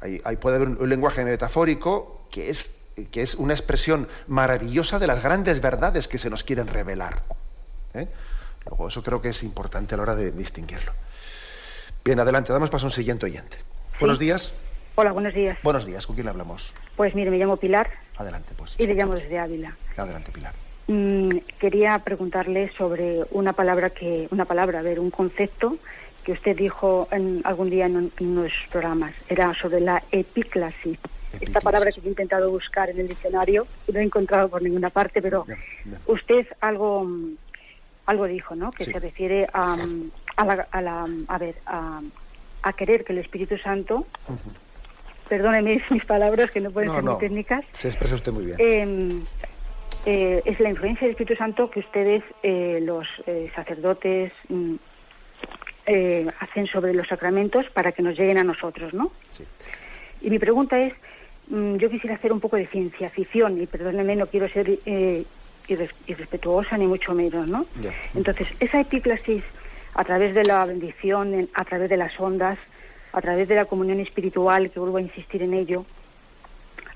Hay, 0.00 0.36
puede 0.36 0.56
haber 0.56 0.68
un, 0.68 0.88
lenguaje 0.88 1.24
metafórico 1.24 2.28
que 2.30 2.50
es, 2.50 2.70
que 3.10 3.22
es 3.22 3.34
una 3.34 3.52
expresión 3.52 4.06
maravillosa 4.28 5.00
de 5.00 5.08
las 5.08 5.22
grandes 5.22 5.60
verdades 5.60 6.06
que 6.06 6.18
se 6.18 6.30
nos 6.30 6.44
quieren 6.44 6.68
revelar. 6.68 7.22
¿eh? 7.94 8.06
Eso 8.88 9.02
creo 9.02 9.20
que 9.20 9.30
es 9.30 9.42
importante 9.42 9.94
a 9.94 9.96
la 9.98 10.02
hora 10.02 10.14
de 10.14 10.30
distinguirlo. 10.32 10.92
Bien, 12.04 12.18
adelante, 12.20 12.52
damos 12.52 12.70
paso 12.70 12.86
a 12.86 12.88
un 12.88 12.92
siguiente 12.92 13.26
oyente. 13.26 13.58
Buenos 14.00 14.18
días. 14.18 14.52
Hola, 14.94 15.12
buenos 15.12 15.34
días. 15.34 15.58
Buenos 15.62 15.86
días, 15.86 16.06
¿con 16.06 16.16
quién 16.16 16.26
le 16.26 16.30
hablamos? 16.30 16.74
Pues 16.96 17.14
mire, 17.14 17.30
me 17.30 17.38
llamo 17.38 17.56
Pilar. 17.56 17.90
Adelante, 18.16 18.54
pues. 18.56 18.74
Y 18.78 18.86
le 18.86 18.94
llamo 18.94 19.14
desde 19.14 19.38
Ávila. 19.38 19.76
Adelante, 19.96 20.32
Pilar. 20.32 20.54
Mm, 20.88 21.38
quería 21.58 21.98
preguntarle 21.98 22.72
sobre 22.76 23.24
una 23.30 23.52
palabra 23.52 23.90
que, 23.90 24.26
una 24.30 24.44
palabra, 24.46 24.78
a 24.78 24.82
ver, 24.82 24.98
un 24.98 25.10
concepto 25.10 25.76
que 26.24 26.32
usted 26.32 26.56
dijo 26.56 27.08
en, 27.10 27.42
algún 27.44 27.70
día 27.70 27.86
en, 27.86 28.10
unos 28.20 28.52
programas. 28.70 29.14
Era 29.28 29.54
sobre 29.54 29.80
la 29.80 30.02
epíclasis. 30.10 30.98
Esta 31.40 31.60
palabra 31.60 31.92
que 31.92 32.00
he 32.00 32.08
intentado 32.08 32.50
buscar 32.50 32.88
en 32.90 33.00
el 33.00 33.08
diccionario 33.08 33.66
y 33.86 33.92
no 33.92 34.00
he 34.00 34.02
encontrado 34.02 34.48
por 34.48 34.62
ninguna 34.62 34.90
parte, 34.90 35.20
pero 35.20 35.46
usted 36.06 36.46
algo 36.60 37.06
algo 38.08 38.26
dijo, 38.26 38.56
¿no? 38.56 38.70
Que 38.72 38.86
se 38.86 38.98
refiere 38.98 39.46
a, 39.52 39.76
a, 40.36 40.44
la, 40.44 40.66
a, 40.70 40.80
la, 40.80 41.06
a 41.28 41.38
ver, 41.38 41.56
a, 41.66 42.00
a, 42.62 42.72
querer 42.72 43.04
que 43.04 43.12
el 43.12 43.18
Espíritu 43.18 43.58
Santo, 43.58 44.06
perdóneme 45.28 45.82
mis 45.90 46.06
palabras 46.06 46.50
que 46.50 46.60
no 46.60 46.70
pueden 46.70 46.90
ser 46.90 47.02
muy 47.02 47.18
técnicas. 47.18 47.66
Se 47.74 47.88
expresa 47.88 48.14
usted 48.14 48.32
muy 48.32 48.46
bien. 48.46 48.56
Em, 48.58 49.22
eh, 50.06 50.40
es 50.46 50.58
la 50.58 50.70
influencia 50.70 51.02
del 51.02 51.10
Espíritu 51.10 51.36
Santo 51.36 51.70
que 51.70 51.80
ustedes, 51.80 52.24
eh, 52.42 52.80
los 52.82 53.06
eh, 53.26 53.50
sacerdotes, 53.54 54.32
mm, 54.48 54.74
hacen 56.40 56.66
sobre 56.66 56.92
los 56.92 57.08
sacramentos 57.08 57.64
para 57.70 57.92
que 57.92 58.02
nos 58.02 58.18
lleguen 58.18 58.36
a 58.36 58.44
nosotros, 58.44 58.92
¿no? 58.92 59.10
Sí. 59.30 59.44
Y 60.20 60.28
mi 60.28 60.38
pregunta 60.38 60.78
es, 60.78 60.94
mm, 61.48 61.76
yo 61.76 61.88
quisiera 61.88 62.16
hacer 62.16 62.30
un 62.32 62.40
poco 62.40 62.56
de 62.56 62.66
ciencia 62.66 63.08
ficción, 63.08 63.60
y 63.60 63.66
perdóneme, 63.66 64.14
no 64.16 64.26
quiero 64.26 64.48
ser 64.48 64.78
irrespetuosa 65.68 66.76
ni 66.78 66.86
mucho 66.86 67.14
menos, 67.14 67.46
¿no? 67.46 67.66
Entonces, 68.14 68.48
esa 68.60 68.80
epíclasis 68.80 69.44
a 69.94 70.04
través 70.04 70.34
de 70.34 70.44
la 70.44 70.64
bendición, 70.64 71.48
a 71.54 71.64
través 71.64 71.90
de 71.90 71.96
las 71.96 72.18
ondas, 72.18 72.58
a 73.12 73.20
través 73.20 73.48
de 73.48 73.54
la 73.54 73.64
comunión 73.64 74.00
espiritual, 74.00 74.70
que 74.70 74.80
vuelvo 74.80 74.98
a 74.98 75.02
insistir 75.02 75.42
en 75.42 75.54
ello, 75.54 75.84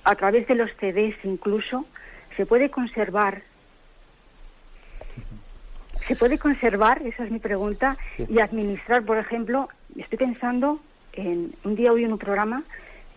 a 0.04 0.14
través 0.14 0.46
de 0.46 0.54
los 0.54 0.70
CDs 0.78 1.16
incluso, 1.24 1.84
se 2.36 2.46
puede 2.46 2.70
conservar 2.70 3.42
¿Se 6.06 6.16
puede 6.16 6.38
conservar? 6.38 7.02
Esa 7.06 7.24
es 7.24 7.30
mi 7.30 7.38
pregunta. 7.38 7.96
Y 8.28 8.40
administrar, 8.40 9.04
por 9.04 9.18
ejemplo, 9.18 9.68
estoy 9.96 10.18
pensando 10.18 10.80
en 11.12 11.54
un 11.64 11.76
día 11.76 11.92
hoy 11.92 12.04
en 12.04 12.12
un 12.12 12.18
programa 12.18 12.64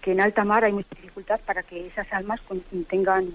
que 0.02 0.12
en 0.12 0.22
alta 0.22 0.44
mar 0.44 0.64
hay 0.64 0.72
mucha 0.72 0.90
dificultad 0.96 1.40
para 1.46 1.64
que 1.64 1.88
esas 1.88 2.12
almas 2.14 2.40
tengan 2.88 3.34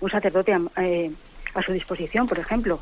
un 0.00 0.10
sacerdote 0.10 0.56
eh, 0.76 1.12
a 1.60 1.62
su 1.62 1.72
disposición, 1.72 2.26
por 2.26 2.38
ejemplo. 2.38 2.80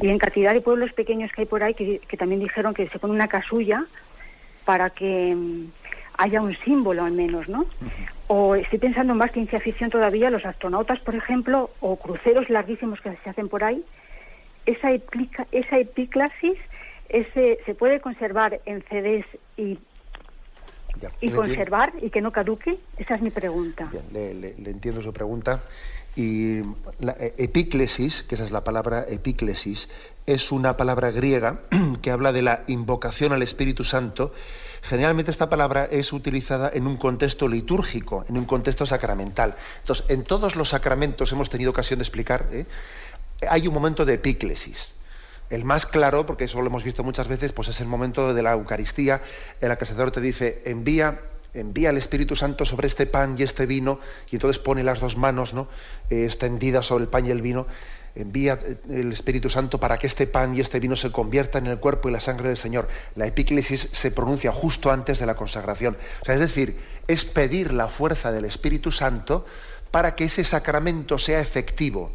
Y 0.00 0.08
en 0.08 0.18
cantidad 0.18 0.52
de 0.52 0.60
pueblos 0.60 0.92
pequeños 0.92 1.30
que 1.32 1.42
hay 1.42 1.46
por 1.46 1.62
ahí 1.62 1.74
que, 1.74 2.16
también 2.16 2.40
dijeron 2.40 2.74
que 2.74 2.88
se 2.88 2.98
pone 2.98 3.14
una 3.14 3.28
casulla 3.28 3.84
para 4.64 4.90
que 4.90 5.34
mm, 5.34 5.70
haya 6.18 6.40
un 6.40 6.56
símbolo 6.64 7.04
al 7.04 7.12
menos, 7.12 7.48
¿no? 7.48 7.66
O 8.26 8.56
estoy 8.56 8.78
pensando 8.78 9.12
en 9.12 9.18
más 9.18 9.32
ciencia 9.32 9.60
ficción 9.60 9.90
todavía, 9.90 10.30
los 10.30 10.44
astronautas, 10.44 10.98
por 11.00 11.14
ejemplo, 11.14 11.70
o 11.80 11.96
cruceros 11.96 12.50
larguísimos 12.50 13.00
que 13.00 13.16
se 13.22 13.30
hacen 13.30 13.48
por 13.48 13.62
ahí, 13.62 13.84
esa, 14.66 14.90
esa 15.52 15.78
epiclasis 15.78 16.58
ese, 17.08 17.58
se 17.64 17.74
puede 17.74 18.00
conservar 18.00 18.60
en 18.66 18.82
CDs 18.82 19.26
y 19.56 19.78
y 21.20 21.30
conservar 21.30 21.92
y 22.00 22.10
que 22.10 22.20
no 22.20 22.32
caduque? 22.32 22.78
Esa 22.96 23.14
es 23.14 23.22
mi 23.22 23.30
pregunta. 23.30 23.90
le, 24.12 24.34
le, 24.34 24.70
entiendo 24.70 25.02
su 25.02 25.12
pregunta. 25.12 25.62
Y 26.16 26.60
la 26.98 27.12
e, 27.12 27.34
epíclesis, 27.38 28.22
que 28.22 28.36
esa 28.36 28.44
es 28.44 28.50
la 28.50 28.64
palabra 28.64 29.04
epíclesis, 29.08 29.88
es 30.26 30.50
una 30.50 30.76
palabra 30.76 31.10
griega 31.10 31.60
que 32.02 32.10
habla 32.10 32.32
de 32.32 32.42
la 32.42 32.64
invocación 32.66 33.32
al 33.32 33.42
Espíritu 33.42 33.84
Santo. 33.84 34.32
Generalmente 34.82 35.30
esta 35.30 35.48
palabra 35.48 35.86
es 35.90 36.12
utilizada 36.12 36.70
en 36.72 36.86
un 36.86 36.96
contexto 36.96 37.48
litúrgico, 37.48 38.24
en 38.28 38.38
un 38.38 38.44
contexto 38.44 38.86
sacramental. 38.86 39.56
Entonces, 39.80 40.06
en 40.08 40.22
todos 40.24 40.56
los 40.56 40.70
sacramentos 40.70 41.32
hemos 41.32 41.50
tenido 41.50 41.70
ocasión 41.70 41.98
de 41.98 42.04
explicar, 42.04 42.46
¿eh? 42.52 42.66
hay 43.48 43.66
un 43.66 43.74
momento 43.74 44.04
de 44.04 44.14
epíclesis. 44.14 44.90
El 45.50 45.64
más 45.64 45.86
claro, 45.86 46.26
porque 46.26 46.44
eso 46.44 46.60
lo 46.60 46.66
hemos 46.66 46.84
visto 46.84 47.04
muchas 47.04 47.28
veces, 47.28 47.52
pues 47.52 47.68
es 47.68 47.80
el 47.80 47.86
momento 47.86 48.34
de 48.34 48.42
la 48.42 48.52
Eucaristía, 48.52 49.22
en 49.60 49.68
la 49.68 49.76
que 49.76 49.84
el 49.84 49.88
sacerdote 49.88 50.20
dice, 50.20 50.62
envía 50.64 51.20
envía 51.54 51.90
el 51.90 51.96
Espíritu 51.96 52.36
Santo 52.36 52.64
sobre 52.64 52.86
este 52.86 53.06
pan 53.06 53.34
y 53.38 53.42
este 53.42 53.66
vino, 53.66 53.98
y 54.30 54.36
entonces 54.36 54.62
pone 54.62 54.82
las 54.82 55.00
dos 55.00 55.16
manos 55.16 55.54
¿no? 55.54 55.68
Eh, 56.10 56.24
extendidas 56.24 56.86
sobre 56.86 57.04
el 57.04 57.10
pan 57.10 57.26
y 57.26 57.30
el 57.30 57.42
vino, 57.42 57.66
envía 58.14 58.58
eh, 58.62 58.76
el 58.90 59.12
Espíritu 59.12 59.48
Santo 59.48 59.78
para 59.78 59.98
que 59.98 60.06
este 60.06 60.26
pan 60.26 60.54
y 60.54 60.60
este 60.60 60.80
vino 60.80 60.96
se 60.96 61.10
conviertan 61.10 61.66
en 61.66 61.72
el 61.72 61.78
cuerpo 61.78 62.08
y 62.08 62.12
la 62.12 62.20
sangre 62.20 62.48
del 62.48 62.56
Señor. 62.56 62.88
La 63.14 63.26
epíclesis 63.26 63.88
se 63.92 64.10
pronuncia 64.10 64.52
justo 64.52 64.90
antes 64.90 65.18
de 65.18 65.26
la 65.26 65.34
consagración. 65.34 65.96
O 66.22 66.24
sea, 66.24 66.34
es 66.34 66.40
decir, 66.40 66.78
es 67.08 67.24
pedir 67.24 67.72
la 67.72 67.88
fuerza 67.88 68.32
del 68.32 68.44
Espíritu 68.44 68.92
Santo 68.92 69.46
para 69.90 70.14
que 70.14 70.24
ese 70.24 70.44
sacramento 70.44 71.18
sea 71.18 71.40
efectivo 71.40 72.12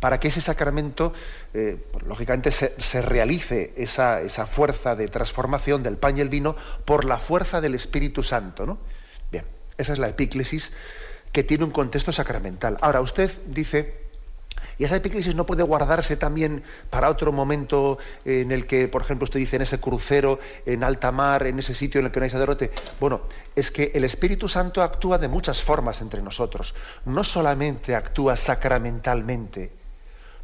para 0.00 0.18
que 0.18 0.28
ese 0.28 0.40
sacramento, 0.40 1.12
eh, 1.54 1.76
lógicamente, 2.06 2.50
se, 2.50 3.02
realice 3.02 3.72
esa, 3.76 4.46
fuerza 4.46 4.96
de 4.96 5.08
transformación 5.08 5.82
del 5.82 5.98
pan 5.98 6.16
y 6.16 6.22
el 6.22 6.30
vino 6.30 6.56
por 6.86 7.04
la 7.04 7.18
fuerza 7.18 7.60
del 7.60 7.74
Espíritu 7.74 8.22
Santo. 8.22 8.64
¿no? 8.66 8.78
Bien, 9.30 9.44
esa 9.76 9.92
es 9.92 9.98
la 9.98 10.08
epíclesis 10.08 10.72
que 11.32 11.44
tiene 11.44 11.64
un 11.64 11.70
contexto 11.70 12.10
sacramental. 12.12 12.78
Ahora, 12.80 13.02
usted 13.02 13.30
dice, 13.46 14.08
Y 14.78 14.84
esa 14.84 14.96
epíclesis 14.96 15.34
no 15.34 15.44
puede 15.44 15.62
guardarse 15.62 16.16
también 16.16 16.62
para 16.88 17.10
otro 17.10 17.32
momento 17.32 17.98
en 18.24 18.50
el 18.50 18.66
que, 18.66 18.88
por 18.88 19.02
ejemplo, 19.02 19.24
usted 19.24 19.38
dice 19.38 19.56
en 19.56 19.62
ese 19.62 19.78
crucero, 19.78 20.40
en 20.64 20.82
alta 20.82 21.12
mar, 21.12 21.46
en 21.46 21.58
ese 21.58 21.74
sitio 21.74 22.00
en 22.00 22.06
el 22.06 22.12
que 22.12 22.20
no 22.20 22.24
hay 22.24 22.30
sacerdote. 22.30 22.70
Bueno, 22.98 23.20
es 23.54 23.70
que 23.70 23.92
el 23.94 24.04
Espíritu 24.04 24.48
Santo 24.48 24.82
actúa 24.82 25.18
de 25.18 25.28
muchas 25.28 25.60
formas 25.60 26.00
entre 26.00 26.22
nosotros. 26.22 26.74
No 27.04 27.22
solamente 27.22 27.94
actúa 27.94 28.36
sacramentalmente, 28.36 29.79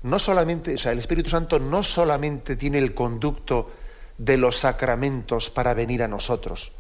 no 0.07 0.19
solamente, 0.21 0.75
o 0.75 0.79
sea, 0.79 0.93
el 0.93 1.01
Espíritu 1.01 1.31
Santo 1.31 1.59
no 1.59 1.83
solamente 1.83 2.55
tiene 2.55 2.79
el 2.79 2.95
conducto 2.95 3.71
de 4.17 4.37
los 4.37 4.57
sacramentos 4.57 5.51
para 5.51 5.75
venir 5.75 6.03
a 6.03 6.09
nosotros. 6.09 6.71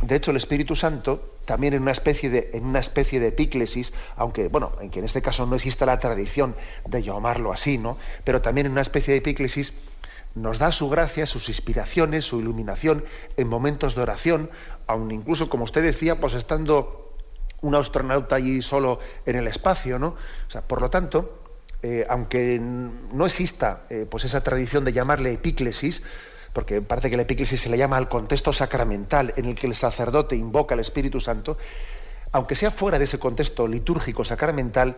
De 0.00 0.16
hecho, 0.16 0.30
el 0.30 0.38
Espíritu 0.38 0.74
Santo, 0.74 1.36
también 1.44 1.74
en 1.74 1.82
una 1.82 1.92
especie 1.92 2.30
de, 2.30 2.50
en 2.54 2.64
una 2.64 2.80
especie 2.80 3.20
de 3.20 3.28
epíclesis, 3.28 3.92
aunque, 4.16 4.48
bueno, 4.48 4.72
en 4.80 4.90
que 4.90 5.00
en 5.00 5.04
este 5.04 5.20
caso 5.20 5.44
no 5.46 5.54
existe 5.56 5.84
la 5.84 5.98
tradición 5.98 6.56
de 6.88 7.02
llamarlo 7.02 7.52
así, 7.52 7.76
¿no? 7.76 7.98
Pero 8.24 8.40
también 8.40 8.66
en 8.66 8.72
una 8.72 8.80
especie 8.80 9.12
de 9.12 9.18
epíclesis 9.18 9.74
nos 10.34 10.58
da 10.58 10.72
su 10.72 10.88
gracia, 10.88 11.26
sus 11.26 11.50
inspiraciones, 11.50 12.24
su 12.24 12.40
iluminación 12.40 13.04
en 13.36 13.46
momentos 13.46 13.94
de 13.94 14.02
oración, 14.02 14.50
aun 14.86 15.10
incluso, 15.10 15.50
como 15.50 15.64
usted 15.64 15.82
decía, 15.82 16.18
pues 16.18 16.32
estando 16.32 17.14
un 17.60 17.74
astronauta 17.74 18.36
allí 18.36 18.62
solo 18.62 18.98
en 19.26 19.36
el 19.36 19.46
espacio, 19.46 19.98
¿no? 19.98 20.16
O 20.48 20.50
sea, 20.50 20.62
por 20.62 20.80
lo 20.80 20.88
tanto, 20.88 21.41
eh, 21.82 22.06
aunque 22.08 22.60
no 22.60 23.26
exista 23.26 23.82
eh, 23.90 24.06
pues 24.08 24.24
esa 24.24 24.42
tradición 24.42 24.84
de 24.84 24.92
llamarle 24.92 25.32
epíclesis, 25.32 26.02
porque 26.52 26.80
parece 26.80 27.10
que 27.10 27.16
la 27.16 27.22
epíclesis 27.22 27.60
se 27.60 27.70
le 27.70 27.78
llama 27.78 27.96
al 27.96 28.08
contexto 28.08 28.52
sacramental 28.52 29.32
en 29.36 29.46
el 29.46 29.54
que 29.54 29.66
el 29.66 29.74
sacerdote 29.74 30.36
invoca 30.36 30.74
al 30.74 30.80
Espíritu 30.80 31.20
Santo, 31.20 31.58
aunque 32.30 32.54
sea 32.54 32.70
fuera 32.70 32.98
de 32.98 33.04
ese 33.04 33.18
contexto 33.18 33.66
litúrgico 33.66 34.24
sacramental, 34.24 34.96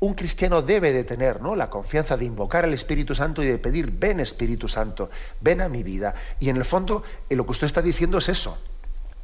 un 0.00 0.14
cristiano 0.14 0.62
debe 0.62 0.92
de 0.92 1.04
tener 1.04 1.40
¿no? 1.40 1.54
la 1.54 1.70
confianza 1.70 2.16
de 2.16 2.24
invocar 2.24 2.64
al 2.64 2.74
Espíritu 2.74 3.14
Santo 3.14 3.42
y 3.42 3.46
de 3.46 3.58
pedir, 3.58 3.92
ven 3.92 4.18
Espíritu 4.18 4.66
Santo, 4.66 5.10
ven 5.40 5.60
a 5.60 5.68
mi 5.68 5.84
vida. 5.84 6.14
Y 6.40 6.48
en 6.48 6.56
el 6.56 6.64
fondo 6.64 7.04
eh, 7.30 7.36
lo 7.36 7.44
que 7.44 7.52
usted 7.52 7.68
está 7.68 7.82
diciendo 7.82 8.18
es 8.18 8.28
eso, 8.28 8.58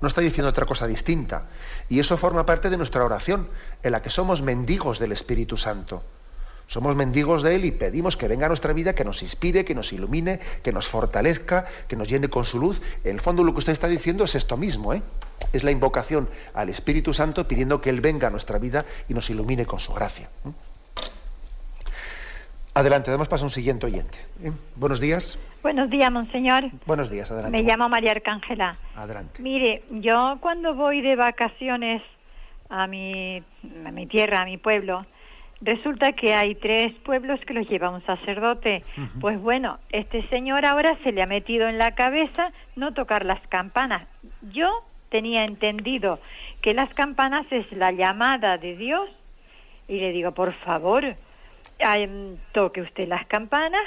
no 0.01 0.07
está 0.07 0.21
diciendo 0.21 0.51
otra 0.51 0.67
cosa 0.67 0.87
distinta. 0.87 1.47
Y 1.89 1.99
eso 1.99 2.17
forma 2.17 2.47
parte 2.47 2.71
de 2.71 2.77
nuestra 2.77 3.05
oración, 3.05 3.49
en 3.83 3.91
la 3.91 4.03
que 4.03 4.11
somos 4.11 4.41
mendigos 4.41 5.01
del 5.01 5.11
Espíritu 5.11 5.57
Santo. 5.57 6.05
Somos 6.69 6.95
mendigos 6.95 7.43
de 7.43 7.57
Él 7.57 7.65
y 7.65 7.71
pedimos 7.71 8.19
que 8.19 8.29
venga 8.29 8.45
a 8.45 8.49
nuestra 8.49 8.75
vida, 8.75 8.95
que 8.95 9.03
nos 9.03 9.23
inspire, 9.23 9.65
que 9.65 9.75
nos 9.75 9.91
ilumine, 9.95 10.39
que 10.63 10.71
nos 10.71 10.87
fortalezca, 10.87 11.65
que 11.89 11.97
nos 11.97 12.11
llene 12.11 12.29
con 12.29 12.45
su 12.45 12.59
luz. 12.59 12.83
En 13.05 13.15
el 13.15 13.23
fondo 13.23 13.43
lo 13.43 13.55
que 13.55 13.61
usted 13.61 13.73
está 13.73 13.89
diciendo 13.89 14.25
es 14.25 14.35
esto 14.35 14.59
mismo, 14.59 14.93
¿eh? 14.93 15.01
Es 15.55 15.65
la 15.65 15.71
invocación 15.71 16.29
al 16.53 16.69
Espíritu 16.69 17.15
Santo 17.15 17.49
pidiendo 17.49 17.81
que 17.81 17.89
Él 17.89 18.03
venga 18.03 18.29
a 18.29 18.31
nuestra 18.31 18.59
vida 18.59 18.85
y 19.09 19.15
nos 19.15 19.31
ilumine 19.31 19.65
con 19.65 19.81
su 19.81 19.95
gracia. 19.95 20.29
¿eh? 20.45 20.51
Adelante, 22.75 23.11
damos 23.11 23.29
paso 23.29 23.45
a 23.45 23.47
un 23.47 23.51
siguiente 23.51 23.87
oyente. 23.87 24.19
¿eh? 24.45 24.53
Buenos 24.77 25.01
días. 25.01 25.39
Buenos 25.63 25.89
días, 25.89 26.13
monseñor. 26.13 26.65
Buenos 26.85 27.09
días, 27.09 27.31
adelante. 27.31 27.57
Me 27.57 27.65
llamo 27.65 27.89
María 27.89 28.11
Arcángela. 28.11 28.77
Adelante. 28.95 29.41
Mire, 29.41 29.85
yo 29.91 30.37
cuando 30.43 30.75
voy 30.75 31.01
de 31.01 31.17
vacaciones 31.17 32.03
a 32.69 32.87
mi, 32.87 33.43
a 33.87 33.91
mi 33.91 34.07
tierra, 34.07 34.43
a 34.43 34.45
mi 34.45 34.59
pueblo, 34.59 35.07
Resulta 35.61 36.13
que 36.13 36.35
hay 36.35 36.55
tres 36.55 36.95
pueblos 37.05 37.41
que 37.41 37.53
los 37.53 37.69
lleva 37.69 37.91
un 37.91 38.05
sacerdote. 38.07 38.83
Pues 39.21 39.41
bueno, 39.41 39.79
este 39.91 40.27
señor 40.29 40.65
ahora 40.65 40.97
se 41.03 41.11
le 41.11 41.23
ha 41.23 41.27
metido 41.27 41.69
en 41.69 41.79
la 41.79 41.97
cabeza 41.97 42.53
no 42.77 42.95
tocar 42.95 43.25
las 43.25 43.45
campanas. 43.49 44.07
Yo 44.53 44.85
tenía 45.09 45.45
entendido 45.45 46.21
que 46.61 46.75
las 46.75 46.95
campanas 46.95 47.47
es 47.51 47.71
la 47.73 47.91
llamada 47.91 48.57
de 48.57 48.77
Dios 48.77 49.11
y 49.89 49.99
le 49.99 50.13
digo, 50.13 50.33
por 50.33 50.53
favor, 50.53 51.17
toque 52.53 52.81
usted 52.81 53.09
las 53.09 53.27
campanas 53.27 53.83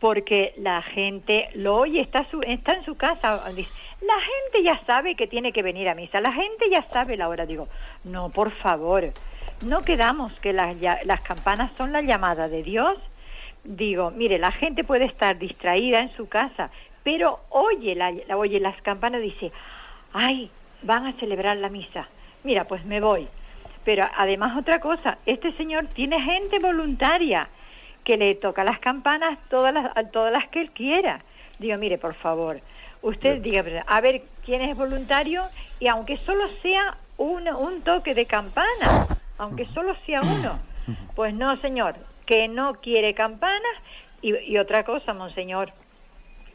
porque 0.00 0.54
la 0.56 0.82
gente 0.82 1.48
lo 1.54 1.76
oye, 1.76 2.00
está, 2.00 2.26
está 2.46 2.74
en 2.74 2.84
su 2.84 2.94
casa. 2.96 3.42
la 3.46 3.52
gente 3.52 4.62
ya 4.62 4.80
sabe 4.86 5.16
que 5.16 5.26
tiene 5.26 5.52
que 5.52 5.62
venir 5.62 5.88
a 5.88 5.94
misa, 5.94 6.20
la 6.20 6.32
gente 6.32 6.68
ya 6.70 6.82
sabe 6.90 7.16
la 7.16 7.28
hora. 7.28 7.44
Digo, 7.44 7.68
no, 8.04 8.30
por 8.30 8.50
favor 8.50 9.12
no 9.64 9.82
quedamos 9.82 10.32
que 10.40 10.52
las, 10.52 10.76
las 11.04 11.20
campanas 11.22 11.70
son 11.76 11.92
la 11.92 12.02
llamada 12.02 12.48
de 12.48 12.62
Dios. 12.62 12.98
Digo, 13.64 14.10
mire, 14.10 14.38
la 14.38 14.52
gente 14.52 14.84
puede 14.84 15.06
estar 15.06 15.38
distraída 15.38 16.00
en 16.00 16.14
su 16.16 16.28
casa, 16.28 16.70
pero 17.02 17.40
oye, 17.50 17.94
la, 17.94 18.12
oye 18.36 18.60
las 18.60 18.80
campanas 18.82 19.20
y 19.20 19.24
dice, 19.24 19.52
ay, 20.12 20.50
van 20.82 21.06
a 21.06 21.12
celebrar 21.14 21.56
la 21.56 21.68
misa. 21.68 22.08
Mira, 22.42 22.64
pues 22.64 22.84
me 22.84 23.00
voy. 23.00 23.26
Pero 23.84 24.06
además 24.16 24.56
otra 24.56 24.80
cosa, 24.80 25.18
este 25.26 25.52
señor 25.52 25.86
tiene 25.86 26.20
gente 26.20 26.58
voluntaria 26.58 27.48
que 28.02 28.16
le 28.16 28.34
toca 28.34 28.64
las 28.64 28.78
campanas 28.78 29.38
todas 29.48 29.72
las, 29.72 29.92
todas 30.10 30.32
las 30.32 30.48
que 30.48 30.60
él 30.60 30.70
quiera. 30.70 31.20
Digo, 31.58 31.78
mire, 31.78 31.98
por 31.98 32.14
favor, 32.14 32.60
usted 33.02 33.40
diga, 33.40 33.64
a 33.86 34.00
ver 34.00 34.22
quién 34.44 34.62
es 34.62 34.76
voluntario 34.76 35.44
y 35.80 35.88
aunque 35.88 36.16
solo 36.16 36.48
sea 36.62 36.96
un, 37.16 37.48
un 37.48 37.82
toque 37.82 38.14
de 38.14 38.26
campana, 38.26 39.06
aunque 39.38 39.66
solo 39.66 39.94
sea 40.06 40.20
uno. 40.22 40.58
Pues 41.14 41.34
no, 41.34 41.56
señor, 41.60 41.96
que 42.26 42.48
no 42.48 42.74
quiere 42.74 43.14
campanas. 43.14 43.76
Y, 44.22 44.56
otra 44.56 44.84
cosa, 44.84 45.12
monseñor, 45.12 45.72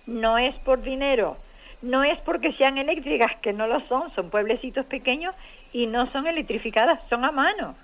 no 0.08 0.40
es 0.40 0.56
por 0.56 0.82
dinero, 0.82 1.38
no 1.84 2.04
es 2.04 2.18
porque 2.20 2.52
sean 2.54 2.80
eléctricas, 2.80 3.36
que 3.42 3.54
no 3.54 3.68
lo 3.68 3.80
son, 3.82 4.12
son 4.16 4.32
pueblecitos 4.32 4.88
pequeños 4.88 5.36
y 5.72 5.86
no 5.86 6.12
son 6.12 6.26
electrificadas, 6.26 7.00
son 7.10 7.26
a 7.26 7.32
mano. 7.32 7.76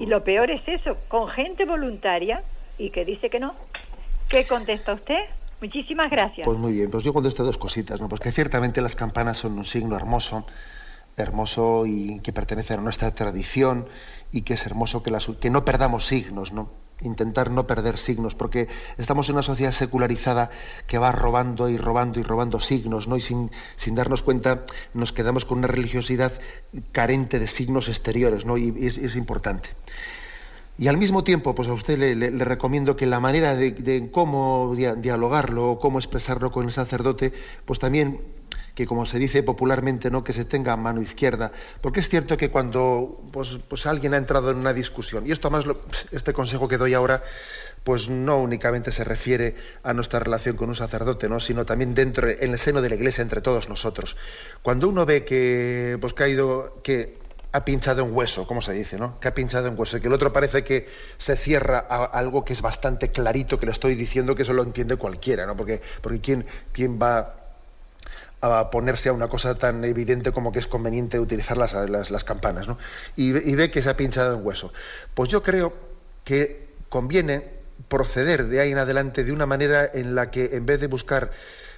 Y 0.00 0.06
lo 0.06 0.22
peor 0.22 0.50
es 0.50 0.62
eso, 0.66 0.96
con 1.08 1.28
gente 1.28 1.64
voluntaria 1.64 2.42
y 2.78 2.90
que 2.90 3.04
dice 3.04 3.30
que 3.30 3.40
no. 3.40 3.54
¿Qué 4.28 4.46
contesta 4.46 4.92
usted? 4.92 5.24
Muchísimas 5.60 6.10
gracias. 6.10 6.44
Pues 6.44 6.58
muy 6.58 6.72
bien, 6.72 6.90
pues 6.90 7.04
yo 7.04 7.12
contesto 7.12 7.44
dos 7.44 7.58
cositas, 7.58 8.00
¿no? 8.00 8.08
Pues 8.08 8.20
que 8.20 8.32
ciertamente 8.32 8.80
las 8.80 8.96
campanas 8.96 9.38
son 9.38 9.56
un 9.58 9.64
signo 9.64 9.96
hermoso, 9.96 10.46
hermoso 11.16 11.84
y 11.86 12.20
que 12.20 12.32
pertenece 12.32 12.74
a 12.74 12.78
nuestra 12.78 13.12
tradición 13.12 13.86
y 14.32 14.42
que 14.42 14.54
es 14.54 14.66
hermoso 14.66 15.02
que, 15.02 15.50
no 15.50 15.64
perdamos 15.64 16.06
signos, 16.06 16.52
¿no? 16.52 16.70
intentar 17.02 17.50
no 17.50 17.66
perder 17.66 17.98
signos, 17.98 18.36
porque 18.36 18.68
estamos 18.96 19.28
en 19.28 19.34
una 19.34 19.42
sociedad 19.42 19.72
secularizada 19.72 20.50
que 20.86 20.98
va 20.98 21.10
robando 21.10 21.68
y 21.68 21.76
robando 21.76 22.20
y 22.20 22.22
robando 22.22 22.60
signos, 22.60 23.08
¿no? 23.08 23.16
Y 23.16 23.20
sin, 23.20 23.50
sin 23.74 23.96
darnos 23.96 24.22
cuenta 24.22 24.64
nos 24.94 25.12
quedamos 25.12 25.44
con 25.44 25.58
una 25.58 25.66
religiosidad 25.66 26.32
carente 26.92 27.40
de 27.40 27.48
signos 27.48 27.88
exteriores, 27.88 28.46
¿no? 28.46 28.56
Y, 28.56 28.86
es, 28.86 29.16
importante. 29.16 29.70
Y 30.78 30.86
al 30.86 30.96
mismo 30.96 31.24
tiempo, 31.24 31.56
pues 31.56 31.66
a 31.66 31.72
usted 31.72 31.98
le, 31.98 32.30
recomiendo 32.44 32.94
que 32.94 33.06
la 33.06 33.18
manera 33.18 33.56
de, 33.56 33.72
de 33.72 34.08
cómo 34.12 34.72
dialogarlo 34.76 35.72
o 35.72 35.80
cómo 35.80 35.98
expresarlo 35.98 36.52
con 36.52 36.66
el 36.66 36.72
sacerdote, 36.72 37.32
pues 37.66 37.80
también 37.80 38.20
que 38.74 38.86
como 38.86 39.04
se 39.04 39.18
dice 39.18 39.42
popularmente, 39.42 40.10
¿no? 40.10 40.24
que 40.24 40.32
se 40.32 40.44
tenga 40.44 40.76
mano 40.76 41.02
izquierda. 41.02 41.52
Porque 41.80 42.00
es 42.00 42.08
cierto 42.08 42.36
que 42.36 42.50
cuando 42.50 43.22
pues, 43.32 43.58
pues 43.68 43.86
alguien 43.86 44.14
ha 44.14 44.16
entrado 44.16 44.50
en 44.50 44.56
una 44.56 44.72
discusión, 44.72 45.26
y 45.26 45.32
esto 45.32 45.50
más 45.50 45.64
este 46.10 46.32
consejo 46.32 46.68
que 46.68 46.78
doy 46.78 46.94
ahora, 46.94 47.22
pues 47.84 48.08
no 48.08 48.38
únicamente 48.38 48.90
se 48.90 49.04
refiere 49.04 49.56
a 49.82 49.92
nuestra 49.92 50.20
relación 50.20 50.56
con 50.56 50.68
un 50.68 50.74
sacerdote, 50.74 51.28
¿no? 51.28 51.40
sino 51.40 51.66
también 51.66 51.94
dentro, 51.94 52.28
en 52.28 52.52
el 52.52 52.58
seno 52.58 52.80
de 52.80 52.88
la 52.88 52.94
iglesia, 52.94 53.22
entre 53.22 53.40
todos 53.40 53.68
nosotros. 53.68 54.16
Cuando 54.62 54.88
uno 54.88 55.04
ve 55.04 55.24
que, 55.24 55.98
pues, 56.00 56.14
que 56.14 56.22
ha 56.24 56.28
ido, 56.28 56.80
que 56.82 57.22
ha 57.52 57.64
pinchado 57.66 58.02
en 58.02 58.14
hueso, 58.14 58.46
como 58.46 58.62
se 58.62 58.72
dice, 58.72 58.98
¿no? 58.98 59.20
Que 59.20 59.28
ha 59.28 59.34
pinchado 59.34 59.68
en 59.68 59.78
hueso, 59.78 60.00
que 60.00 60.06
el 60.06 60.14
otro 60.14 60.32
parece 60.32 60.64
que 60.64 60.88
se 61.18 61.36
cierra 61.36 61.84
a 61.86 62.04
algo 62.04 62.46
que 62.46 62.54
es 62.54 62.62
bastante 62.62 63.10
clarito, 63.10 63.60
que 63.60 63.66
le 63.66 63.72
estoy 63.72 63.94
diciendo 63.94 64.34
que 64.34 64.42
eso 64.42 64.54
lo 64.54 64.62
entiende 64.62 64.96
cualquiera, 64.96 65.44
¿no? 65.44 65.54
Porque, 65.54 65.82
porque 66.00 66.20
¿quién, 66.20 66.46
quién 66.72 66.98
va 67.00 67.41
a 68.42 68.70
ponerse 68.70 69.08
a 69.08 69.12
una 69.12 69.28
cosa 69.28 69.54
tan 69.54 69.84
evidente 69.84 70.32
como 70.32 70.52
que 70.52 70.58
es 70.58 70.66
conveniente 70.66 71.20
utilizar 71.20 71.56
las, 71.56 71.74
las, 71.74 72.24
campanas, 72.24 72.66
¿no? 72.66 72.76
Y, 73.16 73.32
ve 73.32 73.70
que 73.70 73.80
se 73.80 73.88
ha 73.88 73.96
pinchado 73.96 74.36
en 74.36 74.44
hueso. 74.44 74.72
Pues 75.14 75.30
yo 75.30 75.44
creo 75.44 75.72
que 76.24 76.66
conviene 76.88 77.44
proceder 77.88 78.46
de 78.46 78.60
ahí 78.60 78.72
en 78.72 78.78
adelante 78.78 79.22
de 79.22 79.32
una 79.32 79.46
manera 79.46 79.88
en 79.94 80.16
la 80.16 80.30
que 80.30 80.56
en 80.56 80.66
vez 80.66 80.80
de 80.80 80.88
buscar 80.88 81.30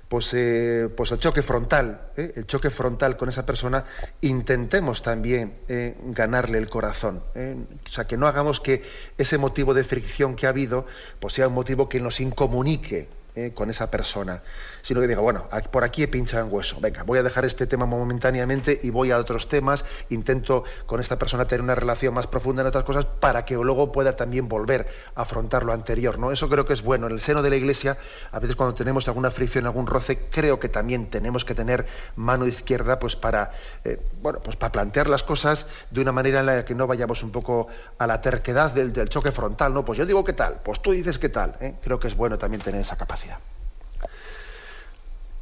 pues, 0.08 0.32
eh, 0.32 0.88
pues 0.96 1.12
el 1.12 1.18
choque 1.18 1.42
frontal, 1.42 2.00
¿eh? 2.16 2.32
el 2.36 2.46
choque 2.46 2.70
frontal 2.70 3.18
con 3.18 3.28
esa 3.28 3.44
persona, 3.44 3.84
intentemos 4.22 5.02
también 5.02 5.54
eh, 5.68 5.96
ganarle 6.06 6.56
el 6.56 6.70
corazón. 6.70 7.22
O 7.34 7.88
sea, 7.88 8.06
que 8.06 8.16
no 8.16 8.26
hagamos 8.26 8.60
que 8.60 8.82
ese 9.18 9.36
motivo 9.36 9.74
de 9.74 9.84
fricción 9.84 10.34
que 10.34 10.46
ha 10.46 10.50
habido 10.50 10.86
pues 11.20 11.34
sea 11.34 11.48
un 11.48 11.54
motivo 11.54 11.90
que 11.90 12.00
nos 12.00 12.20
incomunique 12.20 13.08
con 13.54 13.68
esa 13.68 13.90
persona, 13.90 14.42
sino 14.84 15.00
que 15.00 15.08
diga, 15.08 15.22
bueno, 15.22 15.46
por 15.70 15.82
aquí 15.82 16.02
he 16.02 16.08
pinchado 16.08 16.44
en 16.46 16.52
hueso, 16.52 16.76
venga, 16.78 17.04
voy 17.04 17.18
a 17.18 17.22
dejar 17.22 17.46
este 17.46 17.66
tema 17.66 17.86
momentáneamente 17.86 18.78
y 18.82 18.90
voy 18.90 19.12
a 19.12 19.16
otros 19.16 19.48
temas, 19.48 19.82
intento 20.10 20.64
con 20.84 21.00
esta 21.00 21.18
persona 21.18 21.46
tener 21.46 21.62
una 21.62 21.74
relación 21.74 22.12
más 22.12 22.26
profunda 22.26 22.60
en 22.60 22.68
otras 22.68 22.84
cosas 22.84 23.06
para 23.06 23.46
que 23.46 23.54
luego 23.54 23.92
pueda 23.92 24.14
también 24.14 24.46
volver 24.46 24.86
a 25.14 25.22
afrontar 25.22 25.64
lo 25.64 25.72
anterior, 25.72 26.18
¿no? 26.18 26.32
Eso 26.32 26.50
creo 26.50 26.66
que 26.66 26.74
es 26.74 26.82
bueno. 26.82 27.06
En 27.06 27.14
el 27.14 27.22
seno 27.22 27.40
de 27.40 27.48
la 27.48 27.56
Iglesia, 27.56 27.96
a 28.30 28.38
veces 28.38 28.56
cuando 28.56 28.74
tenemos 28.74 29.08
alguna 29.08 29.30
fricción, 29.30 29.64
algún 29.64 29.86
roce, 29.86 30.18
creo 30.30 30.60
que 30.60 30.68
también 30.68 31.06
tenemos 31.06 31.46
que 31.46 31.54
tener 31.54 31.86
mano 32.16 32.46
izquierda 32.46 32.98
pues 32.98 33.16
para, 33.16 33.52
eh, 33.84 33.98
bueno, 34.20 34.40
pues 34.44 34.56
para 34.56 34.70
plantear 34.70 35.08
las 35.08 35.22
cosas 35.22 35.66
de 35.90 36.02
una 36.02 36.12
manera 36.12 36.40
en 36.40 36.46
la 36.46 36.64
que 36.66 36.74
no 36.74 36.86
vayamos 36.86 37.22
un 37.22 37.30
poco 37.30 37.68
a 37.96 38.06
la 38.06 38.20
terquedad 38.20 38.72
del, 38.72 38.92
choque 39.08 39.32
frontal, 39.32 39.72
¿no? 39.72 39.82
Pues 39.82 39.98
yo 39.98 40.04
digo 40.04 40.24
qué 40.24 40.34
tal, 40.34 40.60
pues 40.62 40.82
tú 40.82 40.92
dices 40.92 41.18
qué 41.18 41.30
tal, 41.30 41.56
¿eh? 41.60 41.74
Creo 41.82 41.98
que 41.98 42.08
es 42.08 42.16
bueno 42.16 42.36
también 42.36 42.60
tener 42.60 42.82
esa 42.82 42.96
capacidad. 42.96 43.38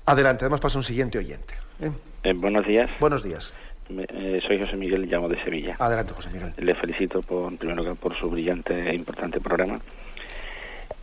Adelante, 0.05 0.45
además 0.45 0.61
pasa 0.61 0.79
un 0.79 0.85
siguiente 0.85 1.19
oyente. 1.19 1.55
¿eh? 1.81 1.91
Eh, 2.25 2.33
buenos 2.33 2.67
días. 2.67 2.91
Buenos 2.99 3.23
días. 3.23 3.53
Eh, 3.89 4.41
soy 4.47 4.59
José 4.59 4.77
Miguel, 4.77 5.07
llamo 5.07 5.29
de 5.29 5.43
Sevilla. 5.45 5.77
Adelante, 5.79 6.13
José 6.13 6.31
Miguel. 6.31 6.53
Le 6.57 6.75
felicito 6.75 7.21
por, 7.23 7.57
primero 7.57 7.95
por 7.95 8.17
su 8.17 8.29
brillante 8.29 8.91
e 8.91 8.95
importante 8.95 9.41
programa. 9.41 9.79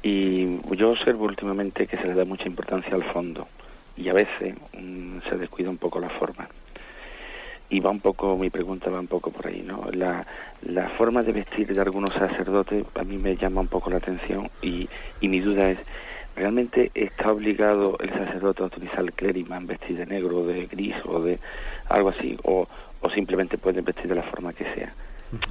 Y 0.04 0.60
yo 0.76 0.92
observo 0.92 1.26
últimamente 1.26 1.88
que 1.88 1.98
se 1.98 2.08
le 2.08 2.14
da 2.14 2.26
mucha 2.26 2.48
importancia 2.48 2.94
al 2.94 3.04
fondo 3.04 3.48
y 3.96 4.10
a 4.10 4.14
veces 4.14 4.56
mm, 4.78 5.20
se 5.30 5.38
descuida 5.38 5.70
un 5.70 5.78
poco 5.78 6.00
la 6.00 6.10
forma. 6.10 6.50
Y 7.70 7.80
va 7.82 7.92
un 7.92 8.00
poco, 8.00 8.36
mi 8.38 8.50
pregunta 8.50 8.90
va 8.90 9.00
un 9.00 9.08
poco 9.08 9.32
por 9.32 9.48
ahí, 9.48 9.62
¿no? 9.62 9.88
La, 9.92 10.26
la 10.64 10.90
forma 10.90 11.22
de 11.22 11.34
vestir 11.34 11.74
de 11.74 11.80
algunos 11.80 12.12
sacerdotes 12.12 12.86
a 12.96 13.04
mí 13.04 13.18
me 13.18 13.36
llama 13.36 13.62
un 13.62 13.68
poco 13.68 13.90
la 13.92 13.98
atención 13.98 14.50
y, 14.62 14.90
y 15.22 15.28
mi 15.30 15.40
duda 15.40 15.70
es 15.70 15.78
¿Realmente 16.40 16.90
está 16.96 17.34
obligado 17.34 17.98
el 18.00 18.12
sacerdote 18.12 18.64
a 18.64 18.68
utilizar 18.68 19.02
el 19.02 19.12
clériman, 19.12 19.68
vestir 19.68 19.98
de 19.98 20.06
negro, 20.06 20.46
de 20.46 20.68
gris 20.68 20.96
o 21.04 21.20
de 21.20 21.38
algo 21.90 22.08
así? 22.08 22.38
¿O, 22.44 22.66
o 23.02 23.10
simplemente 23.10 23.58
puede 23.58 23.82
vestir 23.82 24.08
de 24.08 24.16
la 24.16 24.24
forma 24.24 24.54
que 24.54 24.64
sea? 24.74 24.94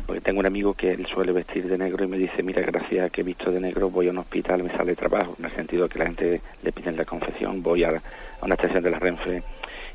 Porque 0.06 0.22
tengo 0.22 0.40
un 0.40 0.46
amigo 0.46 0.72
que 0.72 0.92
él 0.92 1.04
suele 1.04 1.32
vestir 1.32 1.68
de 1.68 1.76
negro 1.76 2.06
y 2.06 2.08
me 2.08 2.16
dice, 2.16 2.42
mira, 2.42 2.62
gracias 2.62 3.04
a 3.04 3.10
que 3.10 3.20
he 3.20 3.24
visto 3.24 3.52
de 3.52 3.60
negro 3.60 3.90
voy 3.90 4.08
a 4.08 4.12
un 4.12 4.16
hospital, 4.16 4.62
me 4.62 4.70
sale 4.70 4.96
trabajo, 4.96 5.36
en 5.38 5.44
el 5.44 5.50
sentido 5.50 5.90
que 5.90 5.98
la 5.98 6.06
gente 6.06 6.40
le 6.62 6.72
pide 6.72 6.90
la 6.92 7.04
confesión, 7.04 7.62
voy 7.62 7.84
a, 7.84 8.00
una 8.40 8.54
estación 8.54 8.82
de 8.82 8.90
la 8.90 8.98
Renfe 8.98 9.42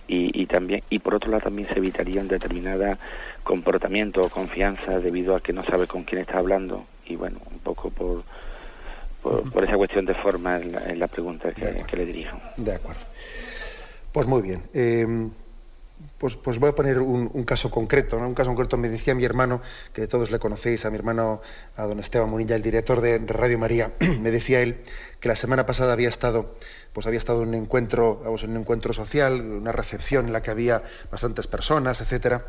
y, 0.07 0.43
y, 0.43 0.45
también 0.45 0.83
y 0.91 0.99
por 0.99 1.15
otro 1.15 1.31
lado 1.31 1.45
también 1.45 1.67
se 1.69 1.79
evitarían 1.79 2.27
determinada 2.27 2.99
comportamiento 3.43 4.21
o 4.21 4.29
confianza 4.29 4.99
debido 4.99 5.35
a 5.35 5.41
que 5.41 5.53
no 5.53 5.63
sabe 5.63 5.87
con 5.87 6.03
quién 6.03 6.21
está 6.21 6.37
hablando 6.37 6.85
y 7.07 7.15
bueno, 7.15 7.39
un 7.51 7.57
poco 7.57 7.89
por 7.89 8.21
por, 9.24 9.63
esa 9.63 9.76
cuestión 9.76 10.05
de 10.05 10.13
forma 10.15 10.57
en 10.57 10.99
la, 10.99 11.07
pregunta 11.07 11.51
que, 11.53 11.97
le 11.97 12.05
dirijo. 12.05 12.38
De 12.57 12.76
acuerdo. 12.76 13.01
Pues 14.11 14.28
muy 14.28 14.41
bien. 14.41 14.61
Eh, 14.74 15.30
pues, 16.17 16.36
pues 16.36 16.59
voy 16.59 16.69
a 16.69 16.76
poner 16.76 16.99
un, 16.99 17.43
caso 17.43 17.69
concreto. 17.71 18.17
Un 18.17 18.34
caso 18.34 18.51
concreto 18.51 18.78
me 18.78 18.89
decía 18.89 19.15
mi 19.15 19.26
hermano, 19.26 19.61
que 19.93 20.07
todos 20.07 20.32
le 20.32 20.39
conocéis, 20.39 20.86
a 20.86 20.89
mi 20.89 20.97
hermano, 20.97 21.41
a 21.76 21.84
don 21.84 21.99
Esteban 21.99 22.30
Munilla, 22.30 22.55
el 22.55 22.61
director 22.61 23.01
de, 23.01 23.19
Radio 23.19 23.57
María, 23.57 23.91
me 24.21 24.32
decía 24.32 24.61
él 24.61 24.78
que 25.19 25.28
la 25.28 25.36
semana 25.36 25.65
pasada 25.65 25.93
había 25.93 26.09
estado, 26.09 26.55
pues 26.91 27.07
había 27.07 27.19
estado 27.19 27.43
en 27.43 27.49
un 27.49 27.55
encuentro, 27.55 28.21
en 28.26 28.51
un 28.51 28.57
encuentro 28.57 28.93
social, 28.93 29.41
una 29.41 29.71
recepción 29.71 30.28
en 30.28 30.34
la 30.34 30.41
que 30.41 30.51
había 30.51 30.84
bastantes 31.11 31.47
personas, 31.47 32.01
etcétera. 32.01 32.45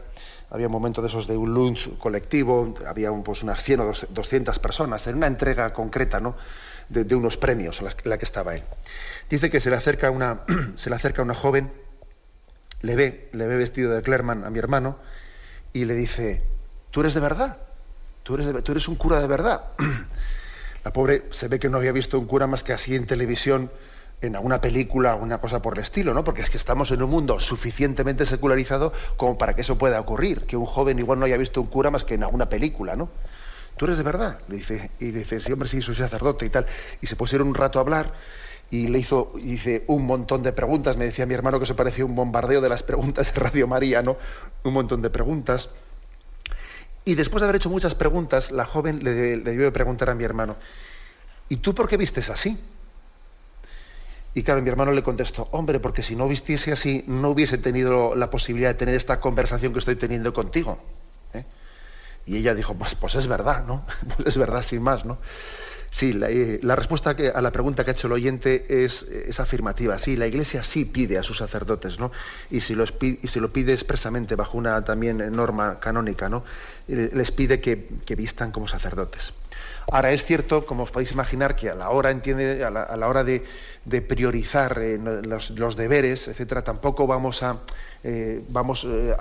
Había 0.55 0.69
un 0.69 0.73
momento 0.73 1.03
de 1.03 1.09
esos 1.09 1.27
de 1.27 1.37
un 1.37 1.53
lunch 1.53 1.99
colectivo, 1.99 2.77
había 2.87 3.11
pues, 3.11 3.43
unas 3.43 3.61
100 3.61 3.81
o 3.81 3.93
200 4.11 4.61
personas, 4.61 5.05
en 5.09 5.17
una 5.17 5.27
entrega 5.27 5.73
concreta, 5.73 6.21
¿no? 6.21 6.37
de, 6.89 7.13
unos 7.17 7.37
premios 7.37 7.81
a 7.81 7.93
la, 8.05 8.19
que 8.19 8.25
estaba 8.25 8.55
él. 8.55 8.63
Dice 9.29 9.51
que 9.51 9.59
se 9.59 9.69
le 9.69 9.75
acerca 9.75 10.13
una, 10.13 10.43
se 10.77 10.91
le 10.91 10.95
acerca 10.95 11.23
una 11.23 11.35
joven, 11.35 11.73
le 12.83 12.95
ve, 12.95 13.31
le 13.33 13.49
ve 13.49 13.57
vestido 13.57 13.93
de 13.97 14.03
Clerman 14.03 14.45
a 14.45 14.51
mi 14.51 14.61
hermano 14.61 14.97
y 15.73 15.87
le 15.87 15.97
dice, 15.97 16.41
¿tú 16.93 17.01
eres 17.01 17.15
de 17.15 17.21
verdad? 17.21 17.57
¿Tú 18.23 18.37
eres, 18.37 18.63
tú 18.63 18.71
eres 18.71 18.87
un 18.87 18.95
cura 18.95 19.21
de 19.21 19.27
verdad? 19.27 19.65
La 20.85 20.93
pobre 20.93 21.25
se 21.33 21.49
ve 21.49 21.59
que 21.59 21.69
no 21.69 21.79
había 21.79 21.91
visto 21.91 22.17
un 22.17 22.27
cura 22.27 22.47
más 22.47 22.63
que 22.63 22.73
así 22.73 22.95
en 22.95 23.07
televisión, 23.07 23.73
en 24.27 24.37
alguna 24.37 24.61
película 24.61 25.15
una 25.15 25.39
cosa 25.39 25.61
por 25.63 25.75
el 25.75 25.83
estilo, 25.83 26.15
¿no? 26.15 26.25
Porque 26.25 26.43
es 26.43 26.51
que 26.51 26.57
estamos 26.57 26.91
en 26.91 27.03
un 27.03 27.11
mundo 27.11 27.39
suficientemente 27.41 28.27
secularizado 28.27 28.93
como 29.17 29.39
para 29.39 29.55
que 29.55 29.61
eso 29.63 29.79
pueda 29.79 30.01
ocurrir, 30.01 30.47
que 30.47 30.57
un 30.57 30.67
joven 30.67 30.99
igual 30.99 31.19
no 31.19 31.27
haya 31.27 31.37
visto 31.37 31.61
un 31.61 31.67
cura 31.69 31.91
más 31.91 32.05
que 32.05 32.15
en 32.15 32.25
alguna 32.25 32.49
película, 32.49 32.97
¿no? 32.97 33.09
¿tú 33.77 33.87
eres 33.87 33.99
de 33.99 34.05
verdad? 34.05 34.39
Le 34.49 34.57
dice, 34.57 34.91
y 35.01 35.11
dice, 35.11 35.41
sí, 35.41 35.53
hombre, 35.53 35.69
sí, 35.69 35.83
soy 35.83 35.95
sacerdote 35.95 36.47
y 36.47 36.51
tal. 36.51 36.67
Y 37.01 37.07
se 37.07 37.17
pusieron 37.17 37.49
un 37.49 37.55
rato 37.55 37.79
a 37.79 37.83
hablar 37.83 38.13
y 38.71 38.89
le 38.89 38.99
hizo, 38.99 39.33
dice, 39.37 39.85
un 39.89 40.07
montón 40.07 40.43
de 40.43 40.53
preguntas. 40.53 40.97
Me 40.97 41.07
decía 41.07 41.27
mi 41.27 41.35
hermano 41.35 41.59
que 41.59 41.65
eso 41.65 41.77
parecía 41.77 42.05
un 42.05 42.15
bombardeo 42.15 42.61
de 42.61 42.69
las 42.69 42.83
preguntas 42.83 43.33
de 43.33 43.41
Radio 43.41 43.67
María, 43.67 44.03
¿no? 44.03 44.17
Un 44.63 44.73
montón 44.73 45.03
de 45.03 45.11
preguntas. 45.11 45.69
Y 47.05 47.15
después 47.17 47.41
de 47.41 47.47
haber 47.47 47.57
hecho 47.57 47.71
muchas 47.71 47.95
preguntas, 47.95 48.51
la 48.51 48.65
joven 48.65 49.05
le, 49.05 49.37
le 49.37 49.57
de 49.57 49.73
preguntar 49.73 50.09
a 50.09 50.15
mi 50.15 50.25
hermano, 50.25 50.57
¿y 51.49 51.57
tú 51.57 51.75
por 51.75 51.89
qué 51.89 51.97
vistes 51.97 52.31
así? 52.31 52.59
Y 54.35 54.43
claro, 54.43 54.61
mi 54.63 54.69
hermano 54.69 54.91
le 54.91 55.05
contestó, 55.05 55.49
hombre, 55.53 55.79
porque 55.79 56.03
si 56.03 56.17
no 56.17 56.27
vistiese 56.27 56.73
así, 56.73 57.05
no 57.07 57.31
hubiese 57.31 57.57
tenido 57.57 58.17
la 58.17 58.31
posibilidad 58.31 58.71
de 58.71 58.75
tener 58.75 58.97
esta 58.97 59.21
conversación 59.21 59.73
que 59.73 59.79
estoy 59.79 59.95
teniendo 59.95 60.33
contigo. 60.33 60.79
Y 62.27 62.39
ella 62.39 62.55
dijo, 62.55 62.75
pues, 62.75 62.95
pues 62.95 63.15
es 63.17 63.27
verdad, 63.27 63.65
¿no? 63.67 63.85
Pues 64.17 64.29
es 64.29 64.37
verdad, 64.39 64.63
sin 64.63 64.83
más, 64.83 65.05
¿no? 65.05 65.19
Sí, 65.95 66.13
la, 66.13 66.29
eh, 66.29 66.59
respuesta 66.61 67.15
que, 67.15 67.29
a 67.29 67.41
la 67.41 67.53
pregunta 67.53 67.85
que 67.85 67.93
ha 67.93 67.95
hecho 67.95 68.09
el 68.09 68.15
oyente 68.15 68.67
es, 68.69 69.07
afirmativa. 69.39 69.97
Sí, 69.97 70.17
la 70.17 70.27
Iglesia 70.27 70.65
sí 70.65 70.87
pide 70.87 71.19
a 71.19 71.23
sus 71.23 71.39
sacerdotes, 71.39 72.01
¿no? 72.01 72.11
Y 72.51 72.63
si, 72.63 72.75
lo, 72.75 72.85
y 73.01 73.39
lo 73.39 73.53
pide 73.53 73.75
expresamente 73.75 74.35
bajo 74.35 74.59
una 74.59 74.85
también 74.85 75.19
norma 75.37 75.79
canónica, 75.79 76.29
¿no? 76.29 76.43
Eh, 76.89 77.11
les 77.15 77.31
pide 77.31 77.61
que, 77.61 77.87
vistan 78.17 78.51
como 78.51 78.67
sacerdotes. 78.67 79.35
Ahora 79.93 80.11
es 80.11 80.25
cierto, 80.25 80.67
como 80.67 80.83
os 80.83 80.91
podéis 80.91 81.13
imaginar, 81.13 81.55
que 81.55 81.71
a 81.71 81.77
la 81.77 81.91
hora 81.91 82.11
entiende, 82.11 82.65
a 82.65 82.71
la, 82.71 83.09
hora 83.09 83.23
de, 83.23 83.45
priorizar 84.03 84.77
eh, 84.83 84.99
los, 84.99 85.77
deberes, 85.77 86.27
etcétera, 86.27 86.65
tampoco 86.65 87.07
vamos 87.07 87.45
a 87.45 87.59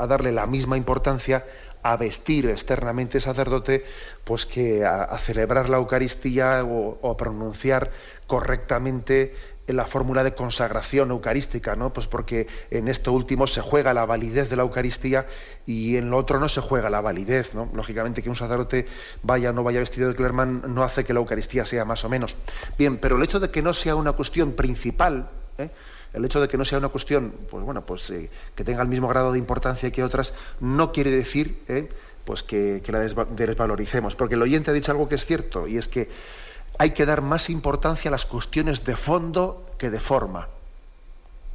darle 0.07 0.31
la 0.31 0.47
misma 0.47 0.75
importancia 0.75 1.45
a 1.83 1.97
vestir 1.97 2.49
externamente 2.49 3.19
sacerdote, 3.19 3.85
pues 4.23 4.45
que 4.45 4.85
a, 4.85 5.17
celebrar 5.19 5.69
la 5.69 5.77
Eucaristía 5.77 6.63
o, 6.63 7.11
a 7.11 7.17
pronunciar 7.17 7.91
correctamente 8.25 9.35
la 9.67 9.85
fórmula 9.85 10.23
de 10.23 10.33
consagración 10.33 11.11
eucarística, 11.11 11.75
¿no? 11.75 11.93
Pues 11.93 12.07
porque 12.07 12.47
en 12.69 12.89
esto 12.89 13.13
último 13.13 13.47
se 13.47 13.61
juega 13.61 13.93
la 13.93 14.05
validez 14.05 14.49
de 14.49 14.57
la 14.57 14.63
Eucaristía 14.63 15.25
y 15.65 15.95
en 15.95 16.09
lo 16.09 16.17
otro 16.17 16.39
no 16.39 16.49
se 16.49 16.59
juega 16.59 16.89
la 16.89 16.99
validez, 16.99 17.53
¿no? 17.53 17.69
Lógicamente 17.73 18.21
que 18.21 18.29
un 18.29 18.35
sacerdote 18.35 18.85
vaya 19.21 19.51
o 19.51 19.53
no 19.53 19.63
vaya 19.63 19.79
vestido 19.79 20.09
de 20.09 20.15
clerman 20.15 20.63
no 20.67 20.83
hace 20.83 21.05
que 21.05 21.13
la 21.13 21.19
Eucaristía 21.19 21.63
sea 21.63 21.85
más 21.85 22.03
o 22.03 22.09
menos. 22.09 22.35
Bien, 22.77 22.97
pero 22.97 23.15
el 23.15 23.23
hecho 23.23 23.39
de 23.39 23.51
que 23.51 23.61
no 23.61 23.71
sea 23.71 23.95
una 23.95 24.11
cuestión 24.11 24.51
principal, 24.53 25.29
¿eh? 25.57 25.69
El 26.13 26.23
hecho 26.25 26.39
de 26.39 26.47
que 26.47 26.57
no 26.57 26.65
sea 26.65 26.77
una 26.77 26.89
cuestión, 26.89 27.33
pues 27.49 27.63
bueno, 27.63 27.81
pues 27.85 28.09
eh, 28.11 28.29
que 28.55 28.63
tenga 28.63 28.81
el 28.81 28.87
mismo 28.87 29.07
grado 29.07 29.31
de 29.31 29.39
importancia 29.39 29.91
que 29.91 30.03
otras, 30.03 30.33
no 30.59 30.91
quiere 30.91 31.11
decir 31.11 31.63
eh, 31.67 31.89
pues 32.23 32.43
que, 32.43 32.81
la 32.87 32.99
desvaloricemos. 32.99 34.15
Porque 34.15 34.35
el 34.35 34.41
oyente 34.41 34.71
ha 34.71 34.73
dicho 34.73 34.91
algo 34.91 35.09
que 35.09 35.15
es 35.15 35.25
cierto, 35.25 35.67
y 35.67 35.77
es 35.77 35.87
que 35.87 36.09
hay 36.77 36.91
que 36.91 37.05
dar 37.05 37.21
más 37.21 37.49
importancia 37.49 38.09
a 38.09 38.11
las 38.11 38.25
cuestiones 38.25 38.85
de 38.85 38.95
fondo 38.95 39.65
que 39.77 39.89
de 39.89 39.99
forma. 39.99 40.47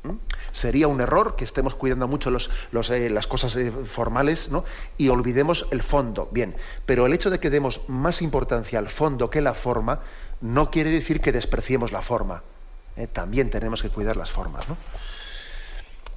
¿Mm? 0.02 0.14
Sería 0.52 0.88
un 0.88 1.00
error 1.00 1.36
que 1.36 1.44
estemos 1.44 1.76
cuidando 1.76 2.08
mucho 2.08 2.30
eh, 2.30 3.10
las 3.10 3.26
cosas 3.28 3.56
formales 3.86 4.50
y 4.96 5.08
olvidemos 5.08 5.66
el 5.70 5.82
fondo. 5.82 6.28
Bien, 6.32 6.56
pero 6.84 7.06
el 7.06 7.12
hecho 7.12 7.30
de 7.30 7.38
que 7.38 7.50
demos 7.50 7.88
más 7.88 8.22
importancia 8.22 8.80
al 8.80 8.88
fondo 8.88 9.30
que 9.30 9.40
la 9.40 9.54
forma 9.54 10.00
no 10.40 10.70
quiere 10.70 10.90
decir 10.90 11.20
que 11.20 11.32
despreciemos 11.32 11.92
la 11.92 12.02
forma. 12.02 12.42
Eh, 12.98 13.06
también 13.06 13.48
tenemos 13.48 13.80
que 13.80 13.90
cuidar 13.90 14.16
las 14.16 14.30
formas. 14.30 14.68
¿no? 14.68 14.76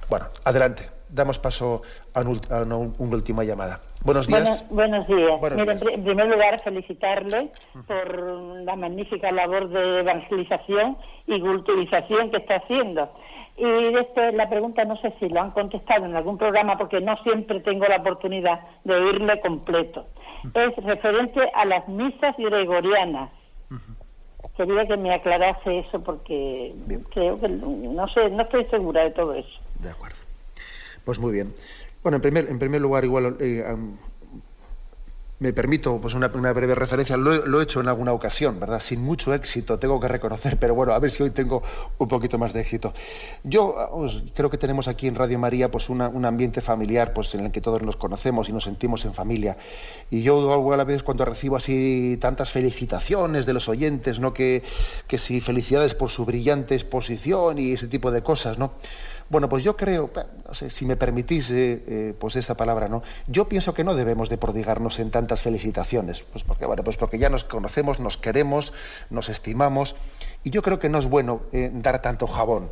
Bueno, 0.08 0.26
adelante. 0.44 0.88
Damos 1.08 1.38
paso 1.38 1.82
a, 2.14 2.22
una, 2.22 2.76
última 2.98 3.44
llamada. 3.44 3.80
Buenos 4.02 4.26
días. 4.26 4.64
buenos 4.70 5.06
días. 5.06 5.30
En 5.92 6.04
primer 6.04 6.26
lugar, 6.26 6.60
felicitarle 6.64 7.50
por 7.86 8.18
la 8.64 8.74
magnífica 8.76 9.30
labor 9.30 9.68
de 9.68 10.00
evangelización 10.00 10.96
y 11.26 11.38
culturización 11.38 12.30
que 12.30 12.38
está 12.38 12.56
haciendo. 12.56 13.12
Y 13.58 13.92
después 13.92 14.34
la 14.34 14.48
pregunta 14.48 14.86
no 14.86 14.96
sé 15.02 15.14
si 15.20 15.28
lo 15.28 15.42
han 15.42 15.50
contestado 15.50 16.06
en 16.06 16.16
algún 16.16 16.38
programa 16.38 16.78
porque 16.78 17.00
no 17.02 17.14
siempre 17.22 17.60
tengo 17.60 17.84
la 17.84 17.96
oportunidad 17.96 18.60
de 18.84 18.94
oírle 18.94 19.38
completo. 19.40 20.06
Es 20.54 20.76
referente 20.82 21.40
a 21.54 21.66
las 21.66 21.86
misas 21.88 22.34
gregorianas 22.38 23.30
quería 24.56 24.86
que 24.86 24.96
me 24.96 25.14
aclarase 25.14 25.80
eso 25.80 26.02
porque 26.02 26.74
creo 27.10 27.40
que 27.40 27.48
no 27.48 28.08
sé, 28.08 28.30
no 28.30 28.42
estoy 28.42 28.64
segura 28.66 29.04
de 29.04 29.10
todo 29.10 29.34
eso. 29.34 29.60
De 29.78 29.90
acuerdo. 29.90 30.16
Pues 31.04 31.18
muy 31.18 31.32
bien. 31.32 31.54
Bueno, 32.02 32.16
en 32.16 32.22
primer, 32.22 32.48
en 32.48 32.58
primer 32.58 32.80
lugar, 32.80 33.04
igual 33.04 33.36
eh, 33.40 33.64
me 35.42 35.52
permito 35.52 35.98
pues 36.00 36.14
una, 36.14 36.28
breve 36.28 36.76
referencia, 36.76 37.16
lo, 37.16 37.60
he 37.60 37.64
hecho 37.64 37.80
en 37.80 37.88
alguna 37.88 38.12
ocasión, 38.12 38.60
¿verdad? 38.60 38.78
Sin 38.78 39.02
mucho 39.02 39.34
éxito, 39.34 39.76
tengo 39.76 39.98
que 39.98 40.06
reconocer, 40.06 40.56
pero 40.56 40.76
bueno, 40.76 40.92
a 40.92 41.00
ver 41.00 41.10
si 41.10 41.24
hoy 41.24 41.30
tengo 41.30 41.64
un 41.98 42.06
poquito 42.06 42.38
más 42.38 42.52
de 42.52 42.60
éxito. 42.60 42.94
Yo 43.42 43.74
creo 44.34 44.50
que 44.50 44.56
tenemos 44.56 44.86
aquí 44.86 45.08
en 45.08 45.16
Radio 45.16 45.40
María 45.40 45.68
pues 45.68 45.88
un 45.90 46.24
ambiente 46.24 46.60
familiar 46.60 47.12
pues 47.12 47.34
en 47.34 47.44
el 47.44 47.50
que 47.50 47.60
todos 47.60 47.82
nos 47.82 47.96
conocemos 47.96 48.48
y 48.48 48.52
nos 48.52 48.62
sentimos 48.62 49.04
en 49.04 49.14
familia. 49.14 49.56
Y 50.10 50.22
yo 50.22 50.72
a 50.72 50.76
la 50.76 50.84
vez 50.84 51.02
cuando 51.02 51.24
recibo 51.24 51.56
así 51.56 52.18
tantas 52.20 52.52
felicitaciones 52.52 53.44
de 53.44 53.52
los 53.52 53.68
oyentes, 53.68 54.20
¿no? 54.20 54.32
Que, 54.32 54.62
que 55.08 55.18
si 55.18 55.40
felicidades 55.40 55.96
por 55.96 56.10
su 56.10 56.24
brillante 56.24 56.76
exposición 56.76 57.58
y 57.58 57.72
ese 57.72 57.88
tipo 57.88 58.12
de 58.12 58.22
cosas, 58.22 58.58
¿no? 58.58 58.74
Bueno, 59.28 59.48
pues 59.48 59.64
yo 59.64 59.76
creo, 59.76 60.10
si 60.52 60.86
me 60.86 60.96
permitís 60.96 61.50
eh, 61.50 61.82
eh, 61.86 62.14
pues 62.18 62.36
esa 62.36 62.56
palabra, 62.56 62.88
¿no? 62.88 63.02
Yo 63.26 63.48
pienso 63.48 63.74
que 63.74 63.84
no 63.84 63.94
debemos 63.94 64.28
de 64.28 64.38
prodigarnos 64.38 64.98
en 64.98 65.10
tantas 65.10 65.42
felicitaciones, 65.42 66.24
pues 66.32 66.44
porque, 66.44 66.66
bueno, 66.66 66.84
pues 66.84 66.96
porque 66.96 67.18
ya 67.18 67.28
nos 67.28 67.44
conocemos, 67.44 68.00
nos 68.00 68.16
queremos, 68.16 68.72
nos 69.10 69.28
estimamos, 69.28 69.96
y 70.44 70.50
yo 70.50 70.62
creo 70.62 70.78
que 70.78 70.88
no 70.88 70.98
es 70.98 71.06
bueno 71.06 71.42
eh, 71.52 71.70
dar 71.72 72.02
tanto 72.02 72.26
jabón, 72.26 72.70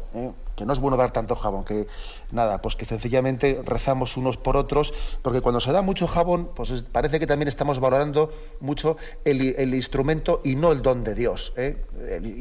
que 0.57 0.67
no 0.67 0.73
es 0.73 0.79
bueno 0.79 0.97
dar 0.97 1.11
tanto 1.11 1.37
jabón, 1.37 1.65
que 1.65 1.87
nada, 2.33 2.61
pues 2.61 2.77
que 2.77 2.85
sencillamente 2.85 3.63
rezamos 3.65 4.17
unos 4.17 4.37
por 4.37 4.57
otros, 4.57 4.93
porque 5.23 5.41
cuando 5.41 5.61
se 5.61 5.73
da 5.73 5.81
mucho 5.81 6.07
jabón, 6.07 6.51
pues 6.55 6.85
parece 6.93 7.19
que 7.19 7.27
también 7.27 7.49
estamos 7.49 7.81
valorando 7.81 8.31
mucho 8.61 8.97
el, 9.25 9.75
instrumento 9.75 10.43
y 10.45 10.57
no 10.57 10.73
el 10.73 10.83
don 10.83 11.03
de 11.03 11.15
Dios. 11.15 11.53
¿eh? 11.57 11.77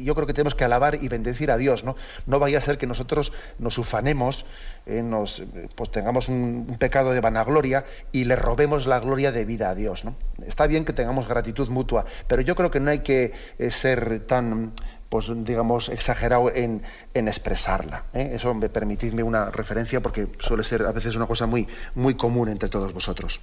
Yo 0.04 0.14
creo 0.14 0.26
que 0.26 0.34
tenemos 0.34 0.54
que 0.54 0.64
alabar 0.64 1.02
y 1.02 1.08
bendecir 1.08 1.50
a 1.50 1.56
Dios, 1.56 1.82
¿no? 1.82 1.96
No 2.26 2.38
vaya 2.38 2.58
a 2.58 2.60
ser 2.60 2.76
que 2.76 2.86
nosotros 2.86 3.32
nos 3.58 3.78
ufanemos, 3.78 4.44
¿eh? 4.86 5.02
nos, 5.02 5.42
pues 5.74 5.90
tengamos 5.90 6.28
un, 6.28 6.76
pecado 6.78 7.12
de 7.12 7.20
vanagloria 7.20 7.84
y 8.12 8.24
le 8.24 8.36
robemos 8.36 8.86
la 8.86 9.00
gloria 9.00 9.32
de 9.32 9.44
vida 9.44 9.70
a 9.70 9.74
Dios, 9.74 10.04
¿no? 10.04 10.14
Está 10.46 10.66
bien 10.66 10.84
que 10.84 10.92
tengamos 10.92 11.28
gratitud 11.28 11.68
mutua, 11.68 12.04
pero 12.26 12.42
yo 12.42 12.54
creo 12.54 12.70
que 12.70 12.80
no 12.80 12.90
hay 12.90 13.00
que 13.00 13.32
eh, 13.58 13.70
ser 13.70 14.26
tan 14.26 14.72
pues 15.10 15.26
digamos, 15.44 15.88
exagerado 15.88 16.52
en, 16.54 16.82
expresarla. 17.12 18.04
¿eh? 18.14 18.30
Eso 18.34 18.54
me 18.54 18.68
permitidme 18.68 19.24
una 19.24 19.50
referencia 19.50 20.00
porque 20.00 20.28
suele 20.38 20.62
ser 20.62 20.82
a 20.86 20.92
veces 20.92 21.16
una 21.16 21.26
cosa 21.26 21.46
muy, 21.46 21.66
muy 21.96 22.14
común 22.14 22.48
entre 22.48 22.68
todos 22.68 22.94
vosotros. 22.94 23.40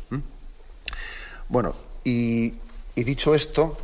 Bueno, 1.50 1.76
y, 2.06 2.54
dicho 2.96 3.36
esto, 3.36 3.78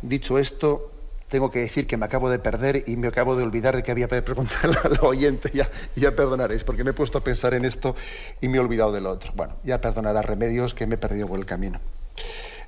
dicho 0.00 0.38
esto, 0.38 0.92
tengo 1.28 1.50
que 1.50 1.58
decir 1.58 1.88
que 1.88 1.96
me 1.96 2.06
acabo 2.06 2.30
de 2.30 2.38
perder 2.38 2.84
y 2.86 2.96
me 2.96 3.08
acabo 3.08 3.34
de 3.34 3.42
olvidar 3.42 3.74
de 3.74 3.82
que 3.82 3.90
había 3.90 4.06
que 4.06 4.22
preguntarle 4.22 4.78
al 4.84 4.98
oyente, 5.02 5.50
ya, 5.52 5.68
ya 5.96 6.12
perdonaréis, 6.12 6.62
porque 6.62 6.84
me 6.84 6.90
he 6.90 6.94
puesto 6.94 7.18
a 7.18 7.24
pensar 7.24 7.52
en 7.52 7.64
esto 7.64 7.96
y 8.40 8.46
me 8.46 8.58
he 8.58 8.60
olvidado 8.60 8.92
del 8.92 9.06
otro. 9.06 9.32
Bueno, 9.34 9.56
ya 9.64 9.80
perdonará 9.80 10.22
remedios 10.22 10.72
que 10.72 10.86
me 10.86 10.94
he 10.94 10.98
perdido 10.98 11.26
por 11.26 11.40
el 11.40 11.46
camino. 11.46 11.80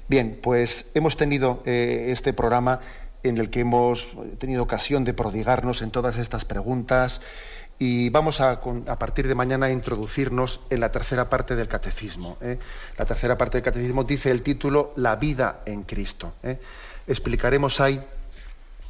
Bien, 0.08 0.40
pues 0.42 0.86
hemos 0.94 1.16
tenido 1.16 1.62
eh, 1.66 2.06
este 2.08 2.32
programa 2.32 2.80
en 3.22 3.38
el 3.38 3.50
que 3.50 3.60
hemos 3.60 4.08
tenido 4.38 4.62
ocasión 4.62 5.04
de 5.04 5.14
prodigarnos 5.14 5.82
en 5.82 5.90
todas 5.90 6.16
estas 6.16 6.44
preguntas 6.44 7.20
y 7.82 8.10
vamos 8.10 8.42
a, 8.42 8.60
partir 8.60 9.26
de 9.26 9.34
mañana 9.34 9.66
a 9.66 9.70
introducirnos 9.70 10.60
en 10.68 10.80
la 10.80 10.92
tercera 10.92 11.30
parte 11.30 11.56
del 11.56 11.66
catecismo. 11.66 12.36
¿eh? 12.42 12.58
La 12.98 13.06
tercera 13.06 13.38
parte 13.38 13.56
del 13.56 13.64
catecismo 13.64 14.04
dice 14.04 14.30
el 14.30 14.42
título 14.42 14.92
La 14.96 15.16
vida 15.16 15.60
en 15.64 15.84
Cristo. 15.84 16.34
¿eh? 16.42 16.60
Explicaremos 17.06 17.80
ahí 17.80 17.98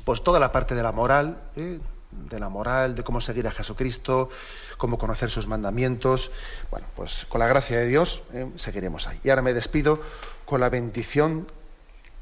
pues 0.05 0.25
toda 0.25 0.41
la 0.41 0.51
parte 0.51 0.75
de 0.75 0.83
la 0.83 0.91
moral, 0.91 1.39
¿eh? 1.55 1.79
de 2.11 2.41
la 2.41 2.49
moral, 2.49 2.97
de 2.97 3.05
cómo 3.05 3.21
seguir 3.21 3.47
a 3.47 3.53
Jesucristo, 3.53 4.29
cómo 4.77 4.99
conocer 4.99 5.31
sus 5.31 5.47
mandamientos. 5.47 6.33
Bueno, 6.73 6.89
pues 6.97 7.27
con 7.29 7.39
la 7.39 7.47
gracia 7.47 7.79
de 7.79 7.87
Dios 7.87 8.23
seguiremos 8.57 9.07
ahí. 9.07 9.21
Y 9.23 9.31
ahora 9.31 9.43
me 9.43 9.55
despido 9.55 10.03
con 10.45 10.61
la 10.61 10.69
bendición 10.69 11.47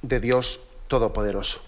de 0.02 0.20
Dios 0.20 0.60
Todopoderoso. 0.86 1.67